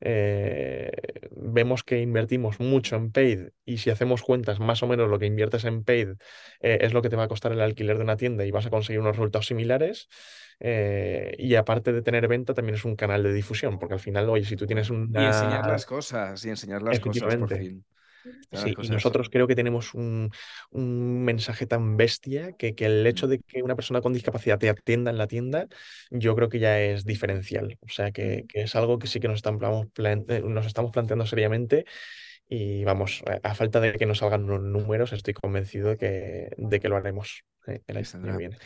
eh, 0.00 0.90
vemos 1.30 1.84
que 1.84 2.00
invertimos 2.00 2.60
mucho 2.60 2.96
en 2.96 3.12
paid 3.12 3.48
y 3.64 3.78
si 3.78 3.90
hacemos 3.90 4.22
cuentas 4.22 4.60
más 4.60 4.82
o 4.82 4.86
menos 4.86 5.08
lo 5.08 5.18
que 5.18 5.26
inviertes 5.26 5.64
en 5.64 5.84
paid 5.84 6.10
eh, 6.60 6.78
es 6.80 6.92
lo 6.92 7.02
que 7.02 7.08
te 7.08 7.16
va 7.16 7.24
a 7.24 7.28
costar 7.28 7.52
el 7.52 7.60
alquiler 7.60 7.96
de 7.98 8.04
una 8.04 8.16
tienda 8.16 8.44
y 8.44 8.50
vas 8.50 8.66
a 8.66 8.70
conseguir 8.70 9.00
unos 9.00 9.16
resultados 9.16 9.46
similares. 9.46 10.08
Eh, 10.60 11.34
y 11.38 11.56
aparte 11.56 11.92
de 11.92 12.02
tener 12.02 12.28
venta, 12.28 12.54
también 12.54 12.76
es 12.76 12.84
un 12.84 12.94
canal 12.94 13.22
de 13.24 13.32
difusión, 13.32 13.78
porque 13.78 13.94
al 13.94 14.00
final, 14.00 14.28
oye, 14.30 14.44
si 14.44 14.54
tú 14.54 14.64
tienes 14.64 14.90
una... 14.90 15.22
Y 15.22 15.26
enseñar 15.26 15.66
las 15.66 15.84
cosas, 15.84 16.44
y 16.44 16.50
enseñar 16.50 16.82
las 16.82 17.00
cosas 17.00 17.34
por 17.36 17.48
fin. 17.58 17.84
Sí, 18.52 18.74
y 18.80 18.88
nosotros 18.88 19.28
creo 19.30 19.46
que 19.46 19.54
tenemos 19.54 19.94
un, 19.94 20.30
mensaje 20.70 21.66
tan 21.66 21.96
bestia 21.96 22.52
que, 22.52 22.74
el 22.78 23.06
hecho 23.06 23.26
de 23.26 23.40
que 23.40 23.62
una 23.62 23.76
persona 23.76 24.00
con 24.00 24.12
discapacidad 24.12 24.58
te 24.58 24.68
atienda 24.68 25.10
en 25.10 25.18
la 25.18 25.26
tienda, 25.26 25.66
yo 26.10 26.34
creo 26.34 26.48
que 26.48 26.58
ya 26.58 26.80
es 26.80 27.04
diferencial. 27.04 27.78
O 27.80 27.88
sea, 27.88 28.12
que, 28.12 28.46
es 28.52 28.74
algo 28.76 28.98
que 28.98 29.06
sí 29.06 29.20
que 29.20 29.28
nos 29.28 29.36
estamos, 29.36 29.86
eh, 29.98 30.42
nos 30.44 30.66
estamos 30.66 30.92
planteando 30.92 31.26
seriamente. 31.26 31.84
Y 32.48 32.84
vamos, 32.84 33.22
a 33.42 33.54
falta 33.54 33.80
de 33.80 33.94
que 33.94 34.04
nos 34.04 34.18
salgan 34.18 34.44
unos 34.44 34.62
números, 34.62 35.12
estoy 35.12 35.32
convencido 35.32 35.90
de 35.90 35.96
que, 35.96 36.50
de 36.58 36.80
que 36.80 36.88
lo 36.88 36.96
haremos 36.96 37.44
eh, 37.66 37.80
el 37.86 37.96
año 37.96 38.22
que 38.22 38.36
viene. 38.36 38.58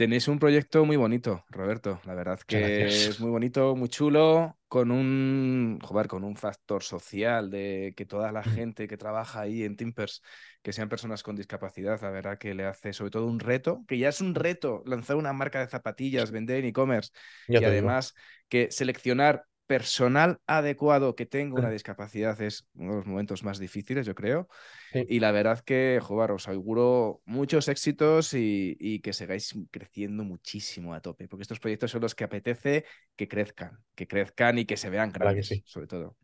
Tenéis 0.00 0.28
un 0.28 0.38
proyecto 0.38 0.86
muy 0.86 0.96
bonito, 0.96 1.44
Roberto. 1.50 2.00
La 2.06 2.14
verdad 2.14 2.40
que 2.46 2.86
es 2.86 3.20
muy 3.20 3.28
bonito, 3.28 3.76
muy 3.76 3.90
chulo, 3.90 4.56
con 4.66 4.90
un, 4.90 5.78
joder, 5.82 6.08
con 6.08 6.24
un 6.24 6.36
factor 6.36 6.82
social 6.82 7.50
de 7.50 7.92
que 7.94 8.06
toda 8.06 8.32
la 8.32 8.42
gente 8.64 8.88
que 8.88 8.96
trabaja 8.96 9.42
ahí 9.42 9.62
en 9.62 9.76
Timpers, 9.76 10.22
que 10.62 10.72
sean 10.72 10.88
personas 10.88 11.22
con 11.22 11.36
discapacidad, 11.36 12.00
la 12.00 12.08
verdad 12.08 12.38
que 12.38 12.54
le 12.54 12.64
hace 12.64 12.94
sobre 12.94 13.10
todo 13.10 13.26
un 13.26 13.40
reto, 13.40 13.84
que 13.86 13.98
ya 13.98 14.08
es 14.08 14.22
un 14.22 14.34
reto 14.34 14.82
lanzar 14.86 15.16
una 15.16 15.34
marca 15.34 15.60
de 15.60 15.68
zapatillas, 15.68 16.30
vender 16.30 16.60
en 16.60 16.70
e-commerce 16.70 17.10
y 17.46 17.62
además 17.62 18.14
que 18.48 18.70
seleccionar 18.70 19.44
personal 19.70 20.40
adecuado 20.48 21.14
que 21.14 21.26
tenga 21.26 21.60
una 21.60 21.70
discapacidad 21.70 22.42
es 22.42 22.66
uno 22.74 22.90
de 22.90 22.96
los 22.96 23.06
momentos 23.06 23.44
más 23.44 23.60
difíciles, 23.60 24.04
yo 24.04 24.16
creo. 24.16 24.48
Y 24.92 25.20
la 25.20 25.30
verdad 25.30 25.60
que, 25.60 26.00
joder, 26.02 26.32
os 26.32 26.48
auguro 26.48 27.22
muchos 27.24 27.68
éxitos 27.68 28.34
y, 28.34 29.00
que 29.00 29.12
sigáis 29.12 29.54
creciendo 29.70 30.24
muchísimo 30.24 30.92
a 30.92 31.00
tope, 31.00 31.28
porque 31.28 31.42
estos 31.42 31.60
proyectos 31.60 31.92
son 31.92 32.00
los 32.00 32.16
que 32.16 32.24
apetece 32.24 32.84
que 33.14 33.28
crezcan, 33.28 33.78
que 33.94 34.08
crezcan 34.08 34.58
y 34.58 34.64
que 34.64 34.76
se 34.76 34.90
vean 34.90 35.12
grandes, 35.12 35.62
sobre 35.66 35.86
todo. 35.86 36.16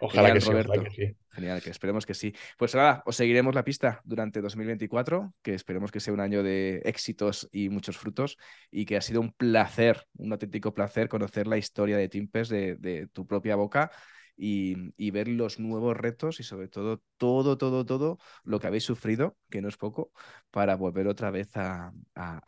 Ojalá, 0.00 0.32
que 0.32 0.40
sí, 0.40 0.48
ojalá 0.48 0.84
que 0.84 0.90
sí. 0.90 1.16
Genial, 1.30 1.62
que 1.62 1.70
esperemos 1.70 2.06
que 2.06 2.14
sí. 2.14 2.34
Pues 2.56 2.74
nada, 2.74 3.02
os 3.06 3.16
seguiremos 3.16 3.54
la 3.54 3.64
pista 3.64 4.00
durante 4.04 4.40
2024, 4.40 5.34
que 5.42 5.54
esperemos 5.54 5.92
que 5.92 6.00
sea 6.00 6.12
un 6.12 6.20
año 6.20 6.42
de 6.42 6.82
éxitos 6.84 7.48
y 7.52 7.68
muchos 7.68 7.96
frutos, 7.96 8.36
y 8.70 8.86
que 8.86 8.96
ha 8.96 9.00
sido 9.00 9.20
un 9.20 9.32
placer, 9.32 10.04
un 10.16 10.32
auténtico 10.32 10.74
placer 10.74 11.08
conocer 11.08 11.46
la 11.46 11.58
historia 11.58 11.96
de 11.96 12.08
Timpes 12.08 12.48
de, 12.48 12.76
de 12.76 13.06
tu 13.08 13.26
propia 13.26 13.56
boca 13.56 13.90
y, 14.38 15.10
ver 15.10 15.28
los 15.28 15.58
nuevos 15.58 15.96
retos 15.96 16.38
y 16.38 16.44
sobre 16.44 16.68
todo 16.68 17.02
todo, 17.16 17.58
todo, 17.58 17.84
todo 17.84 18.18
lo 18.44 18.60
que 18.60 18.68
habéis 18.68 18.84
sufrido, 18.84 19.36
que 19.50 19.60
no 19.60 19.68
es 19.68 19.76
poco, 19.76 20.12
para 20.50 20.76
volver 20.76 21.08
otra 21.08 21.30
vez 21.30 21.48
a, 21.56 21.92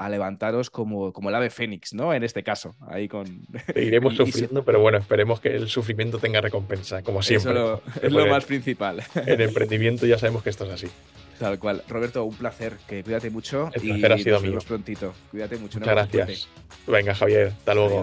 levantaros 0.09 0.71
como, 0.71 1.13
como 1.13 1.29
el 1.29 1.35
ave 1.35 1.51
fénix, 1.51 1.93
¿no? 1.93 2.15
En 2.15 2.23
este 2.23 2.43
caso, 2.43 2.77
ahí 2.81 3.09
con... 3.09 3.27
Seguiremos 3.75 4.15
sufriendo, 4.17 4.65
pero 4.65 4.81
bueno, 4.81 4.99
esperemos 4.99 5.41
que 5.41 5.49
el 5.49 5.69
sufrimiento 5.69 6.19
tenga 6.19 6.41
recompensa, 6.41 7.03
como 7.03 7.23
siempre. 7.23 7.53
Eso 7.53 7.83
es 8.01 8.13
lo 8.13 8.27
más 8.27 8.45
principal. 8.45 9.03
En 9.15 9.41
emprendimiento 9.41 10.07
ya 10.07 10.19
sabemos 10.19 10.43
que 10.43 10.51
esto 10.51 10.65
es 10.65 10.71
así. 10.71 10.89
Tal 11.39 11.59
cual. 11.59 11.83
Roberto, 11.89 12.25
un 12.25 12.37
placer. 12.37 12.77
Que 12.87 13.03
cuídate 13.03 13.31
mucho. 13.31 13.71
El 13.73 13.81
placer 13.81 14.13
ha 14.13 14.19
sido 14.19 14.41
mío. 14.41 14.59
prontito. 14.67 15.15
Cuídate 15.31 15.57
mucho. 15.57 15.79
Muchas 15.79 15.95
gracias. 15.95 16.49
Venga, 16.87 17.15
Javier. 17.15 17.49
Hasta 17.49 17.75
luego. 17.75 18.03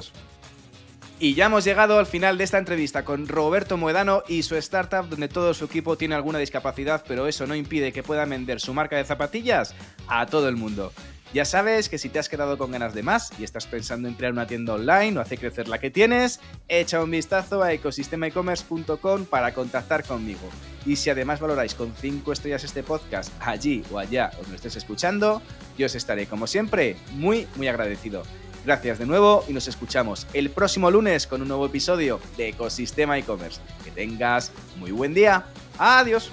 Y 1.19 1.33
ya 1.33 1.47
hemos 1.47 1.63
llegado 1.63 1.97
al 1.97 2.05
final 2.05 2.37
de 2.37 2.43
esta 2.43 2.59
entrevista 2.59 3.03
con 3.03 3.27
Roberto 3.27 3.75
Moedano 3.75 4.21
y 4.27 4.43
su 4.43 4.55
startup 4.55 5.09
donde 5.09 5.27
todo 5.27 5.55
su 5.55 5.65
equipo 5.65 5.97
tiene 5.97 6.13
alguna 6.13 6.37
discapacidad, 6.37 7.03
pero 7.07 7.25
eso 7.25 7.47
no 7.47 7.55
impide 7.55 7.91
que 7.91 8.03
puedan 8.03 8.29
vender 8.29 8.59
su 8.59 8.71
marca 8.71 8.97
de 8.97 9.03
zapatillas 9.03 9.73
a 10.07 10.27
todo 10.27 10.47
el 10.47 10.57
mundo. 10.57 10.93
Ya 11.33 11.43
sabes 11.43 11.89
que 11.89 11.97
si 11.97 12.09
te 12.09 12.19
has 12.19 12.29
quedado 12.29 12.57
con 12.59 12.71
ganas 12.71 12.93
de 12.93 13.01
más 13.01 13.31
y 13.39 13.43
estás 13.43 13.65
pensando 13.65 14.07
en 14.07 14.13
crear 14.13 14.31
una 14.31 14.45
tienda 14.45 14.75
online 14.75 15.17
o 15.17 15.21
hacer 15.21 15.39
crecer 15.39 15.67
la 15.67 15.79
que 15.79 15.89
tienes, 15.89 16.39
echa 16.67 17.03
un 17.03 17.09
vistazo 17.09 17.63
a 17.63 17.73
ecosistemaecommerce.com 17.73 19.25
para 19.25 19.55
contactar 19.55 20.03
conmigo. 20.03 20.47
Y 20.85 20.97
si 20.97 21.09
además 21.09 21.39
valoráis 21.39 21.73
con 21.73 21.93
5 21.99 22.31
estrellas 22.31 22.63
este 22.63 22.83
podcast 22.83 23.33
allí 23.41 23.83
o 23.91 23.97
allá 23.97 24.31
donde 24.39 24.55
estés 24.55 24.75
escuchando, 24.75 25.41
yo 25.77 25.87
os 25.87 25.95
estaré 25.95 26.27
como 26.27 26.45
siempre 26.45 26.95
muy 27.11 27.47
muy 27.55 27.67
agradecido. 27.67 28.23
Gracias 28.65 28.99
de 28.99 29.05
nuevo 29.05 29.45
y 29.47 29.53
nos 29.53 29.67
escuchamos 29.67 30.27
el 30.33 30.49
próximo 30.49 30.91
lunes 30.91 31.27
con 31.27 31.41
un 31.41 31.47
nuevo 31.47 31.65
episodio 31.65 32.19
de 32.35 32.49
Ecosistema 32.49 33.17
e-commerce. 33.17 33.59
Que 33.83 33.91
tengas 33.91 34.51
muy 34.77 34.91
buen 34.91 35.13
día. 35.13 35.45
Adiós. 35.77 36.29